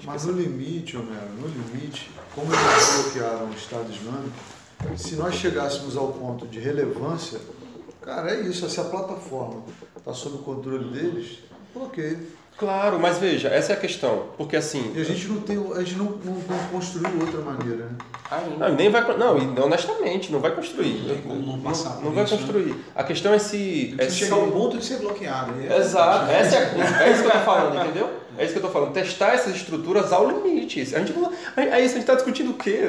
[0.02, 4.34] Mas no limite, Homero, no limite, como eles bloquearam o Estado Islâmico,
[4.96, 7.38] se nós chegássemos ao ponto de relevância,
[8.00, 9.62] cara, é isso, se a plataforma
[9.96, 11.38] está sob o controle deles,
[11.76, 12.26] ok.
[12.56, 14.26] Claro, mas veja, essa é a questão.
[14.36, 14.92] Porque assim.
[14.94, 15.56] E a gente não tem.
[15.74, 17.96] A gente não, não, não construiu outra maneira, né?
[18.58, 19.16] Não, nem vai.
[19.16, 21.22] Não, e honestamente, não vai construir.
[21.26, 22.40] Não, não, passar não vai isso, né?
[22.40, 22.84] construir.
[22.94, 23.94] A questão é se.
[23.98, 25.52] É Se chegar ao ponto de ser bloqueado.
[25.60, 28.21] E é- Exato, essa é, é isso que eu tô falando, entendeu?
[28.38, 28.92] É isso que eu tô falando.
[28.92, 30.80] Testar essas estruturas ao limite.
[30.80, 32.88] A gente não, é isso, a gente tá discutindo o quê?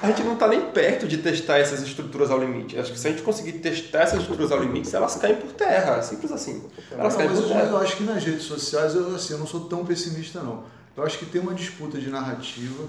[0.00, 2.78] A gente não tá nem perto de testar essas estruturas ao limite.
[2.78, 6.00] Acho que se a gente conseguir testar essas estruturas ao limite, elas caem por terra.
[6.02, 6.62] Simples assim.
[6.92, 7.68] Elas Não, caem mas por eu, terra.
[7.70, 10.64] eu acho que nas redes sociais, eu, assim, eu não sou tão pessimista, não.
[10.96, 12.84] Eu acho que tem uma disputa de narrativa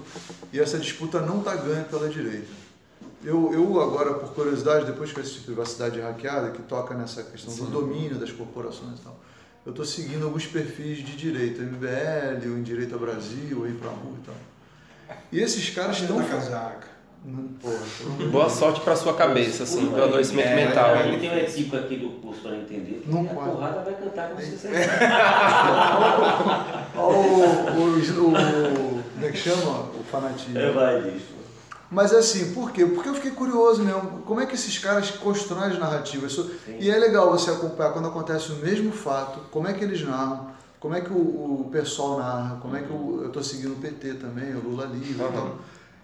[0.52, 2.46] e essa disputa não está ganha pela direita.
[3.22, 7.52] Eu, eu agora, por curiosidade, depois que eu assisti Privacidade Hackeada, que toca nessa questão
[7.52, 9.18] do domínio das corporações e tal,
[9.68, 13.90] eu estou seguindo alguns perfis de direita, MBL, o Em Direito ao Brasil, aí pra
[13.90, 14.34] rua e tal.
[15.30, 16.16] E esses caras estão...
[16.16, 16.88] da casaca.
[17.22, 17.76] Não, porra,
[18.30, 20.94] Boa sorte pra sua cabeça, assim, do adoecimento É, mental.
[20.94, 23.04] A gente tem uma equipe aqui do curso para entender.
[23.06, 23.50] Não a pode.
[23.50, 24.68] porrada vai cantar com você.
[26.96, 27.20] Ó, o,
[27.76, 27.98] o,
[28.30, 29.80] o, como é que chama?
[29.80, 30.58] O fanatismo.
[30.58, 31.37] É, vai disso.
[31.90, 32.84] Mas assim, por quê?
[32.84, 34.22] Porque eu fiquei curioso mesmo.
[34.26, 36.32] Como é que esses caras constroem as narrativas?
[36.32, 40.02] Isso- E é legal você acompanhar quando acontece o mesmo fato, como é que eles
[40.06, 40.48] narram,
[40.78, 43.76] como é que o, o pessoal narra, como é que o, eu tô seguindo o
[43.76, 45.56] PT também, o Lula livre e tal.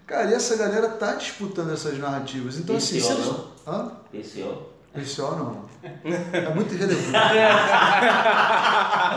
[0.06, 2.56] Cara, e essa galera tá disputando essas narrativas.
[2.59, 3.27] Então assim, se PCO eles...
[3.66, 3.93] Hã?
[4.12, 4.73] Esse, ó.
[4.94, 5.64] PCO não.
[6.32, 7.14] É muito irrelevante.
[7.14, 7.28] A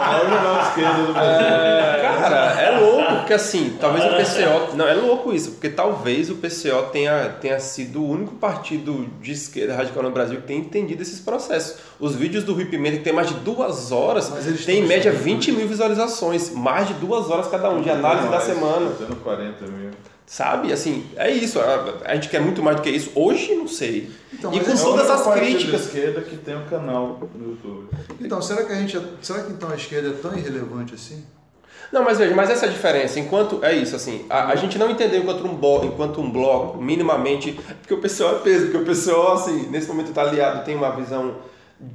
[0.09, 1.47] maior jornal de esquerda do Brasil.
[2.19, 4.75] Cara, é louco, porque assim, talvez o PCO.
[4.75, 9.31] Não, é louco isso, porque talvez o PCO tenha, tenha sido o único partido de
[9.31, 11.77] esquerda radical no Brasil que tenha entendido esses processos.
[11.99, 14.87] Os vídeos do Rui Pimenta, que tem mais de duas horas, Mas eles tem em
[14.87, 16.49] média achando 20 mil visualizações.
[16.51, 18.89] Mais de duas horas cada um, de análise da Mais, semana.
[18.91, 19.91] Fazendo 40 mil.
[20.29, 20.73] Sabe?
[20.73, 21.57] Assim, é isso.
[21.59, 23.09] A, a gente quer muito mais do que isso.
[23.15, 24.11] Hoje, não sei.
[24.33, 25.85] Então, e com É todas as críticas.
[25.85, 27.87] esquerda que tem um canal no YouTube.
[28.19, 28.97] Então, será que a gente.
[28.97, 31.23] é- Será que então a esquerda é tão irrelevante assim?
[31.93, 33.17] Não, mas veja, mas essa é a diferença.
[33.17, 36.77] Enquanto é isso, assim, a, a gente não entendeu enquanto um, bo, enquanto um bloco,
[36.81, 40.75] minimamente, porque o pessoal é peso, porque o pessoal, assim, nesse momento está aliado, tem
[40.75, 41.35] uma visão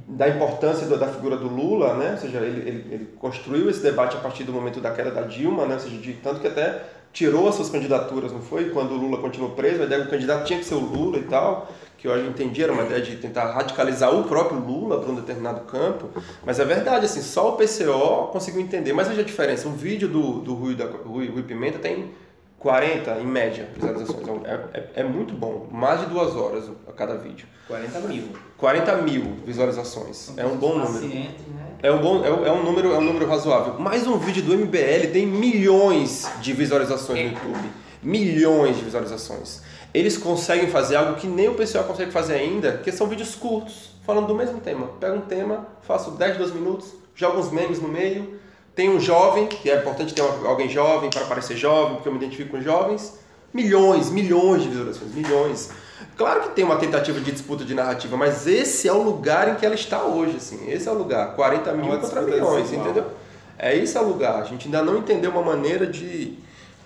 [0.07, 2.13] da importância do- da figura do Lula, né?
[2.13, 5.21] Ou seja, ele, ele, ele construiu esse debate a partir do momento da queda da
[5.21, 5.75] Dilma, né?
[5.75, 6.81] Ou seja, de, tanto que até
[7.13, 8.71] tirou as suas candidaturas, não foi?
[8.71, 11.23] Quando o Lula continuou preso, a ideia do candidato tinha que ser o Lula e
[11.23, 15.15] tal, que eu entendi, era uma ideia de tentar radicalizar o próprio Lula para um
[15.15, 16.09] determinado campo,
[16.43, 18.91] mas é verdade, assim, só o PCO conseguiu entender.
[18.91, 22.11] Mas veja a diferença, um vídeo do, do Rui, da, Rui, Rui Pimenta tem
[22.57, 24.25] 40, em média, visualizações.
[24.45, 27.47] É, é, é muito bom, mais de duas horas a cada vídeo.
[27.67, 28.23] 40 mil.
[28.57, 30.93] 40 mil visualizações, é um bom número.
[30.93, 31.62] Paciente, né?
[31.81, 33.79] É um, bom, é, um, é um número, é um número razoável.
[33.79, 37.69] Mais um vídeo do MBL tem milhões de visualizações no YouTube.
[38.01, 39.61] Milhões de visualizações.
[39.93, 43.91] Eles conseguem fazer algo que nem o pessoal consegue fazer ainda, que são vídeos curtos,
[44.05, 44.87] falando do mesmo tema.
[44.99, 48.39] Pego um tema, faço 10, 12 minutos, jogo uns memes no meio.
[48.75, 52.17] Tem um jovem, que é importante ter alguém jovem para parecer jovem, porque eu me
[52.17, 53.19] identifico com jovens.
[53.53, 55.69] Milhões, milhões de visualizações, milhões.
[56.15, 59.55] Claro que tem uma tentativa de disputa de narrativa, mas esse é o lugar em
[59.55, 60.69] que ela está hoje, assim.
[60.69, 61.35] Esse é o lugar.
[61.35, 62.85] 40 mil contra milhões, desigual.
[62.89, 63.11] entendeu?
[63.57, 64.41] É esse é o lugar.
[64.41, 66.37] A gente ainda não entendeu uma maneira de.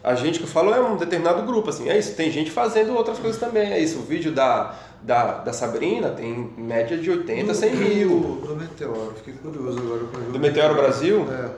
[0.03, 2.15] A gente que eu falo é um determinado grupo, assim, é isso.
[2.15, 3.99] Tem gente fazendo outras coisas também, é isso.
[3.99, 8.09] O vídeo da, da, da Sabrina tem média de 80, 100 mil.
[8.09, 10.31] Do, do Meteoro, fiquei curioso agora pra ver.
[10.31, 11.27] Do Meteoro Brasil?
[11.29, 11.49] É.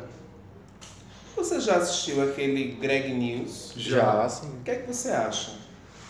[1.36, 3.74] Você já assistiu aquele Greg News?
[3.76, 4.48] Já, sim.
[4.48, 5.59] O que é que você acha?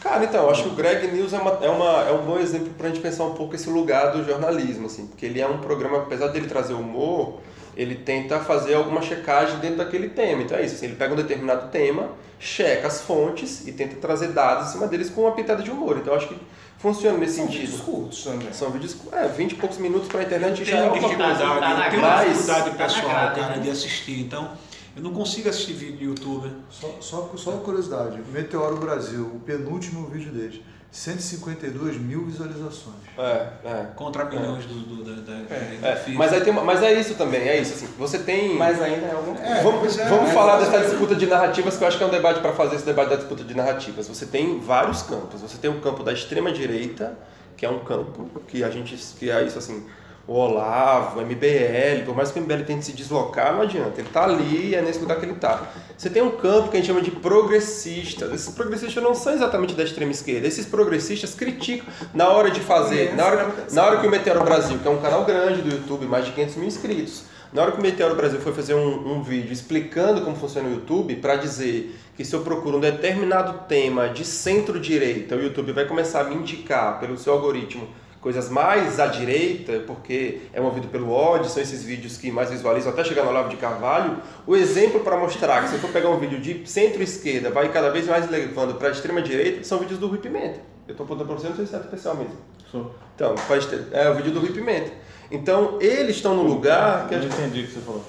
[0.02, 2.40] Cara, então, eu acho que o Greg News é, uma, é, uma, é um bom
[2.40, 5.58] exemplo pra gente pensar um pouco esse lugar do jornalismo, assim, porque ele é um
[5.58, 7.40] programa, apesar dele trazer humor,
[7.76, 10.42] ele tenta fazer alguma checagem dentro daquele tema.
[10.42, 14.30] Então é isso, assim, ele pega um determinado tema, checa as fontes e tenta trazer
[14.30, 15.98] dados em cima deles com uma pitada de humor.
[15.98, 16.38] Então eu acho que
[16.78, 17.62] funciona nesse São sentido.
[17.68, 18.54] vídeos curtos também.
[18.54, 21.46] São vídeos, é, 20 e poucos minutos pra internet Eu já é uma dificuldade, tá
[22.78, 23.62] Tá grade, cara, né?
[23.62, 24.20] de assistir.
[24.22, 24.50] Então,
[25.00, 26.52] eu não consigo assistir vídeo do YouTube.
[26.70, 30.60] Só, só, só uma curiosidade, Meteoro Brasil, o penúltimo vídeo deles,
[30.92, 32.96] 152 mil visualizações.
[33.18, 33.88] É, é.
[33.96, 36.18] Contra milhões do, do, da, da, É, FIFA.
[36.18, 37.76] mas, aí tem uma, mas é isso também, é isso.
[37.76, 38.56] Assim, você tem.
[38.58, 41.78] Mas ainda é algum É, vamos é, vamos é, falar dessa é- disputa de narrativas,
[41.78, 44.08] que eu acho que é um debate para fazer esse debate da disputa de narrativas.
[44.08, 45.42] Você tem vários campos.
[45.42, 47.18] Você tem o campo da extrema-direita,
[47.56, 48.98] que é um campo que a gente.
[49.18, 49.86] que é isso assim.
[50.30, 54.00] O Olavo, o MBL, por mais que o MBL tente se deslocar, não adianta.
[54.00, 55.72] Ele está ali e é nesse lugar que ele está.
[55.98, 58.32] Você tem um campo que a gente chama de progressistas.
[58.32, 60.48] Esses progressistas não são exatamente da extrema esquerda.
[60.48, 63.16] Esses progressistas criticam na hora de fazer.
[63.16, 66.06] Na hora, na hora que o Meteoro Brasil, que é um canal grande do YouTube,
[66.06, 69.24] mais de 500 mil inscritos, na hora que o Meteoro Brasil foi fazer um, um
[69.24, 74.10] vídeo explicando como funciona o YouTube, para dizer que se eu procuro um determinado tema
[74.10, 77.88] de centro-direita, o YouTube vai começar a me indicar pelo seu algoritmo
[78.22, 82.92] coisas mais à direita, porque é movido pelo ódio, são esses vídeos que mais visualizam
[82.92, 84.18] até chegar no Olavo de Carvalho.
[84.46, 87.90] O exemplo para mostrar que se eu for pegar um vídeo de centro-esquerda, vai cada
[87.90, 90.60] vez mais levando para a extrema-direita, são vídeos do Rui Pimenta.
[90.88, 92.34] Eu estou apontando para você, não sei se é especial mesmo.
[93.16, 94.92] Então, faz- é o vídeo do Rui Pimenta.
[95.32, 97.28] Então, eles estão no lugar que gente...
[97.34, 98.04] entendi o que você falou.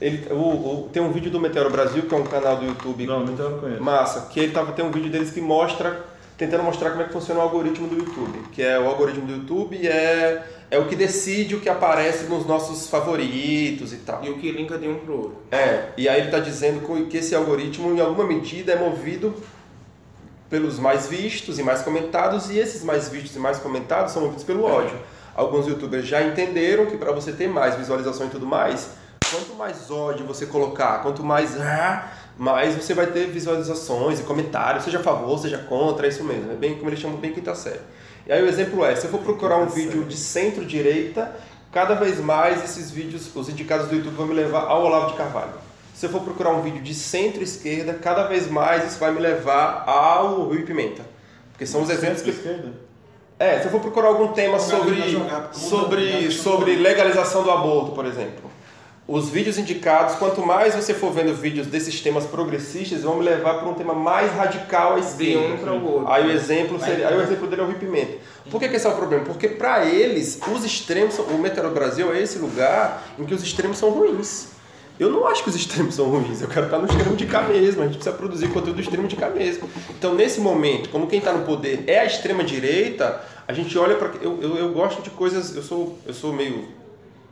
[0.00, 3.06] Ele, o, o- tem um vídeo do Meteoro Brasil, que é um canal do YouTube
[3.06, 3.82] Não, então não conheço.
[3.82, 6.04] massa, que ele tava tem um vídeo deles que mostra,
[6.40, 9.32] tentando mostrar como é que funciona o algoritmo do YouTube, que é o algoritmo do
[9.34, 14.24] YouTube é é o que decide o que aparece nos nossos favoritos e tal.
[14.24, 15.36] E o que linka de um pro outro.
[15.50, 19.34] É, e aí ele está dizendo que esse algoritmo, em alguma medida, é movido
[20.48, 24.44] pelos mais vistos e mais comentados, e esses mais vistos e mais comentados são movidos
[24.44, 24.96] pelo ódio.
[25.34, 28.90] Alguns youtubers já entenderam que para você ter mais visualização e tudo mais,
[29.28, 34.84] quanto mais ódio você colocar, quanto mais ah, mais você vai ter visualizações e comentários,
[34.84, 36.50] seja a favor, seja contra, é isso mesmo.
[36.50, 37.80] É bem como eles chamam bem quinta série.
[38.26, 41.36] E aí o exemplo é, se eu for procurar um vídeo de centro-direita,
[41.70, 45.18] cada vez mais esses vídeos, os indicados do YouTube vão me levar ao Olavo de
[45.18, 45.52] Carvalho.
[45.94, 49.84] Se eu for procurar um vídeo de centro-esquerda, cada vez mais isso vai me levar
[49.86, 51.02] ao Rui Pimenta.
[51.52, 52.30] Porque são os exemplos que...
[53.38, 54.98] É, se eu for procurar algum tema sobre,
[55.52, 58.49] sobre, sobre legalização do aborto, por exemplo.
[59.12, 63.54] Os vídeos indicados, quanto mais você for vendo vídeos desses temas progressistas, vão me levar
[63.54, 65.54] para um tema mais radical à De esquerda.
[65.54, 66.12] um para o outro.
[66.12, 68.12] Aí o exemplo seria, aí o exemplo dele é o Rui Pimenta.
[68.48, 69.24] Por que, que esse é o problema?
[69.24, 73.78] Porque para eles, os extremos, o Meteoro Brasil é esse lugar em que os extremos
[73.78, 74.50] são ruins.
[74.96, 77.42] Eu não acho que os extremos são ruins, eu quero estar no extremo de cá
[77.42, 79.68] mesmo, a gente precisa produzir conteúdo do extremo de cá mesmo.
[79.98, 83.96] Então, nesse momento, como quem está no poder é a extrema direita, a gente olha
[83.96, 84.12] para.
[84.22, 85.56] Eu, eu, eu gosto de coisas.
[85.56, 86.78] Eu sou, eu sou meio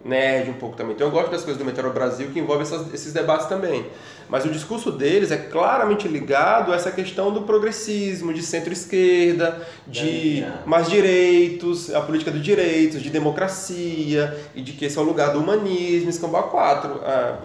[0.04, 0.94] nerd um pouco também.
[0.94, 3.86] Então eu gosto das coisas do Meteoro Brasil que envolvem essas- esses debates também.
[4.28, 10.44] Mas o discurso deles é claramente ligado a essa questão do progressismo, de centro-esquerda, de
[10.66, 15.32] mais direitos, a política dos direitos, de democracia e de que esse é o lugar
[15.32, 17.00] do humanismo, escambau 4.
[17.04, 17.38] Ah,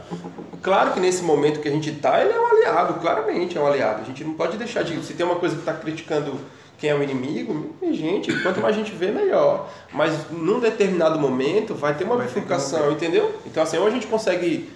[0.62, 3.66] claro que nesse momento que a gente está, ele é um aliado, claramente é um
[3.68, 4.02] aliado.
[4.02, 5.02] A gente não pode deixar de.
[5.06, 6.34] Se tem uma coisa que está criticando
[6.84, 9.72] quem é o inimigo, gente, quanto mais gente vê, melhor.
[9.94, 13.40] Mas num determinado momento vai ter uma bifurcação, entendeu?
[13.46, 14.70] Então assim, ou a gente consegue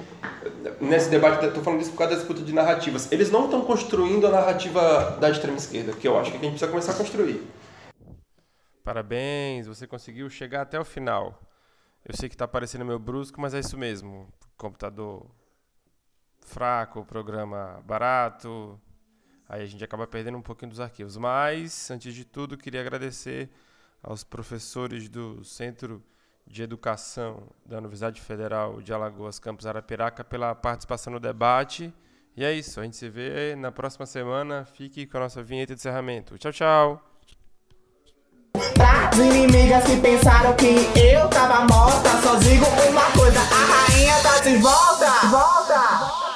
[0.79, 3.11] nesse debate, estou falando isso por causa da disputa de narrativas.
[3.11, 6.51] Eles não estão construindo a narrativa da extrema esquerda, que eu acho que a gente
[6.51, 7.45] precisa começar a construir.
[8.85, 11.41] Parabéns, você conseguiu chegar até o final.
[12.05, 14.29] Eu sei que está parecendo meio brusco, mas é isso mesmo.
[14.55, 15.25] Computador
[16.39, 18.79] fraco, programa barato.
[19.49, 21.17] Aí a gente acaba perdendo um pouquinho dos arquivos.
[21.17, 23.49] Mas, antes de tudo, queria agradecer
[24.03, 26.03] aos professores do Centro
[26.45, 31.93] de Educação da Universidade Federal de Alagoas, Campus Arapiraca, pela participação no debate.
[32.35, 34.65] E é isso, a gente se vê na próxima semana.
[34.65, 36.37] Fique com a nossa vinheta de encerramento.
[36.37, 37.03] Tchau, tchau!
[38.79, 44.39] As inimigas que pensaram que eu tava morta Só digo uma coisa, a rainha tá
[44.39, 46.26] de volta Volta!